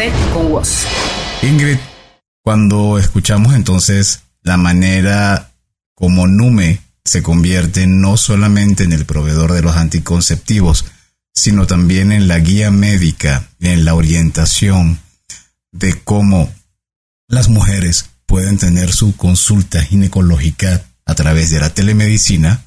Ingrid, 1.43 1.77
cuando 2.43 2.97
escuchamos 2.97 3.53
entonces 3.53 4.21
la 4.41 4.57
manera 4.57 5.51
como 5.93 6.25
Nume 6.25 6.81
se 7.05 7.21
convierte 7.21 7.85
no 7.85 8.17
solamente 8.17 8.83
en 8.83 8.93
el 8.93 9.05
proveedor 9.05 9.53
de 9.53 9.61
los 9.61 9.75
anticonceptivos, 9.75 10.85
sino 11.35 11.67
también 11.67 12.11
en 12.11 12.27
la 12.27 12.39
guía 12.39 12.71
médica, 12.71 13.47
en 13.59 13.85
la 13.85 13.93
orientación 13.93 14.99
de 15.71 16.01
cómo 16.01 16.51
las 17.27 17.49
mujeres 17.49 18.09
pueden 18.25 18.57
tener 18.57 18.93
su 18.93 19.15
consulta 19.15 19.83
ginecológica 19.83 20.83
a 21.05 21.13
través 21.13 21.51
de 21.51 21.59
la 21.59 21.75
telemedicina, 21.75 22.65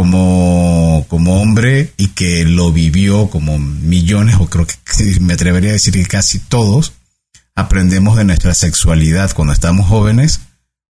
como, 0.00 1.04
como 1.10 1.42
hombre 1.42 1.92
y 1.98 2.08
que 2.08 2.46
lo 2.46 2.72
vivió 2.72 3.28
como 3.28 3.58
millones, 3.58 4.36
o 4.40 4.46
creo 4.46 4.66
que 4.66 5.20
me 5.20 5.34
atrevería 5.34 5.68
a 5.68 5.74
decir 5.74 5.92
que 5.92 6.06
casi 6.06 6.38
todos, 6.38 6.94
aprendemos 7.54 8.16
de 8.16 8.24
nuestra 8.24 8.54
sexualidad 8.54 9.30
cuando 9.34 9.52
estamos 9.52 9.86
jóvenes 9.86 10.40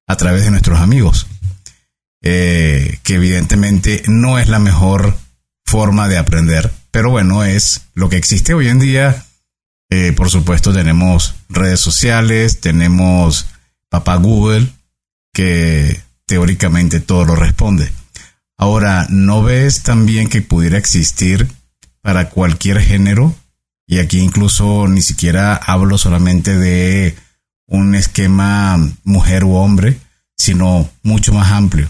a 0.07 0.17
través 0.17 0.45
de 0.45 0.53
nuestros 0.53 0.79
amigos. 0.79 1.27
Eh, 2.23 3.01
que 3.03 3.15
evidentemente 3.15 4.05
no 4.07 4.39
es 4.39 4.47
la 4.47 4.61
mejor 4.61 5.19
forma 5.67 6.07
de 6.07 6.17
aprender, 6.17 6.71
pero 6.93 7.11
bueno, 7.11 7.43
es 7.43 7.81
lo 7.95 8.09
que 8.11 8.17
existe 8.17 8.55
hoy 8.55 8.69
en 8.69 8.79
día. 8.79 9.27
Eh, 9.91 10.13
por 10.13 10.31
supuesto, 10.31 10.73
tenemos 10.73 11.35
redes 11.49 11.81
sociales, 11.81 12.61
tenemos 12.61 13.47
papá 13.89 14.15
Google, 14.15 14.69
que 15.35 16.01
teóricamente 16.27 17.01
todo 17.01 17.25
lo 17.25 17.35
responde. 17.35 17.91
Ahora, 18.61 19.07
¿no 19.09 19.43
ves 19.43 19.83
también 19.83 20.29
que 20.29 20.43
pudiera 20.43 20.77
existir 20.77 21.51
para 22.03 22.29
cualquier 22.29 22.79
género? 22.79 23.33
Y 23.87 24.01
aquí 24.01 24.19
incluso 24.19 24.87
ni 24.87 25.01
siquiera 25.01 25.57
hablo 25.57 25.97
solamente 25.97 26.59
de 26.59 27.17
un 27.67 27.95
esquema 27.95 28.77
mujer 29.03 29.45
u 29.45 29.55
hombre, 29.55 29.97
sino 30.37 30.87
mucho 31.03 31.33
más 31.33 31.53
amplio. 31.53 31.89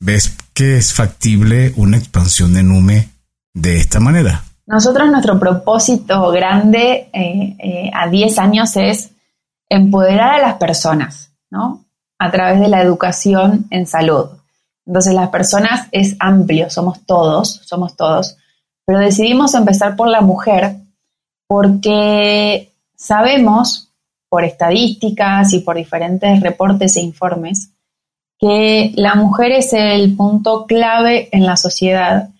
¿Ves 0.00 0.36
que 0.52 0.78
es 0.78 0.92
factible 0.92 1.74
una 1.76 1.98
expansión 1.98 2.54
de 2.54 2.64
Nume 2.64 3.08
de 3.54 3.76
esta 3.76 4.00
manera? 4.00 4.42
Nosotros 4.66 5.08
nuestro 5.12 5.38
propósito 5.38 6.32
grande 6.32 7.08
eh, 7.12 7.56
eh, 7.60 7.90
a 7.94 8.08
10 8.08 8.36
años 8.40 8.74
es 8.74 9.12
empoderar 9.68 10.34
a 10.34 10.42
las 10.42 10.54
personas, 10.54 11.30
¿no? 11.50 11.84
A 12.18 12.32
través 12.32 12.58
de 12.58 12.66
la 12.66 12.82
educación 12.82 13.66
en 13.70 13.86
salud. 13.86 14.39
Entonces 14.90 15.14
las 15.14 15.28
personas 15.28 15.86
es 15.92 16.16
amplio, 16.18 16.68
somos 16.68 17.06
todos, 17.06 17.60
somos 17.64 17.94
todos, 17.94 18.36
pero 18.84 18.98
decidimos 18.98 19.54
empezar 19.54 19.94
por 19.94 20.08
la 20.08 20.20
mujer 20.20 20.78
porque 21.46 22.72
sabemos 22.96 23.92
por 24.28 24.42
estadísticas 24.42 25.52
y 25.52 25.60
por 25.60 25.76
diferentes 25.76 26.40
reportes 26.40 26.96
e 26.96 27.02
informes 27.02 27.70
que 28.36 28.90
la 28.96 29.14
mujer 29.14 29.52
es 29.52 29.72
el 29.74 30.16
punto 30.16 30.66
clave 30.66 31.28
en 31.30 31.46
la 31.46 31.56
sociedad 31.56 32.30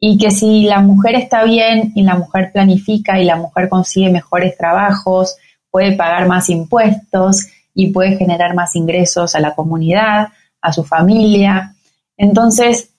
y 0.00 0.18
que 0.18 0.32
si 0.32 0.64
la 0.64 0.80
mujer 0.80 1.14
está 1.14 1.44
bien 1.44 1.92
y 1.94 2.02
la 2.02 2.16
mujer 2.16 2.50
planifica 2.52 3.20
y 3.20 3.24
la 3.24 3.36
mujer 3.36 3.68
consigue 3.68 4.10
mejores 4.10 4.58
trabajos, 4.58 5.36
puede 5.70 5.92
pagar 5.92 6.26
más 6.26 6.50
impuestos 6.50 7.46
y 7.72 7.92
puede 7.92 8.16
generar 8.16 8.56
más 8.56 8.74
ingresos 8.74 9.36
a 9.36 9.40
la 9.40 9.54
comunidad, 9.54 10.30
a 10.60 10.72
su 10.72 10.82
familia. 10.82 11.76
Entonces, 12.16 12.90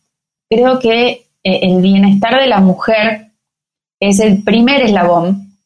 creo 0.49 0.79
que 0.79 1.27
eh, 1.43 1.59
el 1.63 1.81
bienestar 1.81 2.39
de 2.39 2.47
la 2.47 2.59
mujer 2.59 3.31
es 3.99 4.19
el 4.19 4.43
primer 4.43 4.81
eslabón 4.81 5.59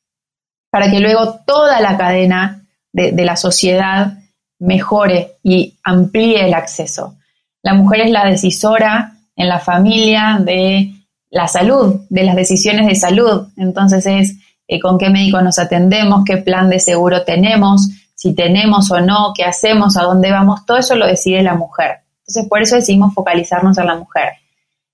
para 0.69 0.91
que 0.91 0.99
luego 0.99 1.39
toda 1.45 1.81
la 1.81 1.97
cadena 1.97 2.63
de, 2.91 3.11
la 3.23 3.35
sociedad 3.35 4.17
mejore 4.59 5.37
y 5.43 5.75
amplíe 5.83 6.45
el 6.45 6.53
acceso. 6.53 7.15
La 7.63 7.73
mujer 7.73 8.01
es 8.01 8.11
la 8.11 8.25
decisora 8.25 9.13
en 9.35 9.49
la 9.49 9.59
familia 9.59 10.39
de 10.43 10.93
la 11.29 11.47
salud, 11.47 12.01
de 12.09 12.23
las 12.23 12.35
decisiones 12.35 12.87
de 12.87 12.95
salud. 12.95 13.47
Entonces 13.55 14.05
es 14.05 14.37
eh, 14.67 14.79
con 14.79 14.97
qué 14.97 15.09
médico 15.09 15.41
nos 15.41 15.59
atendemos, 15.59 16.23
qué 16.25 16.37
plan 16.37 16.69
de 16.69 16.79
seguro 16.79 17.23
tenemos, 17.23 17.89
si 18.15 18.33
tenemos 18.33 18.89
o 18.91 18.99
no, 18.99 19.33
qué 19.35 19.43
hacemos, 19.43 19.95
a 19.95 20.03
dónde 20.03 20.31
vamos, 20.31 20.65
todo 20.65 20.77
eso 20.77 20.95
lo 20.95 21.05
decide 21.05 21.43
la 21.43 21.55
mujer. 21.55 22.06
Entonces 22.27 22.49
por 22.49 22.61
eso 22.61 22.75
decidimos 22.75 23.13
focalizarnos 23.13 23.77
en 23.77 23.85
la 23.87 23.95
mujer. 23.95 24.33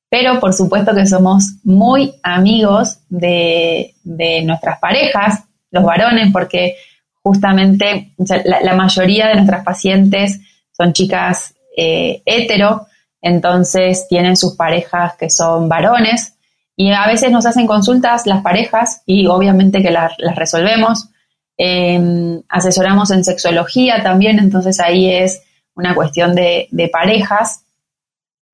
Pero 0.09 0.39
por 0.39 0.53
supuesto 0.53 0.93
que 0.93 1.07
somos 1.07 1.55
muy 1.63 2.13
amigos 2.21 2.99
de, 3.09 3.95
de 4.03 4.43
nuestras 4.43 4.79
parejas, 4.79 5.43
los 5.71 5.83
varones, 5.83 6.31
porque 6.31 6.75
justamente 7.23 8.13
la, 8.45 8.75
mayoría 8.75 9.27
de 9.27 9.35
nuestras 9.35 9.63
pacientes 9.63 10.41
son 10.71 10.93
chicas 10.93 11.55
eh, 11.75 12.21
hetero, 12.25 12.87
entonces 13.21 14.07
tienen 14.09 14.35
sus 14.35 14.55
parejas 14.55 15.15
que 15.17 15.29
son 15.29 15.69
varones 15.69 16.35
y 16.75 16.91
a 16.91 17.07
veces 17.07 17.31
nos 17.31 17.45
hacen 17.45 17.65
consultas 17.65 18.27
las 18.27 18.43
parejas 18.43 19.01
y 19.05 19.27
obviamente 19.27 19.81
que 19.81 19.91
las, 19.91 20.11
resolvemos. 20.35 21.09
Em, 21.55 22.41
asesoramos 22.49 23.11
en 23.11 23.23
sexología 23.23 24.01
también, 24.03 24.39
entonces 24.39 24.79
ahí 24.79 25.09
es 25.09 25.43
una 25.75 25.95
cuestión 25.95 26.35
de, 26.35 26.89
parejas. 26.91 27.63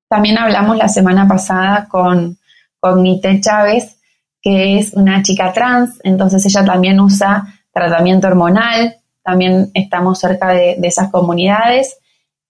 También 0.08 0.38
hablamos 0.38 0.77
la 0.77 0.88
semana 0.88 1.27
pasada 1.27 1.88
con, 1.89 2.38
con 2.79 3.03
Nite 3.03 3.41
Chávez, 3.41 3.97
que 4.41 4.79
es 4.79 4.93
una 4.93 5.21
chica 5.21 5.51
trans, 5.53 5.99
entonces 6.03 6.45
ella 6.45 6.63
también 6.63 6.99
usa 6.99 7.62
tratamiento 7.73 8.27
hormonal, 8.27 8.97
también 9.23 9.69
estamos 9.73 10.19
cerca 10.19 10.49
de, 10.53 10.77
esas 10.84 11.12
comunidades. 11.12 11.97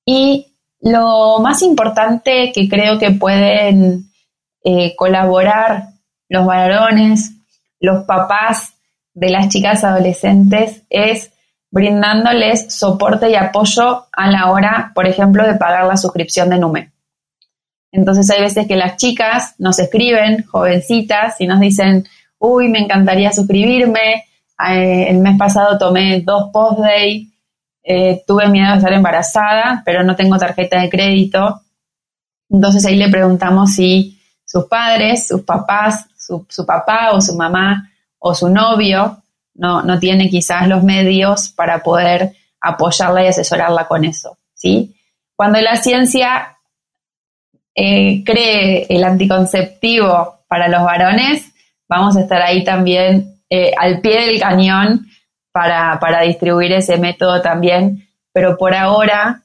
Y 0.06 0.54
lo 0.80 1.40
más 1.40 1.62
importante 1.62 2.52
que 2.54 2.70
creo 2.70 2.98
que 3.00 3.12
pueden 3.12 4.12
eh, 4.64 4.96
colaborar 4.96 5.90
los 6.30 6.46
varones, 6.46 7.34
los 7.80 8.06
papás 8.06 8.74
de 9.14 9.30
las 9.30 9.50
chicas 9.50 9.84
adolescentes 9.84 10.84
es 10.90 11.32
brindándoles 11.72 12.74
soporte 12.74 13.30
y 13.30 13.36
apoyo 13.36 14.08
a 14.12 14.32
la 14.32 14.52
hora, 14.52 14.92
por 14.96 15.08
ejemplo, 15.08 15.46
de 15.46 15.56
pagar 15.56 15.86
la 15.86 15.98
suscripción 15.98 16.50
de 16.50 16.60
NUME. 16.60 16.92
Entonces 17.92 18.30
hay 18.30 18.42
veces 18.42 18.68
que 18.68 18.76
las 18.76 18.98
chicas 18.98 19.56
nos 19.58 19.80
escriben, 19.80 20.46
jovencitas, 20.46 21.40
y 21.40 21.48
nos 21.48 21.60
dicen, 21.60 22.08
uy, 22.38 22.70
me 22.70 22.80
encantaría 22.80 23.32
suscribirme, 23.32 24.26
eh, 24.68 25.08
el 25.10 25.20
mes 25.20 25.38
pasado 25.38 25.78
tomé 25.78 26.22
dos 26.22 26.50
post-day, 26.52 27.32
eh, 27.84 28.24
tuve 28.28 28.48
miedo 28.50 28.72
de 28.72 28.78
estar 28.78 28.94
embarazada, 28.94 29.82
pero 29.86 30.04
no 30.04 30.16
tengo 30.16 30.38
tarjeta 30.38 30.82
de 30.82 30.90
crédito. 30.90 31.62
Entonces 32.50 32.86
ahí 32.86 32.96
le 32.96 33.10
preguntamos 33.10 33.74
si 33.74 34.20
sus 34.46 34.66
padres, 34.66 35.28
sus 35.28 35.42
papás, 35.42 36.06
su, 36.18 36.66
papá 36.66 37.12
o 37.14 37.22
su 37.22 37.36
mamá 37.36 37.90
o 38.20 38.36
su 38.36 38.50
novio 38.50 39.18
no, 39.60 39.82
no 39.84 40.00
tiene 40.00 40.30
quizás 40.30 40.68
los 40.68 40.84
medios 40.84 41.50
para 41.50 41.84
poder 41.84 42.34
apoyarla 42.62 43.24
y 43.24 43.28
asesorarla 43.28 43.88
con 43.88 44.06
eso. 44.06 44.38
¿sí? 44.54 44.96
Cuando 45.36 45.60
la 45.60 45.76
ciencia 45.76 46.58
eh, 47.76 48.24
cree 48.24 48.88
el 48.90 49.04
anticonceptivo 49.04 50.40
para 50.48 50.70
los 50.70 50.84
varones, 50.84 51.52
vamos 51.90 52.16
a 52.16 52.22
estar 52.22 52.42
ahí 52.42 52.64
también 52.64 53.42
eh, 53.50 53.74
al 53.78 54.00
pie 54.00 54.28
del 54.28 54.40
cañón 54.40 55.08
para, 55.52 56.22
distribuir 56.22 56.72
ese 56.72 56.98
método 56.98 57.42
también, 57.42 58.08
pero 58.32 58.58
por 58.58 58.74
ahora 58.74 59.44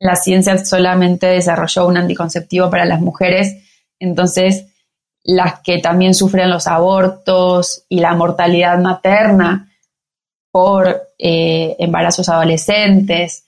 la 0.00 0.16
ciencia 0.16 0.58
solamente 0.58 1.26
desarrolló 1.26 1.86
un 1.86 1.98
anticonceptivo 1.98 2.68
para 2.68 2.84
las 2.84 3.00
mujeres, 3.00 3.64
entonces 4.00 4.66
las 5.24 5.60
que 5.60 5.78
también 5.78 6.14
sufren 6.14 6.50
los 6.50 6.66
abortos 6.66 7.84
y 7.88 8.00
la 8.00 8.14
mortalidad 8.14 8.78
materna 8.78 9.72
por 10.50 11.00
eh, 11.18 11.76
embarazos 11.78 12.28
adolescentes 12.28 13.44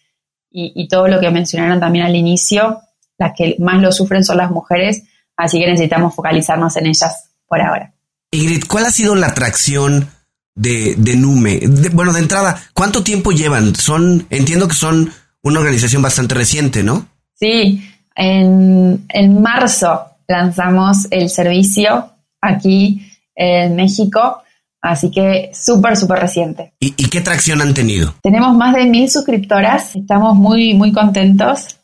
y, 0.50 0.72
y, 0.74 0.88
todo 0.88 1.09
lo 1.09 1.20
que 1.20 1.30
mencionaron 1.30 1.80
también 1.80 2.04
al 2.04 2.16
inicio, 2.16 2.80
las 3.18 3.33
que 3.37 3.56
más 3.59 3.80
lo 3.80 3.92
sufren 3.92 4.24
son 4.24 4.38
las 4.38 4.50
mujeres, 4.50 5.04
así 5.37 5.59
que 5.59 5.66
necesitamos 5.66 6.14
focalizarnos 6.14 6.76
en 6.76 6.87
ellas 6.87 7.30
por 7.46 7.61
ahora. 7.61 7.92
Ingrid, 8.33 8.64
¿cuál 8.68 8.87
ha 8.87 8.90
sido 8.90 9.14
la 9.14 9.28
atracción 9.28 10.09
de, 10.54 10.96
Nume? 11.16 11.61
bueno, 11.92 12.12
de 12.12 12.20
entrada, 12.20 12.61
¿cuánto 12.74 13.02
tiempo 13.02 13.33
llevan? 13.33 13.74
Son, 13.74 14.26
entiendo 14.30 14.68
que 14.68 14.74
son 14.74 15.12
una 15.42 15.61
organización 15.61 16.02
bastante 16.02 16.35
reciente, 16.35 16.83
¿no? 16.83 17.06
Sí, 17.35 17.83
en, 18.14 19.42
marzo 19.42 20.10
lanzamos 20.31 21.07
el 21.11 21.29
servicio 21.29 22.11
aquí 22.40 23.12
en 23.35 23.77
México, 23.77 24.43
así 24.81 25.11
que 25.11 25.51
súper, 25.55 25.97
súper 25.97 26.18
reciente. 26.18 26.72
¿Y, 26.81 26.93
qué 26.93 27.20
tracción 27.20 27.61
han 27.61 27.74
tenido? 27.74 28.14
Tenemos 28.22 28.55
más 28.57 28.74
de 28.74 28.87
mil 28.87 29.11
suscriptoras, 29.11 29.97
estamos 29.97 30.37
muy, 30.37 30.74
muy 30.74 30.93
contentos. 30.93 31.78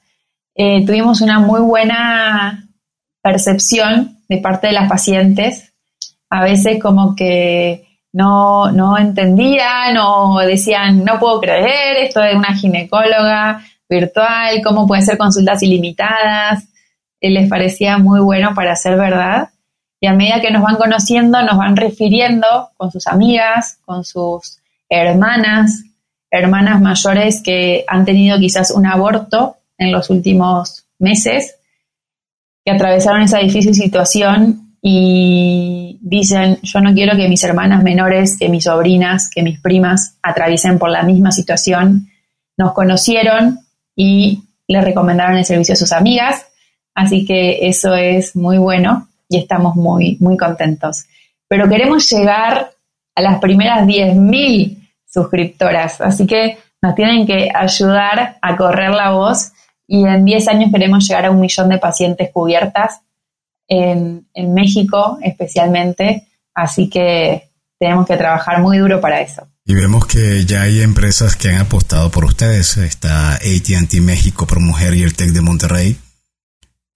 Eh, 0.55 0.85
tuvimos 0.87 1.21
una 1.21 1.39
muy 1.39 1.61
buena 1.61 2.69
percepción 3.23 4.19
de 4.29 4.39
parte 4.39 4.69
de 4.69 4.73
las 4.73 4.89
pacientes 4.89 5.73
a 6.31 6.43
veces 6.43 6.81
como 6.83 7.15
que 7.15 7.87
no, 8.13 8.71
no 8.73 8.99
entendían 8.99 9.97
o 9.99 10.39
decían, 10.41 11.05
no 11.05 11.19
puedo 11.19 11.41
creer, 11.41 11.99
esto 11.99 12.23
es 12.23 12.35
una 12.35 12.55
ginecóloga 12.55 13.63
virtual, 13.89 14.61
cómo 14.65 14.87
pueden 14.87 15.05
ser 15.05 15.19
consultas 15.19 15.63
ilimitadas. 15.63 16.65
Les 17.31 17.49
parecía 17.49 17.99
muy 17.99 18.21
bueno 18.21 18.55
para 18.55 18.77
ser 18.77 18.97
verdad. 18.97 19.51
Y 20.01 20.07
a 20.07 20.13
medida 20.13 20.41
que 20.41 20.51
nos 20.51 20.63
van 20.63 20.77
conociendo, 20.77 21.43
nos 21.43 21.57
van 21.57 21.77
refiriendo 21.77 22.71
con 22.77 22.91
sus 22.91 23.07
amigas, 23.07 23.79
con 23.85 24.05
sus 24.05 24.59
hermanas, 24.89 25.85
hermanas 26.31 26.81
mayores 26.81 27.43
que 27.43 27.85
han 27.89 28.05
tenido 28.05 28.39
quizás 28.39 28.71
un 28.71 28.87
aborto 28.87 29.57
en 29.79 29.93
los 29.93 30.11
últimos 30.11 30.87
meses 30.99 31.57
que 32.65 32.73
atravesaron 32.73 33.23
esa 33.23 33.39
difícil 33.39 33.75
situación 33.75 34.77
y 34.83 35.99
dicen, 36.03 36.59
yo 36.63 36.81
no 36.81 36.95
quiero 36.95 37.17
que 37.17 37.29
mis 37.29 37.43
hermanas 37.45 37.83
menores, 37.83 38.37
que 38.39 38.49
mis 38.49 38.65
sobrinas, 38.65 39.31
que 39.33 39.43
mis 39.43 39.61
primas 39.61 40.19
atraviesen 40.23 40.79
por 40.79 40.91
la 40.91 41.03
misma 41.03 41.33
situación. 41.33 42.09
Nos 42.57 42.73
conocieron 42.73 43.61
y 43.95 44.45
le 44.69 44.81
recomendaron 44.81 45.37
el 45.37 45.45
servicio 45.45 45.75
a 45.75 45.77
sus 45.77 45.93
amigas, 45.93 46.47
así 46.97 47.27
que 47.27 47.69
eso 47.69 47.95
es 47.95 48.35
muy 48.35 48.59
bueno 48.59 49.09
y 49.29 49.39
estamos 49.39 49.77
muy, 49.77 50.17
muy 50.19 50.37
contentos. 50.37 51.05
Pero 51.47 51.69
queremos 51.69 52.11
llegar 52.11 52.71
a 53.15 53.23
las 53.23 53.39
primeras 53.39 53.87
10.000 53.87 54.91
suscriptoras, 55.07 56.01
así 56.01 56.27
que 56.27 56.59
nos 56.83 56.95
tienen 56.95 57.27
que 57.27 57.51
ayudar 57.55 58.39
a 58.41 58.57
correr 58.57 58.91
la 58.91 59.11
voz 59.11 59.53
y 59.87 60.05
en 60.05 60.25
10 60.25 60.49
años 60.49 60.73
queremos 60.73 61.07
llegar 61.07 61.27
a 61.27 61.31
un 61.31 61.41
millón 61.41 61.69
de 61.69 61.79
pacientes 61.79 62.31
cubiertas 62.33 63.01
en, 63.69 64.27
en 64.33 64.55
México 64.55 65.19
especialmente, 65.23 66.27
así 66.55 66.89
que 66.89 67.51
tenemos 67.79 68.07
que 68.07 68.17
trabajar 68.17 68.63
muy 68.63 68.79
duro 68.79 69.01
para 69.01 69.21
eso. 69.21 69.47
Y 69.67 69.75
vemos 69.75 70.07
que 70.07 70.47
ya 70.47 70.63
hay 70.63 70.81
empresas 70.81 71.37
que 71.37 71.51
han 71.51 71.61
apostado 71.61 72.11
por 72.11 72.25
ustedes. 72.25 72.77
Está 72.77 73.35
ATT 73.35 73.95
México 74.01 74.47
por 74.47 74.61
Mujer 74.61 74.95
y 74.95 75.03
el 75.03 75.15
TEC 75.15 75.31
de 75.31 75.41
Monterrey, 75.41 75.99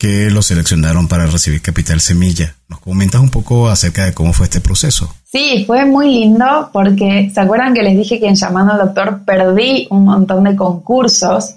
que 0.01 0.30
lo 0.30 0.40
seleccionaron 0.40 1.09
para 1.09 1.26
recibir 1.26 1.61
Capital 1.61 2.01
Semilla. 2.01 2.55
¿Nos 2.68 2.80
comentas 2.80 3.20
un 3.20 3.28
poco 3.28 3.68
acerca 3.68 4.07
de 4.07 4.14
cómo 4.14 4.32
fue 4.32 4.46
este 4.46 4.62
proceso? 4.62 5.14
Sí, 5.24 5.64
fue 5.66 5.84
muy 5.84 6.11
lindo 6.11 6.70
porque, 6.72 7.30
¿se 7.34 7.38
acuerdan 7.38 7.74
que 7.74 7.82
les 7.82 7.98
dije 7.98 8.18
que 8.18 8.26
en 8.26 8.34
Llamando 8.34 8.72
al 8.72 8.78
Doctor 8.78 9.26
perdí 9.26 9.86
un 9.90 10.07
montón 10.07 10.44
de 10.44 10.57
concursos 10.57 11.57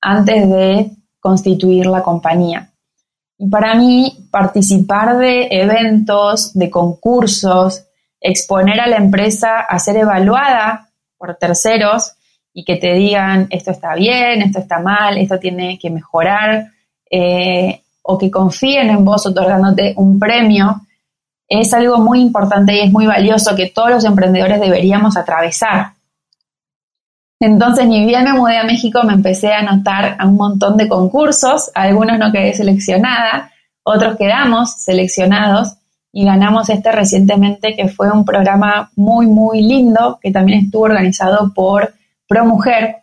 antes 0.00 0.50
de 0.50 0.90
constituir 1.20 1.86
la 1.86 2.02
compañía? 2.02 2.72
Y 3.38 3.48
para 3.48 3.76
mí, 3.76 4.26
participar 4.28 5.16
de 5.18 5.46
eventos, 5.52 6.52
de 6.52 6.70
concursos, 6.70 7.84
exponer 8.20 8.80
a 8.80 8.88
la 8.88 8.96
empresa 8.96 9.60
a 9.60 9.78
ser 9.78 9.98
evaluada 9.98 10.90
por 11.16 11.36
terceros 11.36 12.16
y 12.52 12.64
que 12.64 12.74
te 12.74 12.92
digan 12.94 13.46
esto 13.50 13.70
está 13.70 13.94
bien, 13.94 14.42
esto 14.42 14.58
está 14.58 14.80
mal, 14.80 15.16
esto 15.16 15.38
tiene 15.38 15.78
que 15.78 15.90
mejorar, 15.90 16.72
eh, 17.08 17.83
o 18.06 18.18
que 18.18 18.30
confíen 18.30 18.90
en 18.90 19.04
vos 19.04 19.26
otorgándote 19.26 19.94
un 19.96 20.18
premio, 20.18 20.82
es 21.48 21.72
algo 21.72 21.98
muy 21.98 22.20
importante 22.20 22.74
y 22.74 22.80
es 22.80 22.92
muy 22.92 23.06
valioso 23.06 23.56
que 23.56 23.70
todos 23.70 23.90
los 23.90 24.04
emprendedores 24.04 24.60
deberíamos 24.60 25.16
atravesar. 25.16 25.92
Entonces, 27.40 27.86
ni 27.86 28.04
bien 28.06 28.24
me 28.24 28.34
mudé 28.34 28.58
a 28.58 28.64
México, 28.64 29.02
me 29.04 29.14
empecé 29.14 29.52
a 29.52 29.60
anotar 29.60 30.16
a 30.18 30.26
un 30.26 30.36
montón 30.36 30.76
de 30.76 30.88
concursos, 30.88 31.70
algunos 31.74 32.18
no 32.18 32.30
quedé 32.30 32.52
seleccionada, 32.54 33.50
otros 33.82 34.16
quedamos 34.16 34.82
seleccionados 34.82 35.74
y 36.12 36.24
ganamos 36.24 36.68
este 36.68 36.92
recientemente 36.92 37.74
que 37.74 37.88
fue 37.88 38.10
un 38.10 38.24
programa 38.24 38.90
muy, 38.96 39.26
muy 39.26 39.62
lindo 39.62 40.18
que 40.22 40.30
también 40.30 40.66
estuvo 40.66 40.84
organizado 40.84 41.52
por 41.54 41.94
Pro 42.28 42.44
Mujer. 42.44 42.96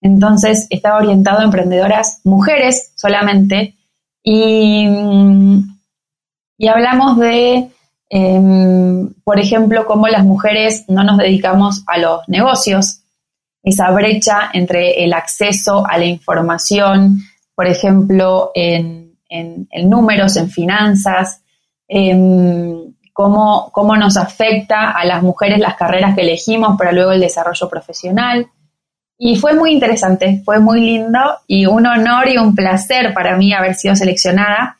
Entonces 0.00 0.66
estaba 0.70 0.98
orientado 0.98 1.40
a 1.40 1.44
emprendedoras 1.44 2.20
mujeres 2.24 2.92
solamente 2.96 3.74
y, 4.24 4.88
y 6.58 6.68
hablamos 6.68 7.18
de, 7.18 7.70
em, 8.08 9.14
por 9.22 9.38
ejemplo, 9.38 9.86
cómo 9.86 10.08
las 10.08 10.24
mujeres 10.24 10.86
no 10.88 11.04
nos 11.04 11.18
dedicamos 11.18 11.84
a 11.86 11.98
los 11.98 12.28
negocios, 12.28 13.02
esa 13.62 13.90
brecha 13.92 14.50
entre 14.52 15.04
el 15.04 15.12
acceso 15.12 15.86
a 15.86 15.98
la 15.98 16.06
información, 16.06 17.20
por 17.54 17.68
ejemplo, 17.68 18.50
en, 18.54 19.16
en, 19.28 19.68
en 19.70 19.88
números, 19.88 20.36
en 20.36 20.50
finanzas, 20.50 21.42
Em, 21.88 22.94
cómo, 23.12 23.70
cómo 23.72 23.96
nos 23.96 24.16
afecta 24.16 24.90
a 24.90 25.04
las 25.04 25.22
mujeres 25.22 25.60
las 25.60 25.76
carreras 25.76 26.14
que 26.14 26.22
elegimos 26.22 26.76
para 26.78 26.92
luego 26.92 27.12
el 27.12 27.20
desarrollo 27.20 27.68
profesional. 27.68 28.48
Y 29.18 29.36
fue 29.36 29.54
muy 29.54 29.72
interesante, 29.72 30.42
fue 30.44 30.58
muy 30.58 30.80
lindo 30.80 31.18
y 31.46 31.66
un 31.66 31.86
honor 31.86 32.28
y 32.28 32.36
un 32.36 32.54
placer 32.54 33.14
para 33.14 33.36
mí 33.36 33.52
haber 33.52 33.74
sido 33.74 33.94
seleccionada. 33.94 34.76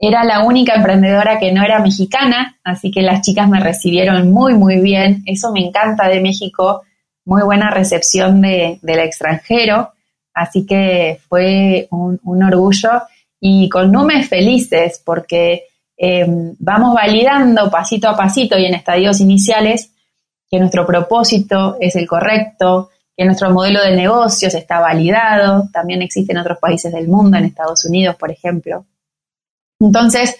Era 0.00 0.24
la 0.24 0.44
única 0.44 0.74
emprendedora 0.74 1.38
que 1.38 1.52
no 1.52 1.62
era 1.62 1.78
mexicana, 1.78 2.58
así 2.64 2.90
que 2.90 3.02
las 3.02 3.22
chicas 3.22 3.48
me 3.48 3.60
recibieron 3.60 4.32
muy, 4.32 4.54
muy 4.54 4.80
bien. 4.80 5.22
Eso 5.26 5.52
me 5.52 5.60
encanta 5.60 6.08
de 6.08 6.20
México, 6.20 6.82
muy 7.24 7.42
buena 7.42 7.70
recepción 7.70 8.40
de, 8.42 8.80
del 8.82 8.98
extranjero, 8.98 9.92
así 10.34 10.66
que 10.66 11.20
fue 11.28 11.86
un, 11.90 12.42
orgullo 12.42 13.02
y 13.40 13.68
con 13.68 13.92
números 13.92 14.26
felices 14.26 15.00
porque 15.04 15.64
eh, 15.96 16.26
vamos 16.58 16.94
validando 16.94 17.70
pasito 17.70 18.08
a 18.08 18.16
pasito 18.16 18.58
y 18.58 18.66
en 18.66 18.74
estadios 18.74 19.20
iniciales 19.20 19.92
que 20.50 20.58
nuestro 20.58 20.84
propósito 20.84 21.76
es 21.80 21.96
el 21.96 22.06
correcto, 22.06 22.90
que 23.16 23.24
nuestro 23.24 23.50
modelo 23.50 23.82
de 23.82 23.94
negocios 23.94 24.54
está 24.54 24.80
validado, 24.80 25.68
también 25.72 26.02
existe 26.02 26.32
en 26.32 26.38
otros 26.38 26.58
países 26.58 26.92
del 26.92 27.08
mundo, 27.08 27.36
en 27.36 27.44
Estados 27.44 27.84
Unidos, 27.84 28.16
por 28.16 28.30
ejemplo. 28.30 28.86
Entonces, 29.80 30.36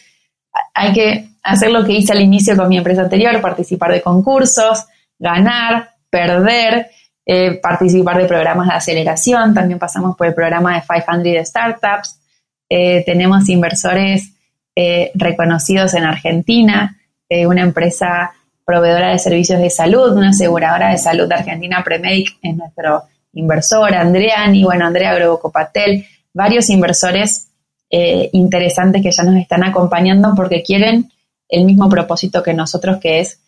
hay 0.75 0.93
que 0.93 1.29
hacer 1.43 1.71
lo 1.71 1.85
que 1.85 1.93
hice 1.93 2.13
al 2.13 2.21
inicio 2.21 2.57
con 2.57 2.69
mi 2.69 2.79
empresa 2.79 3.03
anterior, 3.03 3.41
participar 3.41 3.93
de 3.93 4.03
concursos, 4.03 4.87
ganar, 5.19 5.91
perder, 6.09 6.91
eh, 7.25 7.61
participar 7.61 8.19
de 8.19 8.27
programas 8.27 8.69
de 8.69 8.75
aceleración, 8.75 9.55
también 9.55 9.79
pasamos 9.79 10.17
por 10.17 10.27
el 10.27 10.35
programa 10.35 10.75
de 10.75 10.83
500 10.83 11.49
Startups, 11.49 12.21
eh, 12.69 13.03
tenemos 13.05 13.49
inversores 13.49 14.33
eh, 14.75 15.11
reconocidos 15.15 15.95
en 15.95 16.05
Argentina, 16.05 16.99
una 17.47 17.63
empresa 17.63 18.35
proveedora 18.65 19.11
de 19.11 19.19
servicios 19.19 19.61
de 19.61 19.71
salud, 19.71 20.17
una 20.17 20.31
aseguradora 20.31 20.91
de 20.91 20.99
salud 20.99 21.29
de 21.29 21.35
Argentina, 21.35 21.83
Premedic, 21.85 22.39
es 22.43 22.57
nuestro 22.57 23.05
inversor, 23.33 23.95
Andreani, 23.95 24.65
bueno, 24.65 24.87
Andrea 24.87 25.15
Grobocopatel, 25.15 26.07
varios 26.33 26.71
inversores 26.71 27.49
eh, 27.91 28.31
interesantes 28.33 29.03
que 29.03 29.11
ya 29.11 29.23
nos 29.23 29.37
están 29.37 29.65
acompañando 29.65 30.35
porque 30.35 30.63
quieren 30.63 31.11
el 31.49 31.65
mismo 31.65 31.89
propósito 31.89 32.43
que 32.43 32.55
nosotros, 32.55 32.99
que 33.01 33.21
es 33.21 33.41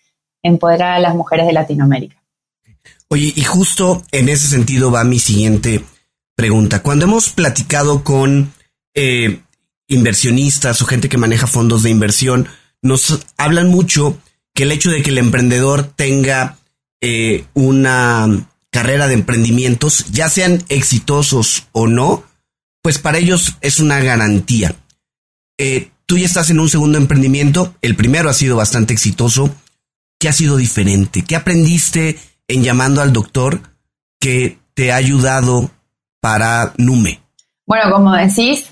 empoderar 0.42 0.92
a 0.92 0.98
las 0.98 1.14
mujeres 1.14 1.46
de 1.46 1.52
Latinoamérica. 1.52 2.16
Oye, 3.08 3.32
y 3.34 3.42
justo 3.42 4.02
en 4.12 4.28
ese 4.28 4.48
sentido 4.48 4.90
va 4.90 5.04
mi 5.04 5.18
siguiente 5.18 5.82
pregunta. 6.34 6.82
Cuando 6.82 7.06
hemos 7.06 7.30
platicado 7.30 8.04
con 8.04 8.52
inversionistas 9.88 10.80
o 10.82 10.86
gente 10.86 11.08
que 11.08 11.18
maneja 11.18 11.46
fondos 11.46 11.82
de 11.82 11.90
inversión 11.90 12.48
nos 12.82 13.24
hablan 13.36 13.68
mucho 13.68 14.18
que 14.54 14.62
el 14.62 14.72
hecho 14.72 14.90
de 14.90 15.02
que 15.02 15.10
el 15.10 15.18
emprendedor 15.18 15.84
tenga 15.84 16.56
eh, 17.00 17.44
una 17.54 18.46
carrera 18.70 19.08
de 19.08 19.14
emprendimientos, 19.14 20.06
ya 20.10 20.28
sean 20.28 20.62
exitosos 20.68 21.68
o 21.72 21.86
no, 21.86 22.24
pues 22.82 22.98
para 22.98 23.18
ellos 23.18 23.56
es 23.60 23.80
una 23.80 24.00
garantía. 24.00 24.74
Eh, 25.58 25.90
tú 26.06 26.18
ya 26.18 26.26
estás 26.26 26.50
en 26.50 26.60
un 26.60 26.68
segundo 26.68 26.98
emprendimiento, 26.98 27.74
el 27.82 27.96
primero 27.96 28.30
ha 28.30 28.34
sido 28.34 28.56
bastante 28.56 28.92
exitoso. 28.92 29.54
¿Qué 30.18 30.28
ha 30.28 30.32
sido 30.32 30.56
diferente? 30.56 31.22
¿Qué 31.22 31.36
aprendiste 31.36 32.18
en 32.48 32.62
llamando 32.62 33.02
al 33.02 33.12
doctor 33.12 33.60
que 34.20 34.58
te 34.74 34.92
ha 34.92 34.96
ayudado 34.96 35.70
para 36.20 36.72
Nume? 36.78 37.20
Bueno, 37.66 37.90
como 37.92 38.12
decís, 38.12 38.66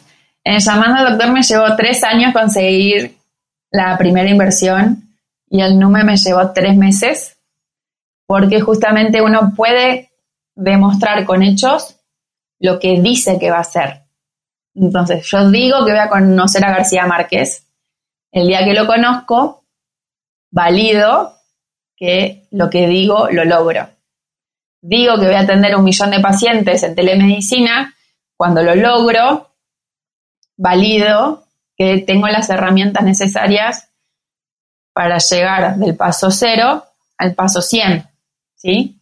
en 0.45 0.59
llamando 0.59 1.01
al 1.01 1.11
doctor 1.11 1.33
me 1.33 1.43
llevó 1.43 1.77
tres 1.77 2.03
años 2.05 2.33
conseguir 2.33 3.17
la 3.71 3.97
primera 3.99 4.29
inversión 4.29 5.12
y 5.53 5.61
el 5.61 5.79
NUME 5.79 6.03
me 6.03 6.17
llevó 6.17 6.51
tres 6.53 6.75
meses, 6.79 7.39
porque 8.27 8.63
justamente 8.63 9.21
uno 9.21 9.53
puede 9.55 10.11
demostrar 10.55 11.27
con 11.27 11.43
hechos 11.43 12.01
lo 12.59 12.81
que 12.81 13.03
dice 13.03 13.39
que 13.39 13.51
va 13.51 13.59
a 13.59 13.61
hacer. 13.61 14.05
Entonces, 14.75 15.27
yo 15.31 15.51
digo 15.51 15.85
que 15.85 15.91
voy 15.91 16.01
a 16.01 16.09
conocer 16.09 16.65
a 16.65 16.71
García 16.71 17.07
Márquez. 17.07 17.69
El 18.33 18.47
día 18.47 18.65
que 18.65 18.73
lo 18.73 18.87
conozco, 18.87 19.67
valido 20.51 21.37
que 21.97 22.49
lo 22.51 22.71
que 22.71 22.87
digo 22.87 23.29
lo 23.31 23.45
logro. 23.45 23.91
Digo 24.81 25.19
que 25.19 25.27
voy 25.27 25.35
a 25.35 25.41
atender 25.41 25.77
un 25.77 25.85
millón 25.85 26.13
de 26.13 26.21
pacientes 26.21 26.83
en 26.83 26.95
telemedicina. 26.95 27.95
Cuando 28.39 28.63
lo 28.63 28.75
logro, 28.75 29.55
valido 30.57 31.45
que 31.77 31.99
tengo 31.99 32.27
las 32.29 32.49
herramientas 32.49 33.05
necesarias 33.05 33.92
para 34.93 35.19
llegar 35.19 35.77
del 35.77 35.97
paso 35.97 36.31
cero 36.31 36.85
al 37.19 37.35
paso 37.35 37.61
100, 37.63 38.07
¿sí? 38.55 39.01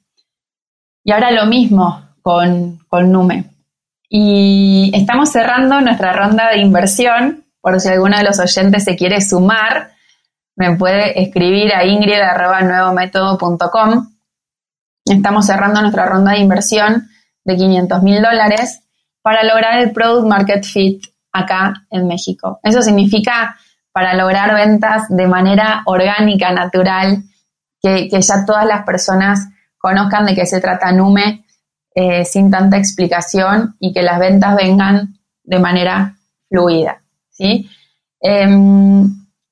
Y 1.03 1.13
ahora 1.13 1.31
lo 1.31 1.47
mismo 1.47 2.11
con, 2.23 2.79
con 2.89 3.11
Nume. 3.11 3.47
Y 4.09 4.93
estamos 4.95 5.31
cerrando 5.31 5.81
nuestra 5.81 6.13
ronda 6.13 6.51
de 6.51 6.59
inversión, 6.59 7.45
por 7.61 7.81
si 7.81 7.89
alguno 7.89 8.19
de 8.19 8.25
los 8.25 8.39
oyentes 8.39 8.85
se 8.85 8.97
quiere 8.97 9.21
sumar, 9.21 9.91
me 10.57 10.77
puede 10.77 11.23
escribir 11.23 11.73
a 11.73 11.87
ingrid.nuevométodo.com. 11.87 14.13
Estamos 15.07 15.47
cerrando 15.47 15.81
nuestra 15.81 16.07
ronda 16.07 16.33
de 16.33 16.41
inversión 16.41 17.09
de 17.45 17.57
500 17.57 18.03
mil 18.03 18.21
dólares 18.21 18.83
para 19.23 19.45
lograr 19.45 19.79
el 19.79 19.93
Product 19.93 20.27
Market 20.27 20.65
Fit 20.65 21.07
acá 21.33 21.87
en 21.91 22.07
México. 22.07 22.61
Eso 22.63 22.83
significa 22.83 23.57
para 23.93 24.15
lograr 24.15 24.55
ventas 24.55 25.05
de 25.09 25.27
manera 25.27 25.83
orgánica, 25.87 26.53
natural, 26.53 27.25
que, 27.83 28.09
ya 28.11 28.45
todas 28.45 28.67
las 28.67 28.85
personas 28.85 29.49
conozcan 29.79 30.27
de 30.27 30.35
qué 30.35 30.47
se 30.47 30.61
trata 30.61 30.93
Nume 30.93 31.45
eh, 31.95 32.25
sin 32.25 32.51
tanta 32.51 32.77
explicación 32.77 33.77
y 33.81 33.93
que 33.93 34.03
las 34.03 34.19
ventas 34.19 34.55
vengan 34.57 35.19
de 35.43 35.59
manera 35.59 36.15
fluida. 36.49 37.03
¿sí? 37.31 37.69
Em, 38.21 39.05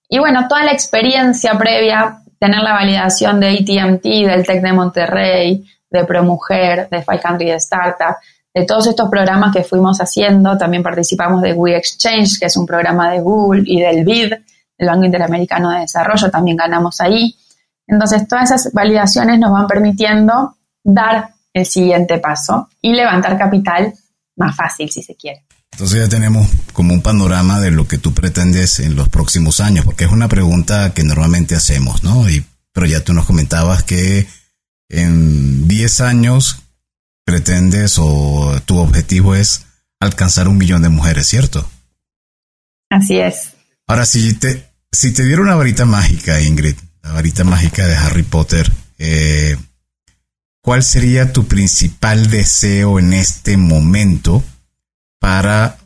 y 0.08 0.18
bueno, 0.18 0.46
toda 0.48 0.64
la 0.64 0.72
experiencia 0.72 1.56
previa, 1.58 2.18
tener 2.38 2.60
la 2.60 2.74
validación 2.74 3.40
de 3.40 3.48
ATT, 3.48 4.04
del 4.04 4.46
TEC 4.46 4.62
de 4.62 4.72
Monterrey, 4.72 5.64
de 5.90 6.04
ProMujer, 6.04 6.88
de 6.88 7.02
Five 7.02 7.20
Country 7.20 7.46
de 7.46 7.56
Startup, 7.56 8.16
todos 8.64 8.86
estos 8.86 9.08
programas 9.08 9.54
que 9.54 9.64
fuimos 9.64 10.00
haciendo, 10.00 10.56
también 10.56 10.82
participamos 10.82 11.42
de 11.42 11.52
We 11.52 11.76
Exchange, 11.76 12.38
que 12.38 12.46
es 12.46 12.56
un 12.56 12.66
programa 12.66 13.10
de 13.10 13.20
Google, 13.20 13.62
y 13.66 13.80
del 13.80 14.04
BID, 14.04 14.32
el 14.78 14.86
Banco 14.86 15.04
Interamericano 15.04 15.70
de 15.70 15.80
Desarrollo, 15.80 16.30
también 16.30 16.56
ganamos 16.56 17.00
ahí. 17.00 17.36
Entonces, 17.86 18.28
todas 18.28 18.50
esas 18.50 18.72
validaciones 18.72 19.38
nos 19.38 19.50
van 19.50 19.66
permitiendo 19.66 20.56
dar 20.84 21.30
el 21.52 21.66
siguiente 21.66 22.18
paso 22.18 22.68
y 22.80 22.92
levantar 22.92 23.36
capital 23.36 23.92
más 24.36 24.54
fácil, 24.54 24.90
si 24.90 25.02
se 25.02 25.16
quiere. 25.16 25.44
Entonces 25.72 26.00
ya 26.00 26.08
tenemos 26.08 26.48
como 26.72 26.92
un 26.92 27.02
panorama 27.02 27.60
de 27.60 27.70
lo 27.70 27.86
que 27.86 27.98
tú 27.98 28.12
pretendes 28.12 28.80
en 28.80 28.96
los 28.96 29.08
próximos 29.08 29.60
años, 29.60 29.84
porque 29.84 30.04
es 30.04 30.10
una 30.10 30.28
pregunta 30.28 30.92
que 30.92 31.04
normalmente 31.04 31.54
hacemos, 31.54 32.02
¿no? 32.02 32.28
Y, 32.28 32.44
pero 32.72 32.86
ya 32.86 33.04
tú 33.04 33.12
nos 33.12 33.26
comentabas 33.26 33.82
que 33.84 34.26
en 34.88 35.68
10 35.68 36.00
años 36.00 36.62
pretendes 37.28 37.96
o 37.98 38.58
tu 38.64 38.78
objetivo 38.78 39.34
es 39.34 39.66
alcanzar 40.00 40.48
un 40.48 40.56
millón 40.56 40.80
de 40.80 40.88
mujeres, 40.88 41.26
¿cierto? 41.26 41.70
Así 42.88 43.18
es. 43.18 43.50
Ahora, 43.86 44.06
si 44.06 44.32
te, 44.32 44.72
si 44.90 45.12
te 45.12 45.26
diera 45.26 45.42
una 45.42 45.54
varita 45.54 45.84
mágica, 45.84 46.40
Ingrid, 46.40 46.76
la 47.02 47.12
varita 47.12 47.44
mágica 47.44 47.86
de 47.86 47.96
Harry 47.96 48.22
Potter, 48.22 48.72
eh, 48.96 49.58
¿cuál 50.62 50.82
sería 50.82 51.34
tu 51.34 51.46
principal 51.46 52.30
deseo 52.30 52.98
en 52.98 53.12
este 53.12 53.58
momento 53.58 54.42
para 55.20 55.76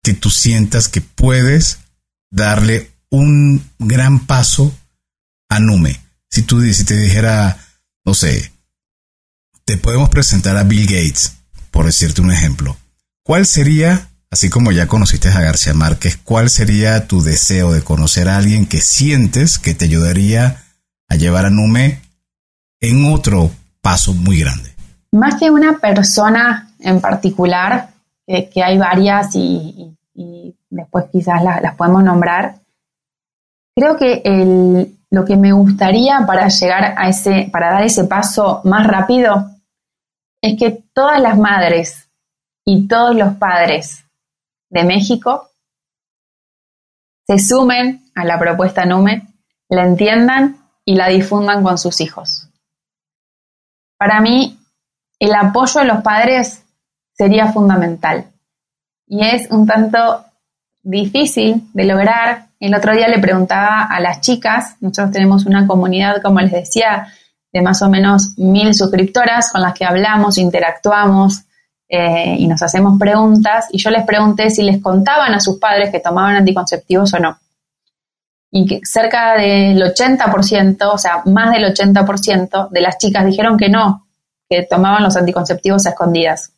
que 0.00 0.14
tú 0.14 0.30
sientas 0.30 0.86
que 0.86 1.00
puedes 1.00 1.80
darle 2.30 2.92
un 3.10 3.68
gran 3.80 4.26
paso 4.26 4.72
a 5.48 5.58
Nume? 5.58 5.98
Si 6.30 6.42
tú 6.42 6.62
si 6.72 6.84
te 6.84 6.96
dijera, 6.96 7.58
no 8.04 8.14
sé, 8.14 8.52
podemos 9.76 10.08
presentar 10.08 10.56
a 10.56 10.64
Bill 10.64 10.86
Gates, 10.86 11.36
por 11.70 11.86
decirte 11.86 12.20
un 12.20 12.32
ejemplo. 12.32 12.76
¿Cuál 13.22 13.46
sería, 13.46 14.08
así 14.30 14.50
como 14.50 14.72
ya 14.72 14.86
conociste 14.86 15.28
a 15.28 15.40
García 15.40 15.74
Márquez, 15.74 16.18
cuál 16.22 16.50
sería 16.50 17.06
tu 17.06 17.22
deseo 17.22 17.72
de 17.72 17.82
conocer 17.82 18.28
a 18.28 18.36
alguien 18.36 18.66
que 18.66 18.80
sientes 18.80 19.58
que 19.58 19.74
te 19.74 19.84
ayudaría 19.84 20.62
a 21.08 21.16
llevar 21.16 21.46
a 21.46 21.50
Nume 21.50 22.00
en 22.80 23.12
otro 23.12 23.50
paso 23.80 24.12
muy 24.14 24.40
grande? 24.40 24.74
Más 25.12 25.36
que 25.36 25.50
una 25.50 25.78
persona 25.78 26.72
en 26.80 27.00
particular, 27.00 27.90
que, 28.26 28.62
hay 28.62 28.78
varias 28.78 29.34
y, 29.34 29.96
después 30.70 31.04
quizás 31.12 31.42
las 31.42 31.74
podemos 31.74 32.02
nombrar, 32.02 32.56
creo 33.74 33.96
que 33.96 34.22
lo 35.10 35.24
que 35.24 35.36
me 35.36 35.52
gustaría 35.52 36.24
para 36.26 36.48
llegar 36.48 36.94
a 36.96 37.08
ese, 37.08 37.48
para 37.52 37.72
dar 37.72 37.84
ese 37.84 38.04
paso 38.04 38.62
más 38.64 38.86
rápido, 38.86 39.50
es 40.42 40.58
que 40.58 40.84
todas 40.92 41.20
las 41.20 41.38
madres 41.38 42.10
y 42.64 42.86
todos 42.86 43.14
los 43.16 43.34
padres 43.34 44.04
de 44.70 44.84
México 44.84 45.50
se 47.26 47.38
sumen 47.38 48.10
a 48.14 48.24
la 48.24 48.38
propuesta 48.38 48.84
NUME, 48.84 49.28
la 49.68 49.84
entiendan 49.84 50.58
y 50.84 50.96
la 50.96 51.08
difundan 51.08 51.62
con 51.62 51.78
sus 51.78 52.00
hijos. 52.00 52.48
Para 53.96 54.20
mí, 54.20 54.58
el 55.18 55.32
apoyo 55.34 55.80
de 55.80 55.86
los 55.86 56.02
padres 56.02 56.64
sería 57.12 57.52
fundamental 57.52 58.32
y 59.06 59.24
es 59.24 59.50
un 59.50 59.66
tanto 59.66 60.24
difícil 60.82 61.70
de 61.72 61.84
lograr 61.84 62.52
el 62.62 62.76
otro 62.76 62.94
día 62.94 63.08
le 63.08 63.18
preguntaba 63.18 63.82
a 63.82 63.98
las 63.98 64.20
chicas, 64.20 64.76
nosotros 64.80 65.10
tenemos 65.10 65.46
una 65.46 65.66
comunidad, 65.66 66.22
como 66.22 66.38
les 66.38 66.52
decía, 66.52 67.08
de 67.52 67.62
más 67.62 67.82
o 67.82 67.88
menos 67.88 68.34
mil 68.38 68.74
suscriptoras 68.74 69.52
con 69.52 69.60
las 69.60 69.74
que 69.74 69.84
hablamos, 69.84 70.38
interactuamos 70.38 71.42
eh, 71.88 72.36
y 72.38 72.46
nos 72.46 72.62
hacemos 72.62 72.98
preguntas. 72.98 73.66
Y 73.70 73.78
yo 73.78 73.90
les 73.90 74.04
pregunté 74.04 74.50
si 74.50 74.62
les 74.62 74.80
contaban 74.82 75.34
a 75.34 75.40
sus 75.40 75.58
padres 75.58 75.90
que 75.90 76.00
tomaban 76.00 76.36
anticonceptivos 76.36 77.12
o 77.14 77.18
no. 77.18 77.38
Y 78.50 78.66
que 78.66 78.80
cerca 78.84 79.34
del 79.34 79.80
80%, 79.82 80.90
o 80.92 80.98
sea, 80.98 81.22
más 81.26 81.52
del 81.52 81.64
80% 81.64 82.70
de 82.70 82.80
las 82.80 82.98
chicas 82.98 83.24
dijeron 83.26 83.56
que 83.56 83.68
no, 83.68 84.06
que 84.48 84.62
tomaban 84.62 85.02
los 85.02 85.16
anticonceptivos 85.16 85.86
a 85.86 85.90
escondidas. 85.90 86.52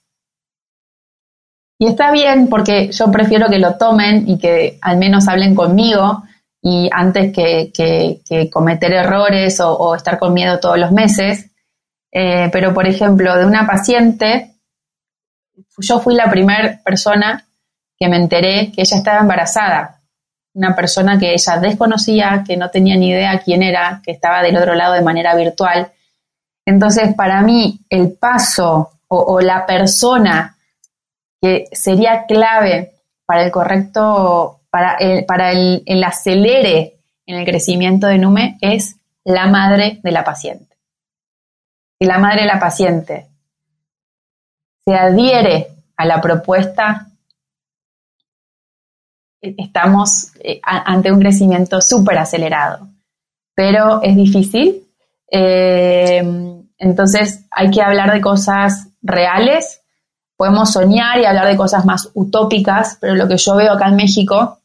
Y 1.79 1.87
está 1.87 2.13
bien 2.13 2.49
porque 2.49 2.91
yo 2.93 3.11
prefiero 3.11 3.49
que 3.49 3.59
lo 3.59 3.75
tomen 3.75 4.29
y 4.29 4.39
que 4.39 4.79
al 4.81 4.97
menos 4.97 5.27
hablen 5.27 5.55
conmigo 5.55 6.23
y 6.67 6.89
antes 6.91 7.31
que, 7.31 8.51
cometer 8.51 8.95
errores 8.95 9.61
o, 9.61 9.95
estar 9.95 10.19
con 10.19 10.33
miedo 10.33 10.59
todos 10.61 10.79
los 10.79 10.93
meses. 10.93 11.51
Eh, 12.11 12.49
pero, 12.51 12.73
por 12.73 12.87
ejemplo, 12.87 13.37
de 13.37 13.45
una 13.45 13.67
paciente, 13.67 14.55
yo 15.77 16.01
fui 16.01 16.15
la 16.15 16.31
primera 16.31 16.81
persona 16.83 17.47
que 17.99 18.09
me 18.09 18.17
enteré 18.17 18.73
que 18.73 18.81
ella 18.81 18.97
estaba 18.97 19.21
embarazada. 19.21 20.01
Una 20.55 20.75
persona 20.75 21.19
que 21.19 21.35
ella 21.35 21.59
desconocía, 21.59 22.43
que 22.47 22.57
no 22.57 22.71
tenía 22.71 22.97
ni 22.97 23.11
idea 23.11 23.43
quién 23.45 23.63
era, 23.63 24.01
que 24.03 24.13
estaba 24.13 24.41
del 24.43 24.57
otro 24.57 24.75
lado 24.75 24.95
de 24.95 25.03
manera 25.03 25.35
virtual. 25.35 25.93
Entonces, 26.65 27.15
para 27.15 27.43
mí, 27.43 27.81
el 27.91 28.13
paso 28.13 28.91
o 29.09 29.41
la 29.43 29.67
persona 29.67 30.57
que 31.43 31.67
sería 31.73 32.25
clave 32.25 32.95
para 33.27 33.45
el 33.45 33.51
correcto, 33.53 34.61
para 34.75 34.97
el, 34.97 35.25
para 35.25 35.53
el, 35.53 36.03
acelere 36.03 36.99
en 37.27 37.37
el 37.37 37.45
crecimiento 37.45 38.09
de 38.09 38.19
NUME 38.19 38.59
es 38.61 38.97
la 39.23 39.47
madre 39.47 40.01
de 40.03 40.11
la 40.11 40.25
paciente. 40.25 40.77
Si 41.97 42.09
la 42.09 42.19
madre 42.19 42.41
de 42.41 42.49
la 42.49 42.59
paciente 42.59 43.29
se 44.85 44.93
adhiere 44.93 45.69
a 45.97 46.07
la 46.07 46.21
propuesta, 46.21 47.07
e, 49.41 49.55
estamos 49.59 50.33
eh, 50.41 50.61
ante 50.65 51.13
un 51.13 51.21
crecimiento 51.21 51.81
súper 51.81 52.19
acelerado, 52.19 52.89
pero 53.55 54.03
es 54.03 54.17
difícil. 54.17 54.89
Eh, 55.31 56.21
entonces 56.79 57.47
hay 57.53 57.71
que 57.71 57.81
hablar 57.81 58.13
de 58.13 58.21
cosas 58.21 58.89
reales 59.03 59.85
podemos 60.37 60.73
soñar 60.73 61.21
y 61.21 61.27
hablar 61.27 61.47
de 61.47 61.57
cosas 61.57 61.85
más 61.85 62.11
utópicas, 62.15 62.99
pero 63.01 63.15
lo 63.15 63.29
que 63.29 63.37
yo 63.37 63.55
veo 63.55 63.73
acá 63.73 63.87
en 63.87 63.95
México 63.95 64.59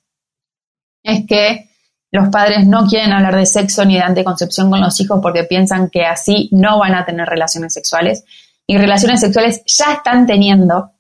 es 1.03 1.25
que 1.27 1.69
los 2.11 2.29
padres 2.29 2.65
no 2.65 2.87
quieren 2.87 3.13
hablar 3.13 3.35
de 3.35 3.45
sexo 3.45 3.85
ni 3.85 3.95
de 3.95 4.01
anticoncepción 4.01 4.69
con 4.69 4.81
los 4.81 4.99
hijos 4.99 5.19
porque 5.21 5.43
piensan 5.43 5.89
que 5.89 6.05
así 6.05 6.49
no 6.51 6.79
van 6.79 6.95
a 6.95 7.05
tener 7.05 7.27
relaciones 7.27 7.73
sexuales. 7.73 8.23
Y 8.65 8.77
relaciones 8.77 9.19
sexuales 9.19 9.63
ya 9.65 9.93
están 9.93 10.25
teniendo, 10.25 10.91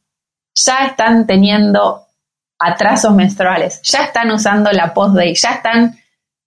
ya 0.53 0.87
están 0.87 1.27
teniendo 1.27 2.05
atrasos 2.57 3.13
menstruales, 3.13 3.81
ya 3.83 4.05
están 4.05 4.31
usando 4.31 4.71
la 4.71 4.93
post-day, 4.93 5.33
ya 5.35 5.53
están 5.53 5.97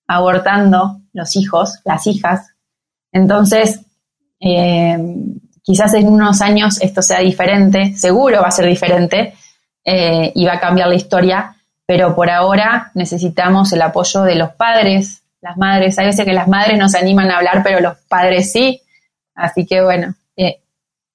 abortando 0.06 1.00
los 1.12 1.36
hijos, 1.36 1.78
las 1.84 2.06
hijas. 2.06 2.48
Entonces, 3.12 3.80
eh, 4.40 4.98
Quizás 5.62 5.94
en 5.94 6.08
unos 6.08 6.40
años 6.42 6.80
esto 6.82 7.02
sea 7.02 7.20
diferente, 7.20 7.94
seguro 7.94 8.40
va 8.42 8.48
a 8.48 8.50
ser 8.50 8.66
diferente 8.66 9.34
eh, 9.84 10.32
y 10.34 10.44
va 10.44 10.54
a 10.54 10.60
cambiar 10.60 10.88
la 10.88 10.96
historia, 10.96 11.56
pero 11.92 12.16
por 12.16 12.30
ahora 12.30 12.90
necesitamos 12.94 13.70
el 13.74 13.82
apoyo 13.82 14.22
de 14.22 14.34
los 14.34 14.52
padres, 14.52 15.24
las 15.42 15.58
madres. 15.58 15.98
Hay 15.98 16.06
veces 16.06 16.24
que 16.24 16.32
las 16.32 16.48
madres 16.48 16.78
nos 16.78 16.94
animan 16.94 17.30
a 17.30 17.36
hablar, 17.36 17.60
pero 17.62 17.80
los 17.80 17.98
padres 18.08 18.50
sí. 18.50 18.80
Así 19.34 19.66
que 19.66 19.82
bueno, 19.82 20.14
eh, 20.34 20.62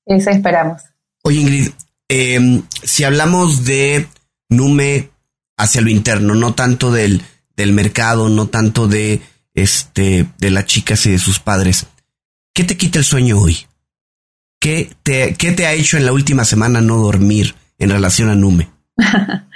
eso 0.06 0.30
esperamos. 0.30 0.84
Oye 1.24 1.40
Ingrid, 1.40 1.70
em, 2.08 2.62
si 2.84 3.04
hablamos 3.04 3.66
de 3.66 4.08
Nume 4.50 5.10
hacia 5.58 5.82
lo 5.82 5.90
interno, 5.90 6.36
no 6.36 6.54
tanto 6.54 6.92
del, 6.92 7.24
del 7.56 7.74
mercado, 7.74 8.30
no 8.30 8.46
tanto 8.46 8.88
de, 8.88 9.20
este, 9.56 10.28
de 10.38 10.52
las 10.52 10.68
chicas 10.68 11.04
y 11.08 11.10
de 11.10 11.18
sus 11.18 11.40
padres, 11.40 11.88
¿qué 12.54 12.66
te 12.66 12.78
quita 12.78 13.00
el 13.00 13.06
sueño 13.06 13.40
hoy? 13.40 13.66
¿Qué 14.60 14.96
te, 15.02 15.66
ha 15.66 15.74
hecho 15.74 15.98
en 15.98 16.06
la 16.06 16.14
última 16.14 16.46
semana 16.46 16.82
no 16.82 16.98
dormir 16.98 17.56
en 17.80 17.90
relación 17.90 18.30
a 18.30 18.36
Nume? 18.36 18.70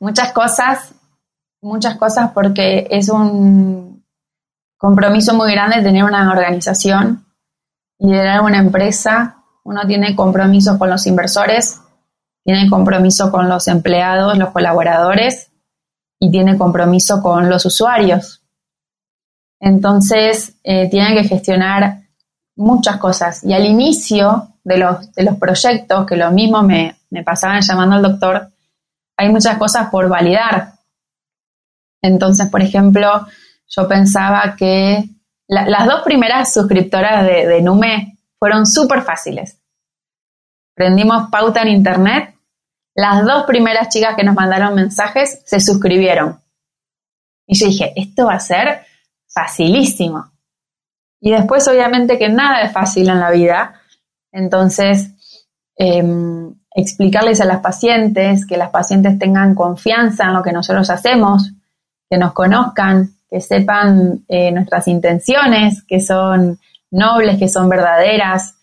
muchas 0.00 0.32
cosas, 0.32 0.94
muchas 1.60 1.96
cosas 1.96 2.32
porque 2.32 2.88
es 2.90 3.08
un 3.08 4.04
compromiso 4.76 5.34
muy 5.34 5.52
grande 5.52 5.82
tener 5.82 6.04
una 6.04 6.30
organización, 6.32 7.26
liderar 7.98 8.40
una 8.40 8.58
empresa, 8.58 9.44
uno 9.62 9.86
tiene 9.86 10.16
compromisos 10.16 10.78
con 10.78 10.90
los 10.90 11.06
inversores, 11.06 11.80
tiene 12.42 12.68
compromiso 12.70 13.30
con 13.30 13.48
los 13.48 13.68
empleados, 13.68 14.38
los 14.38 14.50
colaboradores 14.50 15.50
y 16.18 16.30
tiene 16.30 16.56
compromiso 16.56 17.22
con 17.22 17.48
los 17.50 17.66
usuarios. 17.66 18.42
Entonces, 19.60 20.54
eh, 20.64 20.88
tiene 20.88 21.14
que 21.14 21.28
gestionar 21.28 22.08
muchas 22.56 22.96
cosas. 22.96 23.44
Y 23.44 23.52
al 23.52 23.66
inicio 23.66 24.48
de 24.64 24.78
los, 24.78 25.12
de 25.12 25.22
los 25.24 25.36
proyectos, 25.36 26.06
que 26.06 26.16
lo 26.16 26.30
mismo 26.30 26.62
me, 26.62 26.96
me 27.10 27.22
pasaban 27.22 27.60
llamando 27.60 27.96
al 27.96 28.02
doctor, 28.02 28.50
hay 29.20 29.28
muchas 29.28 29.58
cosas 29.58 29.90
por 29.90 30.08
validar. 30.08 30.72
Entonces, 32.02 32.48
por 32.48 32.62
ejemplo, 32.62 33.26
yo 33.68 33.86
pensaba 33.86 34.56
que 34.56 35.04
las 35.46 35.86
dos 35.86 36.02
primeras 36.02 36.54
suscriptoras 36.54 37.26
de, 37.26 37.60
Nume 37.60 38.18
fueron 38.38 38.66
súper 38.66 39.02
fáciles. 39.02 39.60
Prendimos 40.74 41.28
pauta 41.30 41.60
en 41.60 41.68
internet, 41.68 42.34
las 42.94 43.26
dos 43.26 43.44
primeras 43.44 43.90
chicas 43.90 44.16
que 44.16 44.24
nos 44.24 44.34
mandaron 44.34 44.74
mensajes 44.74 45.42
se 45.44 45.60
suscribieron. 45.60 46.40
Y 47.46 47.58
yo 47.58 47.66
dije, 47.66 47.92
esto 47.96 48.26
va 48.26 48.34
a 48.34 48.40
ser 48.40 48.86
facilísimo. 49.28 50.32
Y 51.20 51.32
después, 51.32 51.68
obviamente, 51.68 52.18
que 52.18 52.30
nada 52.30 52.62
es 52.62 52.72
fácil 52.72 53.10
en 53.10 53.20
la 53.20 53.30
vida. 53.30 53.82
Entonces, 54.32 55.10
em, 55.76 56.54
explicarles 56.74 57.40
a 57.40 57.44
las 57.44 57.60
pacientes, 57.60 58.46
que 58.46 58.56
las 58.56 58.70
pacientes 58.70 59.18
tengan 59.18 59.54
confianza 59.54 60.24
en 60.24 60.34
lo 60.34 60.42
que 60.42 60.52
nosotros 60.52 60.88
hacemos, 60.90 61.52
que 62.08 62.18
nos 62.18 62.32
conozcan, 62.32 63.14
que 63.28 63.40
sepan 63.40 64.24
eh, 64.28 64.50
nuestras 64.52 64.88
intenciones, 64.88 65.82
que 65.84 66.00
son 66.00 66.58
nobles, 66.90 67.38
que 67.38 67.48
son 67.48 67.68
verdaderas. 67.68 68.54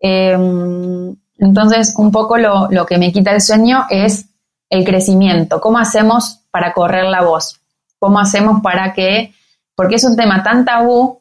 Em, 0.00 1.14
entonces, 1.38 1.94
un 1.96 2.10
poco 2.10 2.36
lo, 2.38 2.68
lo, 2.70 2.86
que 2.86 2.98
me 2.98 3.12
quita 3.12 3.32
el 3.32 3.40
sueño 3.40 3.86
es 3.90 4.28
el 4.70 4.84
crecimiento. 4.84 5.60
¿Cómo 5.60 5.78
hacemos 5.78 6.40
para 6.50 6.72
correr 6.72 7.04
la 7.04 7.22
voz? 7.22 7.60
¿Cómo 7.98 8.18
hacemos 8.18 8.60
para 8.62 8.92
que, 8.92 9.32
porque 9.74 9.96
es 9.96 10.04
un 10.04 10.16
tema 10.16 10.42
tan 10.42 10.64
tabú 10.64 11.20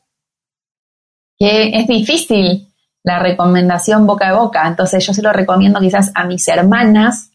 que 1.38 1.78
es 1.78 1.88
difícil 1.88 2.65
la 3.06 3.20
recomendación 3.20 4.08
boca 4.08 4.30
a 4.30 4.34
boca. 4.34 4.68
Entonces 4.68 5.06
yo 5.06 5.14
se 5.14 5.22
lo 5.22 5.32
recomiendo 5.32 5.80
quizás 5.80 6.12
a 6.16 6.26
mis 6.26 6.46
hermanas, 6.48 7.32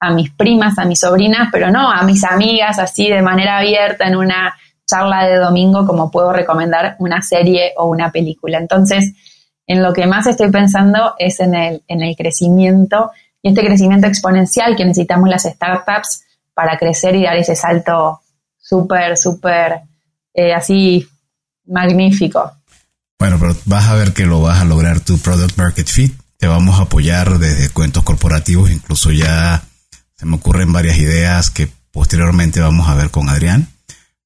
a 0.00 0.10
mis 0.10 0.32
primas, 0.32 0.78
a 0.78 0.84
mis 0.84 0.98
sobrinas, 0.98 1.48
pero 1.52 1.70
no 1.70 1.90
a 1.90 2.02
mis 2.02 2.24
amigas 2.24 2.80
así 2.80 3.08
de 3.08 3.22
manera 3.22 3.58
abierta 3.58 4.06
en 4.06 4.16
una 4.16 4.54
charla 4.84 5.24
de 5.28 5.36
domingo 5.36 5.86
como 5.86 6.10
puedo 6.10 6.32
recomendar 6.32 6.96
una 6.98 7.22
serie 7.22 7.72
o 7.76 7.86
una 7.86 8.10
película. 8.10 8.58
Entonces, 8.58 9.14
en 9.68 9.80
lo 9.80 9.92
que 9.92 10.08
más 10.08 10.26
estoy 10.26 10.50
pensando 10.50 11.14
es 11.16 11.38
en 11.38 11.54
el, 11.54 11.82
en 11.86 12.02
el 12.02 12.16
crecimiento 12.16 13.12
y 13.40 13.50
este 13.50 13.64
crecimiento 13.64 14.08
exponencial 14.08 14.74
que 14.74 14.84
necesitamos 14.84 15.28
las 15.28 15.44
startups 15.44 16.24
para 16.52 16.76
crecer 16.76 17.14
y 17.14 17.22
dar 17.22 17.36
ese 17.36 17.54
salto 17.54 18.20
súper, 18.58 19.16
súper 19.16 19.82
eh, 20.34 20.52
así 20.52 21.06
magnífico. 21.66 22.50
Bueno, 23.22 23.38
pero 23.38 23.56
vas 23.66 23.86
a 23.86 23.94
ver 23.94 24.14
que 24.14 24.26
lo 24.26 24.40
vas 24.40 24.60
a 24.60 24.64
lograr 24.64 24.98
tu 24.98 25.16
Product 25.16 25.56
Market 25.56 25.86
Fit. 25.86 26.12
Te 26.38 26.48
vamos 26.48 26.80
a 26.80 26.82
apoyar 26.82 27.38
desde 27.38 27.68
cuentos 27.68 28.02
corporativos, 28.02 28.68
incluso 28.68 29.12
ya 29.12 29.62
se 30.16 30.26
me 30.26 30.34
ocurren 30.34 30.72
varias 30.72 30.98
ideas 30.98 31.48
que 31.48 31.70
posteriormente 31.92 32.58
vamos 32.58 32.88
a 32.88 32.96
ver 32.96 33.12
con 33.12 33.28
Adrián. 33.28 33.68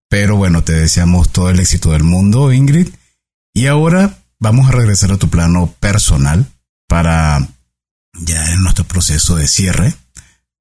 Pero 0.09 0.37
bueno, 0.37 0.65
te 0.65 0.73
deseamos 0.73 1.29
todo 1.29 1.51
el 1.51 1.61
éxito 1.61 1.93
del 1.93 2.05
mundo, 2.05 2.55
Ingrid. 2.55 2.89
Y 3.53 3.67
ahora 3.67 4.17
vamos 4.39 4.67
a 4.67 4.73
regresar 4.73 5.13
a 5.13 5.19
tu 5.19 5.29
plano 5.29 5.75
personal 5.79 6.47
para 6.89 7.47
ya 8.15 8.51
en 8.51 8.63
nuestro 8.63 8.87
proceso 8.87 9.37
de 9.37 9.47
cierre. 9.47 9.93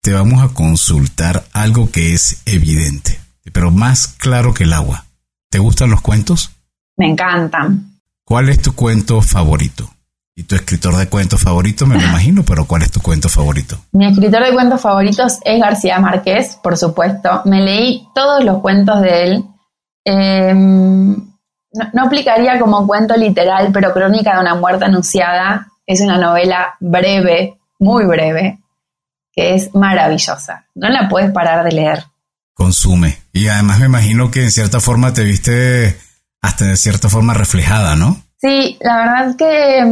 Te 0.01 0.11
vamos 0.11 0.43
a 0.43 0.53
consultar 0.53 1.47
algo 1.53 1.89
que 1.89 2.13
es 2.13 2.41
evidente, 2.45 3.17
pero 3.53 3.71
más 3.71 4.09
claro 4.09 4.53
que 4.53 4.65
el 4.65 4.73
agua. 4.73 5.05
¿Te 5.49 5.59
gustan 5.59 5.89
los 5.89 6.01
cuentos? 6.01 6.51
Me 6.97 7.07
encantan. 7.09 7.94
¿Cuál 8.25 8.49
es 8.49 8.59
tu 8.59 8.73
cuento 8.73 9.21
favorito? 9.21 9.87
Y 10.35 10.43
tu 10.43 10.55
escritor 10.55 10.97
de 10.97 11.07
cuentos 11.07 11.39
favorito, 11.41 11.85
me 11.85 11.95
lo 11.95 12.01
imagino, 12.09 12.43
pero 12.43 12.65
¿cuál 12.65 12.81
es 12.81 12.91
tu 12.91 12.99
cuento 12.99 13.29
favorito? 13.29 13.77
Mi 13.91 14.07
escritor 14.07 14.43
de 14.43 14.51
cuentos 14.51 14.81
favoritos 14.81 15.37
es 15.45 15.61
García 15.61 15.99
Márquez, 15.99 16.57
por 16.61 16.75
supuesto. 16.75 17.43
Me 17.45 17.61
leí 17.61 18.07
todos 18.15 18.43
los 18.43 18.61
cuentos 18.61 18.99
de 19.01 19.23
él. 19.23 19.45
Em, 20.03 21.13
no, 21.13 21.89
no, 21.93 22.03
aplicaría 22.03 22.59
como 22.59 22.87
cuento 22.87 23.15
literal, 23.15 23.69
pero 23.71 23.93
Crónica 23.93 24.33
de 24.33 24.41
una 24.41 24.55
muerte 24.55 24.85
anunciada 24.85 25.67
es 25.85 26.01
una 26.01 26.17
novela 26.17 26.75
breve, 26.79 27.59
muy 27.77 28.05
breve, 28.05 28.59
que 29.31 29.53
es 29.53 29.73
maravillosa. 29.75 30.65
No 30.73 30.89
la 30.89 31.07
puedes 31.07 31.31
parar 31.31 31.63
de 31.63 31.71
leer. 31.73 32.03
Consume. 32.55 33.19
Y 33.33 33.49
además 33.49 33.79
me 33.79 33.85
imagino 33.85 34.31
que 34.31 34.43
en 34.43 34.51
cierta 34.51 34.79
forma 34.79 35.13
te 35.13 35.23
viste 35.23 35.95
hasta 36.45 36.65
de 36.65 36.77
cierta 36.77 37.09
forma 37.09 37.33
reflejada, 37.33 37.95
¿no? 37.95 38.21
Sí, 38.39 38.77
la 38.81 38.97
verdad 38.97 39.29
es 39.29 39.35
que 39.35 39.85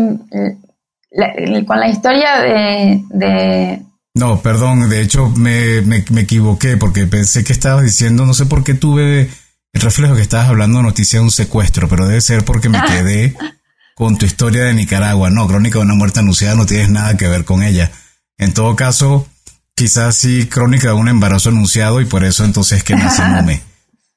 mm, 1.62 1.66
con 1.66 1.80
la 1.80 1.90
historia 1.90 2.40
de, 2.40 3.82
No, 4.14 4.40
perdón, 4.42 4.88
de 4.88 5.02
hecho 5.02 5.30
me, 5.30 5.82
me, 5.82 6.22
equivoqué 6.22 6.78
porque 6.78 7.08
pensé 7.08 7.44
que 7.44 7.54
estabas 7.54 7.84
diciendo, 7.84 8.26
no 8.26 8.36
sé 8.36 8.46
por 8.46 8.64
qué 8.64 8.76
tuve 8.76 9.30
el 9.74 9.82
reflejo 9.82 10.16
que 10.16 10.22
estabas 10.22 10.50
hablando 10.50 10.78
de 10.78 10.84
noticia 10.84 11.20
de 11.20 11.26
un 11.26 11.32
secuestro, 11.32 11.90
pero 11.90 12.08
debe 12.08 12.22
ser 12.22 12.46
porque 12.46 12.70
me 12.70 12.84
quedé 12.88 13.36
con 13.96 14.18
tu 14.18 14.28
historia 14.28 14.64
de 14.66 14.76
Nicaragua. 14.76 15.32
No, 15.32 15.48
Crónica 15.48 15.80
de 15.80 15.86
una 15.86 15.96
muerte 15.96 16.20
anunciada 16.20 16.56
no 16.56 16.68
tienes 16.68 16.90
nada 16.90 17.18
que 17.18 17.28
ver 17.28 17.46
con 17.46 17.64
ella. 17.64 17.92
En 18.38 18.54
todo 18.54 18.76
caso, 18.76 19.28
quizás 19.74 20.16
sí 20.16 20.46
Crónica 20.46 20.90
de 20.90 20.94
un 20.94 21.08
embarazo 21.08 21.50
anunciado 21.50 22.00
y 22.00 22.06
por 22.06 22.24
eso 22.24 22.46
entonces 22.46 22.84
que 22.84 22.96
nace 22.96 23.24
Mume 23.28 23.73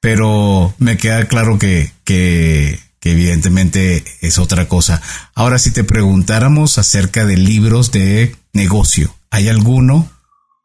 pero 0.07 0.73
me 0.77 0.95
queda 0.95 1.25
claro 1.25 1.59
que, 1.59 1.91
que, 2.05 2.79
evidentemente 3.03 4.05
es 4.21 4.39
otra 4.39 4.69
cosa. 4.69 5.01
Ahora, 5.35 5.59
si 5.59 5.71
te 5.71 5.83
preguntáramos 5.83 6.77
acerca 6.77 7.25
de 7.25 7.35
libros 7.35 7.91
de 7.91 8.33
negocio, 8.53 9.13
¿hay 9.31 9.49
alguno 9.49 10.07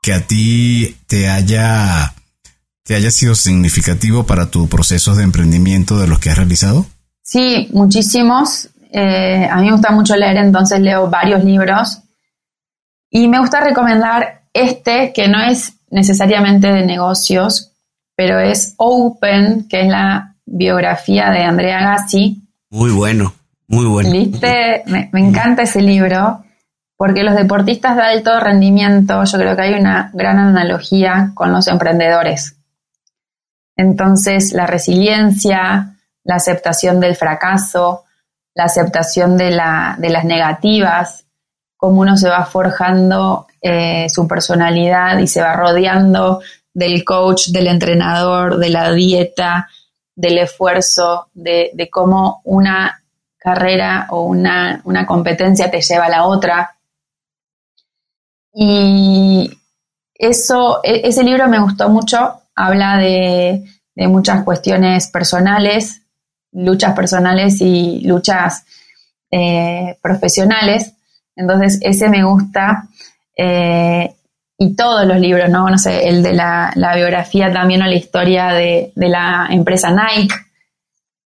que 0.01 0.13
a 0.13 0.21
ti 0.29 0.97
te 1.09 1.29
haya, 1.29 2.15
te 2.85 2.95
haya 2.95 3.11
sido 3.11 3.35
significativo 3.35 4.27
para 4.27 4.47
tu 4.47 4.69
proceso 4.69 5.17
de 5.17 5.25
emprendimiento 5.25 5.99
de 5.99 6.07
los 6.07 6.21
que 6.21 6.31
has 6.31 6.39
realizado? 6.39 6.87
Sí, 7.25 7.69
muchísimos. 7.73 8.69
Eh, 8.93 9.49
a 9.51 9.57
mí 9.57 9.67
me 9.67 9.73
gusta 9.73 9.91
mucho 9.91 10.15
leer, 10.15 10.37
entonces 10.37 10.79
leo 10.79 11.11
varios 11.11 11.43
libros. 11.43 11.99
Y 13.11 13.27
me 13.27 13.41
gusta 13.41 13.61
recomendar 13.61 14.45
este, 14.53 15.13
que 15.13 15.27
no 15.27 15.43
es 15.43 15.73
necesariamente 15.91 16.69
de 16.69 16.87
negocios, 16.87 17.72
pero 18.17 18.39
es 18.39 18.75
Open, 18.77 19.67
que 19.69 19.83
es 19.83 19.89
la 19.89 20.35
biografía 20.45 21.31
de 21.31 21.45
Andrea 21.45 21.81
Gassi. 21.81 22.43
Muy 22.71 22.91
bueno, 22.91 23.33
muy 23.69 23.87
bueno. 23.87 24.11
¿Viste? 24.11 24.83
Me, 24.87 25.09
encanta 25.15 25.63
ese 25.63 25.81
libro, 25.81 26.45
porque 26.97 27.23
los 27.23 27.35
deportistas 27.35 27.97
de 27.97 28.03
alto 28.03 28.39
rendimiento, 28.41 29.25
yo 29.25 29.39
creo 29.39 29.57
que 29.57 29.63
hay 29.63 29.75
una 29.75 30.11
gran 30.13 30.39
analogía 30.39 31.33
con 31.35 31.53
los 31.53 31.69
emprendedores. 31.69 32.57
Entonces, 33.77 34.53
la 34.53 34.67
resiliencia, 34.67 35.97
la 36.25 36.37
aceptación 36.37 37.01
del 37.01 37.17
fracaso, 37.17 38.05
la 38.55 38.65
aceptación 38.65 39.37
de, 39.37 39.51
la, 39.51 39.97
de 39.99 40.11
las 40.11 40.25
negativas, 40.25 41.25
cómo 41.77 42.03
uno 42.03 42.17
se 42.17 42.29
va 42.29 42.45
forjando 42.45 43.47
eh, 43.61 44.07
su 44.09 44.29
personalidad 44.29 45.19
y 45.19 45.27
se 45.27 45.41
va 45.41 45.55
rodeando 45.55 46.41
del 46.75 47.05
coach, 47.05 47.49
del 47.49 47.67
entrenador, 47.67 48.59
de 48.59 48.71
la 48.71 48.93
dieta, 48.93 49.69
del 50.15 50.39
esfuerzo, 50.39 51.29
de, 51.35 51.89
cómo 51.91 52.41
una 52.45 53.03
carrera 53.39 54.07
o 54.11 54.25
una, 54.25 54.81
una, 54.85 55.07
competencia 55.07 55.71
te 55.71 55.81
lleva 55.81 56.07
a 56.07 56.11
la 56.11 56.27
otra. 56.27 56.77
Y 58.55 59.51
eso, 60.15 60.81
e, 60.83 61.09
ese 61.09 61.25
libro 61.25 61.49
me 61.49 61.61
gustó 61.61 61.89
mucho, 61.89 62.43
habla 62.55 62.99
de, 62.99 63.65
muchas 63.95 64.43
cuestiones 64.43 65.09
personales, 65.09 66.03
luchas 66.53 66.95
personales 66.95 67.61
y 67.61 68.01
luchas 68.01 68.65
eh, 69.31 69.99
profesionales. 70.03 70.95
Entonces, 71.37 71.79
ese 71.83 72.09
me 72.09 72.25
gusta. 72.25 72.89
Eh, 73.37 74.15
y 74.63 74.77
todos 74.77 75.05
los 75.07 75.19
libros, 75.19 75.51
¿no? 75.51 75.69
No 75.69 75.77
sé, 75.77 76.09
el 76.09 76.23
de 76.23 76.35
la, 76.35 76.73
biografía 76.95 77.53
también 77.53 77.83
o 77.83 77.87
la 77.87 77.97
historia 77.97 78.49
de, 78.49 78.93
la 78.95 79.49
empresa 79.51 79.91
Nike, 79.91 80.35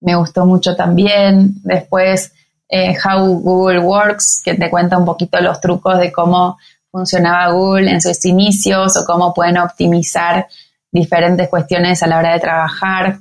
me 0.00 0.16
gustó 0.16 0.46
mucho 0.46 0.74
también. 0.74 1.52
Después, 1.62 2.32
eh, 2.68 2.96
How 2.96 3.40
Google 3.40 3.80
Works, 3.80 4.40
que 4.42 4.54
te 4.54 4.70
cuenta 4.70 4.96
un 4.96 5.04
poquito 5.04 5.38
los 5.40 5.60
trucos 5.60 5.98
de 5.98 6.10
cómo 6.10 6.56
funcionaba 6.90 7.52
Google 7.52 7.90
en 7.90 8.00
sus 8.00 8.24
inicios 8.24 8.96
o 8.96 9.04
cómo 9.04 9.34
pueden 9.34 9.58
optimizar 9.58 10.46
diferentes 10.90 11.50
cuestiones 11.50 12.02
a 12.02 12.06
la 12.06 12.18
hora 12.18 12.32
de 12.32 12.40
trabajar. 12.40 13.18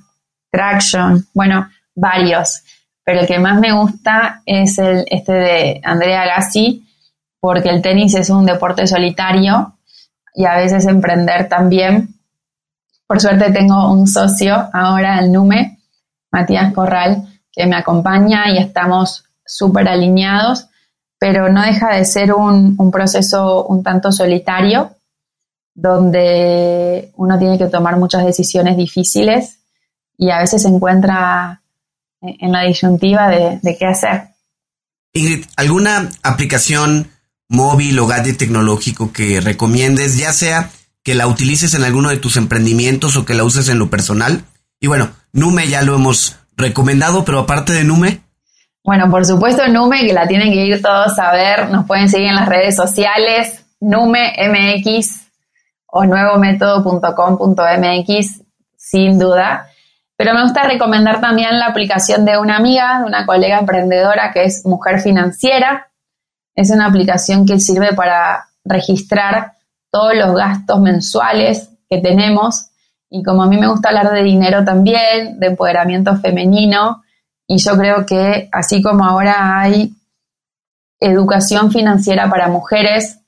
Traction, 0.49 1.27
bueno, 1.33 1.69
varios. 1.93 2.61
Pero 3.03 3.19
el 3.19 3.27
que 3.27 3.39
más 3.39 3.59
me 3.59 3.73
gusta 3.73 4.41
es 4.45 4.77
el 4.77 5.03
este 5.09 5.33
de 5.33 5.81
Andrea 5.83 6.25
Gassi, 6.25 6.87
porque 7.41 7.67
el 7.69 7.81
tenis 7.81 8.15
es 8.15 8.29
un 8.29 8.45
deporte 8.45 8.87
solitario 8.87 9.74
y 10.35 10.45
a 10.45 10.57
veces 10.57 10.85
emprender 10.85 11.47
también. 11.47 12.09
Por 13.07 13.21
suerte 13.21 13.51
tengo 13.51 13.91
un 13.91 14.07
socio 14.07 14.69
ahora 14.73 15.19
el 15.19 15.31
NUME, 15.31 15.79
Matías 16.31 16.73
Corral, 16.73 17.27
que 17.51 17.65
me 17.65 17.77
acompaña 17.77 18.51
y 18.51 18.57
estamos 18.57 19.23
súper 19.45 19.87
alineados, 19.87 20.67
pero 21.17 21.49
no 21.49 21.61
deja 21.61 21.95
de 21.95 22.03
ser 22.03 22.33
un, 22.33 22.75
un 22.77 22.91
proceso 22.91 23.65
un 23.65 23.83
tanto 23.83 24.11
solitario, 24.11 24.91
donde 25.73 27.11
uno 27.15 27.37
tiene 27.37 27.57
que 27.57 27.67
tomar 27.67 27.97
muchas 27.97 28.25
decisiones 28.25 28.77
difíciles 28.77 29.59
y 30.17 30.31
a 30.31 30.39
veces 30.39 30.61
se 30.63 30.69
encuentra 30.69 31.61
en 32.21 32.51
la 32.51 32.61
disyuntiva 32.61 33.29
de, 33.29 33.59
de 33.61 33.77
qué 33.77 33.85
hacer. 33.85 34.29
Ingrid, 35.13 35.45
¿alguna 35.55 36.09
aplicación 36.23 37.09
móvil 37.47 37.99
o 37.99 38.07
gadget 38.07 38.37
tecnológico 38.37 39.13
que 39.13 39.41
recomiendes, 39.41 40.17
ya 40.17 40.33
sea 40.33 40.71
que 41.03 41.15
la 41.15 41.27
utilices 41.27 41.73
en 41.73 41.83
alguno 41.83 42.09
de 42.09 42.17
tus 42.17 42.37
emprendimientos 42.37 43.15
o 43.15 43.25
que 43.25 43.35
la 43.35 43.43
uses 43.43 43.69
en 43.69 43.79
lo 43.79 43.89
personal? 43.89 44.43
Y 44.79 44.87
bueno, 44.87 45.09
Nume 45.33 45.67
ya 45.67 45.81
lo 45.81 45.95
hemos 45.95 46.37
recomendado, 46.57 47.25
pero 47.25 47.39
aparte 47.39 47.73
de 47.73 47.83
Nume. 47.83 48.21
Bueno, 48.83 49.09
por 49.09 49.25
supuesto 49.25 49.67
Nume, 49.67 50.05
que 50.05 50.13
la 50.13 50.27
tienen 50.27 50.51
que 50.51 50.63
ir 50.65 50.79
todos 50.81 51.17
a 51.19 51.31
ver, 51.31 51.69
nos 51.69 51.85
pueden 51.85 52.09
seguir 52.09 52.27
en 52.27 52.35
las 52.35 52.47
redes 52.47 52.75
sociales, 52.75 53.65
Nume 53.79 54.33
MX 54.37 55.21
o 55.87 56.05
nuevométodo.com.mx, 56.05 58.41
sin 58.77 59.17
duda. 59.17 59.67
Pero 60.17 60.33
me 60.33 60.43
gusta 60.43 60.63
recomendar 60.63 61.21
también 61.21 61.57
la 61.59 61.67
aplicación 61.67 62.25
de 62.25 62.37
una 62.37 62.57
amiga, 62.57 62.99
de 62.99 63.05
una 63.05 63.25
colega 63.25 63.59
emprendedora 63.59 64.33
que 64.33 64.43
es 64.45 64.65
Mujer 64.65 64.99
Financiera. 65.01 65.89
Es 66.55 66.71
una 66.71 66.87
aplicación 66.87 67.45
que 67.45 67.59
sirve 67.59 67.93
para 67.93 68.47
registrar 68.63 69.53
todos 69.91 70.15
los 70.15 70.35
gastos 70.35 70.79
mensuales 70.79 71.69
que 71.89 71.99
tenemos. 71.99 72.67
Y 73.09 73.23
como 73.23 73.43
a 73.43 73.47
mí 73.47 73.57
me 73.57 73.67
gusta 73.67 73.89
hablar 73.89 74.11
de 74.11 74.23
dinero 74.23 74.63
también, 74.63 75.39
de 75.39 75.47
empoderamiento 75.47 76.15
femenino, 76.17 77.03
y 77.47 77.57
yo 77.57 77.77
creo 77.77 78.05
que 78.05 78.49
así 78.51 78.81
como 78.81 79.05
ahora 79.05 79.59
hay 79.59 79.93
educación 80.99 81.71
financiera 81.71 82.29
para 82.29 82.47
mujeres 82.47 83.19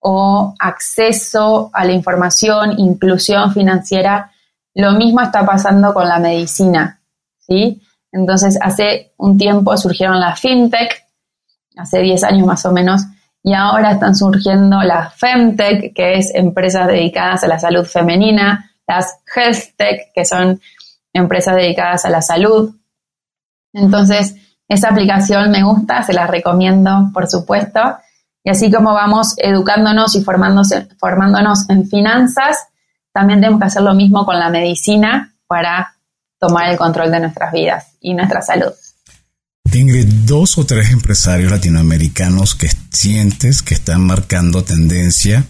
o 0.00 0.54
acceso 0.58 1.70
a 1.72 1.84
la 1.84 1.92
información, 1.92 2.78
inclusión 2.78 3.52
financiera, 3.52 4.30
lo 4.74 4.92
mismo 4.92 5.20
está 5.20 5.44
pasando 5.44 5.92
con 5.92 6.06
la 6.06 6.18
medicina, 6.18 7.00
¿sí? 7.40 7.82
Entonces, 8.12 8.58
hace 8.60 9.12
un 9.16 9.36
tiempo 9.36 9.76
surgieron 9.76 10.20
las 10.20 10.38
fintech, 10.38 11.05
hace 11.76 12.00
10 12.00 12.24
años 12.24 12.46
más 12.46 12.64
o 12.66 12.72
menos, 12.72 13.02
y 13.42 13.54
ahora 13.54 13.92
están 13.92 14.16
surgiendo 14.16 14.82
las 14.82 15.14
femtech, 15.14 15.94
que 15.94 16.14
es 16.14 16.34
empresas 16.34 16.88
dedicadas 16.88 17.44
a 17.44 17.46
la 17.46 17.58
salud 17.58 17.84
femenina, 17.84 18.72
las 18.88 19.20
healthtech, 19.34 20.12
que 20.12 20.24
son 20.24 20.60
empresas 21.12 21.54
dedicadas 21.54 22.04
a 22.04 22.10
la 22.10 22.22
salud. 22.22 22.74
Entonces, 23.72 24.34
esa 24.68 24.88
aplicación 24.88 25.50
me 25.50 25.62
gusta, 25.62 26.02
se 26.02 26.12
la 26.12 26.26
recomiendo, 26.26 27.10
por 27.14 27.28
supuesto. 27.28 27.80
Y 28.42 28.50
así 28.50 28.70
como 28.70 28.94
vamos 28.94 29.34
educándonos 29.38 30.16
y 30.16 30.24
formándonos 30.24 31.70
en 31.70 31.88
finanzas, 31.88 32.68
también 33.12 33.40
tenemos 33.40 33.60
que 33.60 33.66
hacer 33.66 33.82
lo 33.82 33.94
mismo 33.94 34.26
con 34.26 34.38
la 34.38 34.50
medicina 34.50 35.34
para 35.46 35.94
tomar 36.38 36.68
el 36.68 36.76
control 36.76 37.10
de 37.10 37.20
nuestras 37.20 37.52
vidas 37.52 37.96
y 38.00 38.14
nuestra 38.14 38.42
salud. 38.42 38.72
Ingrid, 39.76 40.06
dos 40.26 40.58
o 40.58 40.66
tres 40.66 40.90
empresarios 40.90 41.50
latinoamericanos 41.50 42.54
que 42.54 42.68
sientes 42.90 43.62
que 43.62 43.74
están 43.74 44.02
marcando 44.02 44.64
tendencia 44.64 45.44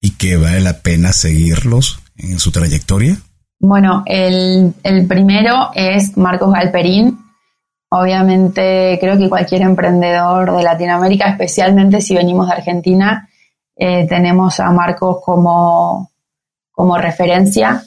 y 0.00 0.10
que 0.12 0.36
vale 0.36 0.60
la 0.60 0.80
pena 0.80 1.12
seguirlos 1.12 2.00
en 2.16 2.38
su 2.38 2.50
trayectoria. 2.50 3.16
Bueno, 3.60 4.02
el, 4.06 4.74
primero 5.08 5.70
es 5.74 6.16
Marcos 6.16 6.52
Galperín. 6.52 7.18
Obviamente 7.90 8.98
creo 9.00 9.18
que 9.18 9.28
cualquier 9.28 9.62
emprendedor 9.62 10.56
de 10.56 10.62
Latinoamérica, 10.62 11.30
especialmente 11.30 12.00
si 12.00 12.14
venimos 12.14 12.46
de 12.46 12.54
Argentina, 12.54 13.28
eh, 13.76 14.06
tenemos 14.08 14.60
a 14.60 14.70
Marcos 14.70 15.18
como 15.24 16.10
como 16.78 16.96
referencia. 16.96 17.82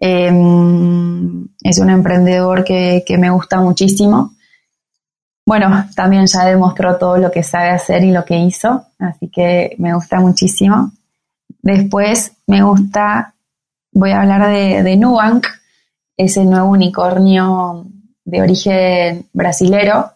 Em, 0.00 1.46
es 1.62 1.78
un 1.78 1.90
emprendedor 1.90 2.64
que, 2.64 3.04
me 3.20 3.30
gusta 3.30 3.60
muchísimo. 3.60 4.32
Bueno, 5.46 5.86
también 5.94 6.26
ya 6.26 6.44
demostró 6.44 6.96
todo 6.96 7.18
lo 7.18 7.30
que 7.30 7.44
sabe 7.44 7.70
hacer 7.70 8.02
y 8.02 8.10
lo 8.10 8.24
que 8.24 8.36
hizo, 8.36 8.86
así 8.98 9.28
que 9.28 9.76
me 9.78 9.94
gusta 9.94 10.18
muchísimo. 10.18 10.90
Después 11.62 12.32
me 12.48 12.62
gusta, 12.62 13.34
voy 13.92 14.10
a 14.10 14.22
hablar 14.22 14.48
de, 14.50 14.82
de 14.82 14.96
Nubank, 14.96 15.46
ese 16.16 16.44
nuevo 16.44 16.70
unicornio 16.70 17.86
de 18.24 18.42
origen 18.42 19.28
brasilero, 19.32 20.10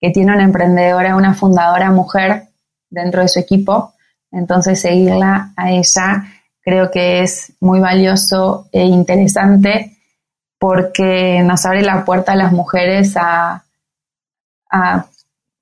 que 0.00 0.10
tiene 0.10 0.32
una 0.32 0.44
emprendedora, 0.44 1.16
una 1.16 1.34
fundadora 1.34 1.90
mujer 1.90 2.48
dentro 2.88 3.20
de 3.20 3.28
su 3.28 3.40
equipo. 3.40 3.92
Entonces 4.30 4.80
seguirla 4.80 5.52
a 5.54 5.70
ella 5.70 6.24
creo 6.62 6.90
que 6.90 7.20
es 7.20 7.52
muy 7.60 7.80
valioso 7.80 8.68
e 8.72 8.84
interesante 8.84 9.98
porque 10.58 11.42
nos 11.44 11.66
abre 11.66 11.82
la 11.82 12.04
puerta 12.04 12.32
a 12.32 12.36
las 12.36 12.52
mujeres 12.52 13.16
a, 13.16 13.64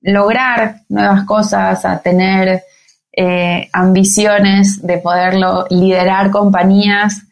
lograr 0.02 0.82
nuevas 0.88 1.24
cosas, 1.24 1.84
a 1.84 1.98
tener 1.98 2.64
eh, 3.12 3.68
ambiciones 3.72 4.84
de 4.86 4.98
poderlo 4.98 5.66
liderar 5.70 6.30
compañías. 6.30 7.22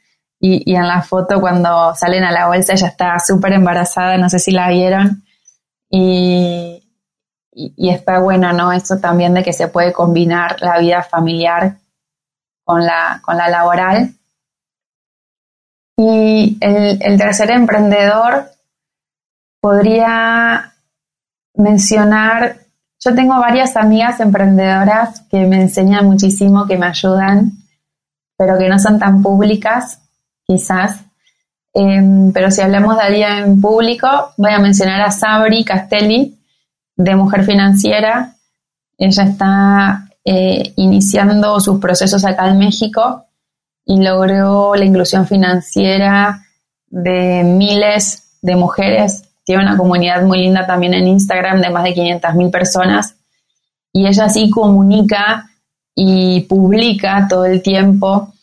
Y, 0.41 0.75
en 0.75 0.87
la 0.87 1.03
foto 1.03 1.41
cuando 1.41 1.95
salen 1.97 2.23
a 2.23 2.31
la 2.31 2.47
bolsa 2.47 2.73
ella 2.73 2.87
está 2.87 3.19
súper 3.19 3.55
embarazada, 3.55 4.17
no 4.19 4.29
sé 4.31 4.39
si 4.39 4.53
la 4.53 4.69
vieron. 4.69 5.25
Y, 5.91 6.89
y, 7.53 7.91
está 7.91 8.21
bueno, 8.21 8.53
¿no? 8.53 8.73
Eso 8.73 8.99
también 8.99 9.35
de 9.35 9.43
que 9.43 9.53
se 9.53 9.69
puede 9.69 9.93
combinar 9.93 10.61
la 10.61 10.79
vida 10.79 11.03
familiar 11.03 11.79
con 12.65 12.85
la, 12.85 13.21
con 13.23 13.37
la 13.37 13.49
laboral. 13.49 14.15
Y 15.97 16.57
el, 16.61 17.19
tercer 17.19 17.51
emprendedor 17.51 18.51
podría 19.61 20.75
mencionar, 21.59 22.57
yo 23.01 23.15
tengo 23.15 23.39
varias 23.39 23.77
amigas 23.77 24.21
emprendedoras 24.21 25.21
que 25.31 25.47
me 25.47 25.61
enseñan 25.63 26.07
muchísimo, 26.07 26.67
que 26.67 26.79
me 26.79 26.87
ayudan, 26.87 27.53
pero 28.37 28.57
que 28.57 28.69
no 28.69 28.79
son 28.79 28.99
tan 28.99 29.23
públicas, 29.23 30.01
quizás. 30.47 31.01
Em, 31.75 32.33
pero 32.33 32.51
si 32.51 32.61
hablamos 32.61 32.97
de 32.97 33.03
alguien 33.03 33.33
en 33.33 33.61
público, 33.61 34.09
voy 34.37 34.53
a 34.53 34.59
mencionar 34.59 35.03
a 35.03 35.11
Sabri 35.11 35.65
Castelli, 35.65 36.39
de 36.97 37.15
Mujer 37.15 37.45
Financiera. 37.45 38.35
Ella 38.97 39.23
está 39.23 40.09
eh, 40.25 40.73
iniciando 40.77 41.61
sus 41.61 41.79
procesos 41.79 42.25
acá 42.25 42.49
en 42.49 42.59
México 42.59 43.27
y 43.85 44.03
logró 44.03 44.75
la 44.75 44.85
inclusión 44.85 45.27
financiera 45.27 46.45
de 46.89 47.45
miles 47.45 48.39
de 48.43 48.57
mujeres. 48.57 49.28
Tiene 49.49 49.63
una 49.63 49.79
comunidad 49.79 50.25
muy 50.25 50.41
linda 50.41 50.67
también 50.67 50.93
en 50.93 51.09
Instagram 51.09 51.63
de 51.63 51.71
más 51.71 51.83
de 51.83 51.95
500 51.95 52.35
mil 52.35 52.51
personas 52.51 53.15
y 53.95 54.07
ella 54.07 54.29
sí 54.29 54.51
comunica 54.51 55.49
y 55.95 56.43
publica 56.43 57.27
todo 57.31 57.47
el 57.47 57.63
tiempo 57.63 58.35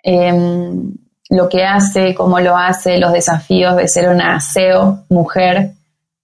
em, 0.00 0.92
lo 1.28 1.48
que 1.48 1.64
hace, 1.64 2.14
cómo 2.14 2.38
lo 2.38 2.56
hace, 2.56 2.98
los 2.98 3.12
desafíos 3.12 3.76
de 3.76 3.88
ser 3.88 4.08
una 4.08 4.40
SEO 4.40 5.04
mujer. 5.08 5.72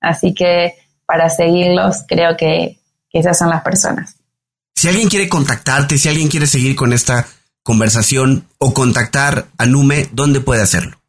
Así 0.00 0.32
que 0.32 0.74
para 1.04 1.28
seguirlos 1.28 2.04
creo 2.06 2.36
que 2.36 2.78
esas 3.12 3.36
son 3.36 3.50
las 3.50 3.64
personas. 3.64 4.14
Si 4.76 4.86
alguien 4.86 5.08
quiere 5.08 5.28
contactarte, 5.28 5.98
si 5.98 6.08
alguien 6.08 6.28
quiere 6.28 6.46
seguir 6.46 6.76
con 6.76 6.92
esta 6.92 7.26
conversación 7.64 8.46
o 8.58 8.72
contactar 8.72 9.46
a 9.58 9.66
Nume, 9.66 10.06
¿dónde 10.12 10.40
puede 10.40 10.62
hacerlo? 10.62 10.99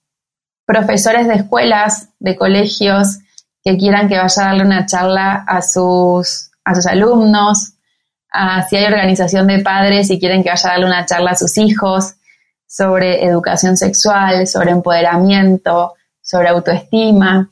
profesores 0.65 1.29
de 1.29 1.35
escuelas, 1.35 2.09
de 2.19 2.35
colegios, 2.35 3.19
que 3.63 3.77
quieran 3.77 4.09
que 4.09 4.17
vaya 4.17 4.43
a 4.43 4.47
darle 4.47 4.65
una 4.65 4.85
charla 4.85 5.45
a 5.47 5.61
sus, 5.61 6.51
a 6.65 6.75
sus 6.75 6.87
alumnos, 6.87 7.75
si 8.69 8.75
hay 8.75 8.85
organización 8.85 9.47
de 9.47 9.59
padres 9.59 10.09
y 10.09 10.19
quieren 10.19 10.43
que 10.43 10.49
vaya 10.49 10.69
a 10.69 10.71
darle 10.73 10.85
una 10.85 11.05
charla 11.05 11.31
a 11.31 11.35
sus 11.35 11.57
hijos 11.57 12.15
sobre 12.67 13.25
educación 13.25 13.77
sexual, 13.77 14.47
sobre 14.47 14.71
empoderamiento, 14.71 15.93
sobre 16.21 16.49
autoestima. 16.49 17.49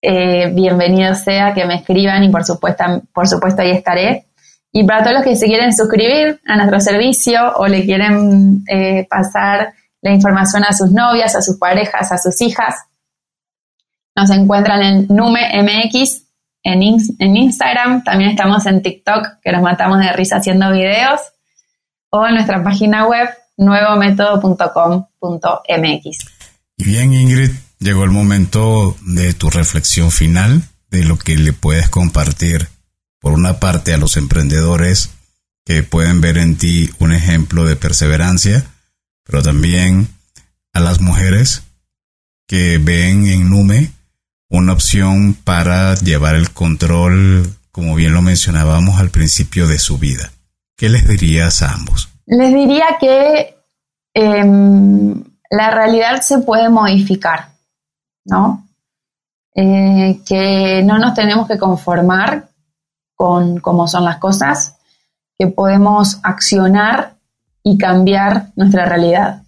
eh, 0.00 0.50
bienvenido 0.52 1.14
sea 1.14 1.54
que 1.54 1.64
me 1.64 1.76
escriban 1.76 2.22
y 2.24 2.28
por 2.28 2.44
supuesto, 2.44 2.84
por 3.12 3.28
supuesto 3.28 3.62
ahí 3.62 3.70
estaré. 3.70 4.26
Y 4.72 4.84
para 4.84 5.02
todos 5.02 5.14
los 5.14 5.24
que 5.24 5.36
se 5.36 5.46
quieren 5.46 5.72
suscribir 5.72 6.40
a 6.46 6.56
nuestro 6.56 6.80
servicio 6.80 7.52
o 7.56 7.66
le 7.66 7.84
quieren 7.84 8.64
eh, 8.68 9.06
pasar 9.08 9.72
la 10.00 10.10
información 10.10 10.64
a 10.64 10.72
sus 10.72 10.92
novias, 10.92 11.34
a 11.34 11.42
sus 11.42 11.56
parejas, 11.58 12.12
a 12.12 12.18
sus 12.18 12.40
hijas, 12.42 12.74
nos 14.14 14.30
encuentran 14.30 14.82
en 14.82 15.06
Nume 15.08 15.48
MX 15.62 16.27
en, 16.72 16.82
en 17.18 17.36
Instagram, 17.36 18.04
también 18.04 18.30
estamos 18.30 18.64
en 18.66 18.82
TikTok, 18.82 19.40
que 19.42 19.52
nos 19.52 19.62
matamos 19.62 19.98
de 19.98 20.12
risa 20.12 20.36
haciendo 20.36 20.72
videos, 20.72 21.20
o 22.10 22.26
en 22.26 22.34
nuestra 22.34 22.62
página 22.62 23.06
web 23.06 23.28
nuevométodo.com.mx. 23.56 26.18
Y 26.76 26.84
bien, 26.84 27.12
Ingrid, 27.12 27.50
llegó 27.78 28.04
el 28.04 28.10
momento 28.10 28.96
de 29.02 29.34
tu 29.34 29.50
reflexión 29.50 30.10
final, 30.10 30.62
de 30.90 31.04
lo 31.04 31.18
que 31.18 31.36
le 31.36 31.52
puedes 31.52 31.88
compartir, 31.88 32.68
por 33.20 33.32
una 33.32 33.60
parte, 33.60 33.92
a 33.92 33.98
los 33.98 34.16
emprendedores 34.16 35.10
que 35.64 35.82
pueden 35.82 36.20
ver 36.20 36.38
en 36.38 36.56
ti 36.56 36.90
un 36.98 37.12
ejemplo 37.12 37.66
de 37.66 37.76
perseverancia, 37.76 38.64
pero 39.24 39.42
también 39.42 40.08
a 40.72 40.80
las 40.80 41.00
mujeres 41.00 41.64
que 42.46 42.78
ven 42.78 43.26
en 43.26 43.50
Nume 43.50 43.90
una 44.50 44.72
opción 44.72 45.34
para 45.34 45.94
llevar 45.94 46.34
el 46.34 46.52
control, 46.52 47.54
como 47.70 47.94
bien 47.94 48.14
lo 48.14 48.22
mencionábamos 48.22 48.98
al 48.98 49.10
principio 49.10 49.66
de 49.66 49.78
su 49.78 49.98
vida. 49.98 50.30
¿Qué 50.76 50.88
les 50.88 51.06
dirías 51.06 51.62
a 51.62 51.72
ambos? 51.72 52.08
Les 52.26 52.52
diría 52.54 52.86
que 53.00 53.56
em, 54.14 55.22
la 55.50 55.70
realidad 55.70 56.20
se 56.22 56.38
puede 56.38 56.68
modificar, 56.68 57.50
¿no? 58.24 58.66
Eh, 59.54 60.20
que 60.26 60.82
no 60.84 60.98
nos 60.98 61.14
tenemos 61.14 61.48
que 61.48 61.58
conformar 61.58 62.48
con 63.14 63.58
cómo 63.58 63.88
son 63.88 64.04
las 64.04 64.18
cosas, 64.18 64.76
que 65.36 65.48
podemos 65.48 66.20
accionar 66.22 67.16
y 67.62 67.76
cambiar 67.76 68.50
nuestra 68.56 68.84
realidad. 68.84 69.42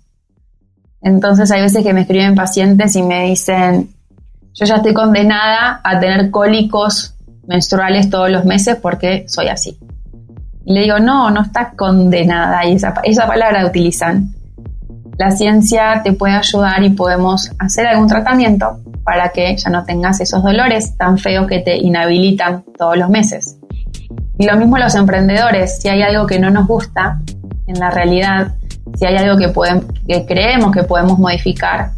Entonces 1.01 1.51
hay 1.51 1.63
veces 1.63 1.85
que 1.85 1.95
me 1.95 2.03
escriben 2.03 2.35
pacientes 2.35 2.97
y 2.97 3.03
me 3.03 3.27
dicen, 3.27 3.95
yo 4.55 4.67
ya 4.67 4.77
estoy 4.77 4.95
condenada 4.95 5.81
a 5.83 6.01
tener 6.01 6.31
cólicos 6.31 7.15
menstruales 7.47 8.11
todos 8.11 8.31
los 8.31 8.45
meses 8.45 8.77
porque 8.77 9.25
soy 9.29 9.49
así. 9.49 9.79
Y 10.65 10.73
le 10.73 10.83
digo, 10.83 10.99
no, 10.99 11.31
no 11.31 11.43
estás 11.43 11.75
condenada, 11.75 12.65
y 12.65 12.75
esa, 12.75 13.27
palabra 13.27 13.67
utilizan. 13.67 14.35
La 15.19 15.31
ciencia 15.31 16.01
te 16.03 16.13
puede 16.13 16.35
ayudar 16.35 16.83
y 16.83 16.91
podemos 16.91 17.51
hacer 17.59 17.87
algún 17.87 18.09
tratamiento 18.09 18.81
para 19.05 19.31
que 19.31 19.57
ya 19.57 19.71
no 19.71 19.85
tengas 19.85 20.21
esos 20.21 20.43
dolores 20.43 20.97
tan 20.97 21.19
feos 21.19 21.47
que 21.47 21.59
te 21.59 21.77
inhabilitan 21.77 22.65
todos 22.79 22.97
los 22.97 23.11
meses. 23.11 23.59
Y 24.39 24.47
lo 24.47 24.57
mismo 24.57 24.79
los 24.79 24.95
emprendedores, 24.95 25.81
si 25.81 25.89
hay 25.89 26.03
algo 26.03 26.27
que 26.27 26.39
no 26.39 26.51
nos 26.51 26.67
gusta 26.67 27.21
en 27.67 27.79
la 27.79 27.91
realidad, 27.91 28.55
si 28.95 29.05
hay 29.05 29.17
algo 29.17 29.37
que 29.37 30.27
creemos 30.27 30.73
que 30.73 30.85
podemos 30.85 31.19
modificar, 31.19 31.91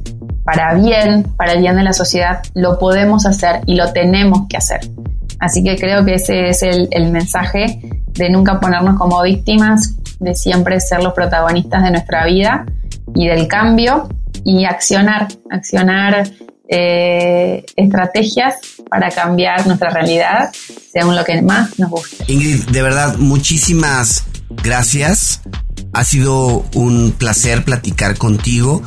para 0.44 0.74
bien, 0.74 1.24
para 1.36 1.52
el 1.52 1.60
bien 1.60 1.76
de 1.76 1.82
la 1.82 1.92
sociedad, 1.92 2.42
lo 2.54 2.78
podemos 2.78 3.26
hacer 3.26 3.60
y 3.66 3.76
lo 3.76 3.92
tenemos 3.92 4.46
que 4.48 4.56
hacer. 4.56 4.80
Así 5.38 5.64
que 5.64 5.76
creo 5.76 6.04
que 6.04 6.14
ese 6.14 6.48
es 6.48 6.62
el, 6.62 7.10
mensaje 7.10 7.80
de 8.12 8.30
nunca 8.30 8.60
ponernos 8.60 8.98
como 8.98 9.22
víctimas, 9.22 9.96
de 10.20 10.34
siempre 10.34 10.78
ser 10.80 11.02
los 11.02 11.14
protagonistas 11.14 11.82
de 11.82 11.90
nuestra 11.90 12.26
vida 12.26 12.64
y 13.14 13.26
del 13.26 13.48
cambio 13.48 14.08
y 14.44 14.64
accionar, 14.64 15.28
accionar 15.50 16.28
eh, 16.68 17.64
estrategias 17.76 18.54
para 18.88 19.10
cambiar 19.10 19.66
nuestra 19.66 19.90
realidad 19.90 20.50
según 20.92 21.16
lo 21.16 21.24
que 21.24 21.42
más 21.42 21.78
nos 21.78 21.90
guste. 21.90 22.24
Ingrid, 22.28 22.64
de 22.68 22.82
verdad, 22.82 23.16
muchísimas 23.16 24.24
gracias. 24.62 25.40
Ha 25.92 26.04
sido 26.04 26.64
un 26.74 27.12
placer 27.12 27.64
platicar 27.64 28.16
contigo. 28.16 28.82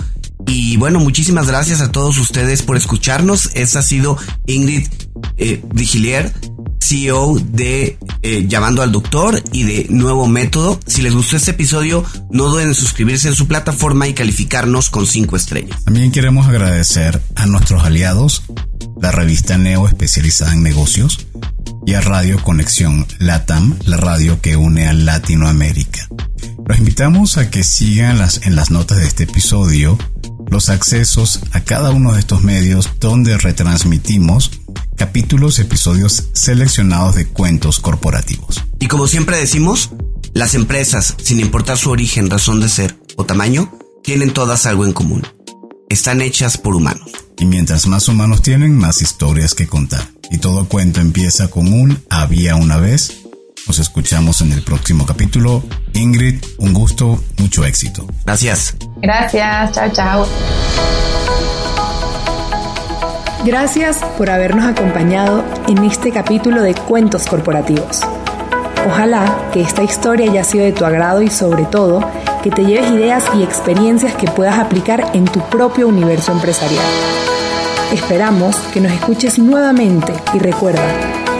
Y 0.47 0.77
bueno, 0.77 0.99
muchísimas 0.99 1.47
gracias 1.47 1.81
a 1.81 1.91
todos 1.91 2.17
ustedes 2.17 2.61
por 2.61 2.77
escucharnos. 2.77 3.49
Esa 3.53 3.79
ha 3.79 3.81
sido 3.81 4.17
Ingrid 4.45 4.87
eh, 5.37 5.63
Vigilier, 5.73 6.33
CEO 6.79 7.39
de 7.39 7.97
eh, 8.21 8.45
Llamando 8.47 8.81
al 8.83 8.91
Doctor 8.91 9.41
y 9.51 9.63
de 9.63 9.87
Nuevo 9.89 10.27
Método. 10.27 10.79
Si 10.85 11.01
les 11.01 11.15
gustó 11.15 11.35
este 11.35 11.51
episodio, 11.51 12.03
no 12.29 12.45
duden 12.45 12.67
en 12.69 12.75
suscribirse 12.75 13.27
en 13.27 13.35
su 13.35 13.47
plataforma 13.47 14.07
y 14.07 14.13
calificarnos 14.13 14.89
con 14.89 15.07
cinco 15.07 15.35
estrellas. 15.35 15.83
También 15.83 16.11
queremos 16.11 16.47
agradecer 16.47 17.21
a 17.35 17.47
nuestros 17.47 17.83
aliados, 17.83 18.43
la 19.01 19.11
revista 19.11 19.57
Neo 19.57 19.87
especializada 19.87 20.53
en 20.53 20.63
negocios, 20.63 21.25
y 21.85 21.93
a 21.93 22.01
Radio 22.01 22.41
Conexión 22.43 23.05
Latam, 23.19 23.77
la 23.85 23.97
radio 23.97 24.41
que 24.41 24.55
une 24.55 24.87
a 24.87 24.93
Latinoamérica. 24.93 26.07
Los 26.67 26.79
invitamos 26.79 27.37
a 27.37 27.51
que 27.51 27.63
sigan 27.63 28.17
las, 28.17 28.41
en 28.45 28.55
las 28.55 28.71
notas 28.71 28.97
de 28.97 29.05
este 29.05 29.23
episodio 29.23 29.97
los 30.49 30.69
accesos 30.69 31.41
a 31.51 31.61
cada 31.61 31.91
uno 31.91 32.13
de 32.13 32.19
estos 32.19 32.43
medios 32.43 32.89
donde 32.99 33.37
retransmitimos 33.37 34.51
capítulos, 34.95 35.59
episodios 35.59 36.29
seleccionados 36.33 37.15
de 37.15 37.27
cuentos 37.27 37.79
corporativos. 37.79 38.63
Y 38.79 38.87
como 38.87 39.07
siempre 39.07 39.37
decimos, 39.37 39.91
las 40.33 40.55
empresas, 40.55 41.15
sin 41.21 41.39
importar 41.39 41.77
su 41.77 41.91
origen, 41.91 42.29
razón 42.29 42.59
de 42.59 42.69
ser 42.69 42.97
o 43.15 43.25
tamaño, 43.25 43.71
tienen 44.03 44.33
todas 44.33 44.65
algo 44.65 44.85
en 44.85 44.93
común. 44.93 45.23
Están 45.89 46.21
hechas 46.21 46.57
por 46.57 46.75
humanos. 46.75 47.11
Y 47.37 47.45
mientras 47.45 47.87
más 47.87 48.07
humanos 48.07 48.41
tienen, 48.41 48.77
más 48.77 49.01
historias 49.01 49.53
que 49.53 49.67
contar. 49.67 50.07
Y 50.31 50.37
todo 50.37 50.67
cuento 50.67 51.01
empieza 51.01 51.49
con 51.49 51.71
un 51.71 51.99
había 52.09 52.55
una 52.55 52.77
vez 52.77 53.24
nos 53.67 53.79
escuchamos 53.79 54.41
en 54.41 54.51
el 54.51 54.61
próximo 54.61 55.05
capítulo. 55.05 55.63
Ingrid, 55.93 56.43
un 56.57 56.73
gusto, 56.73 57.21
mucho 57.37 57.65
éxito. 57.65 58.05
Gracias. 58.25 58.75
Gracias, 58.97 59.71
chao, 59.71 59.89
chao. 59.91 60.27
Gracias 63.43 63.97
por 64.17 64.29
habernos 64.29 64.65
acompañado 64.65 65.43
en 65.67 65.83
este 65.83 66.11
capítulo 66.11 66.61
de 66.61 66.73
Cuentos 66.73 67.25
Corporativos. 67.27 68.01
Ojalá 68.87 69.49
que 69.53 69.61
esta 69.61 69.83
historia 69.83 70.29
haya 70.29 70.43
sido 70.43 70.65
de 70.65 70.71
tu 70.71 70.85
agrado 70.85 71.21
y 71.21 71.29
sobre 71.29 71.65
todo 71.65 72.07
que 72.43 72.51
te 72.51 72.63
lleves 72.63 72.91
ideas 72.91 73.23
y 73.35 73.43
experiencias 73.43 74.13
que 74.15 74.27
puedas 74.27 74.59
aplicar 74.59 75.11
en 75.13 75.25
tu 75.25 75.39
propio 75.49 75.87
universo 75.87 76.31
empresarial. 76.31 76.85
Esperamos 77.93 78.55
que 78.73 78.81
nos 78.81 78.91
escuches 78.91 79.39
nuevamente 79.39 80.13
y 80.33 80.39
recuerda, 80.39 80.83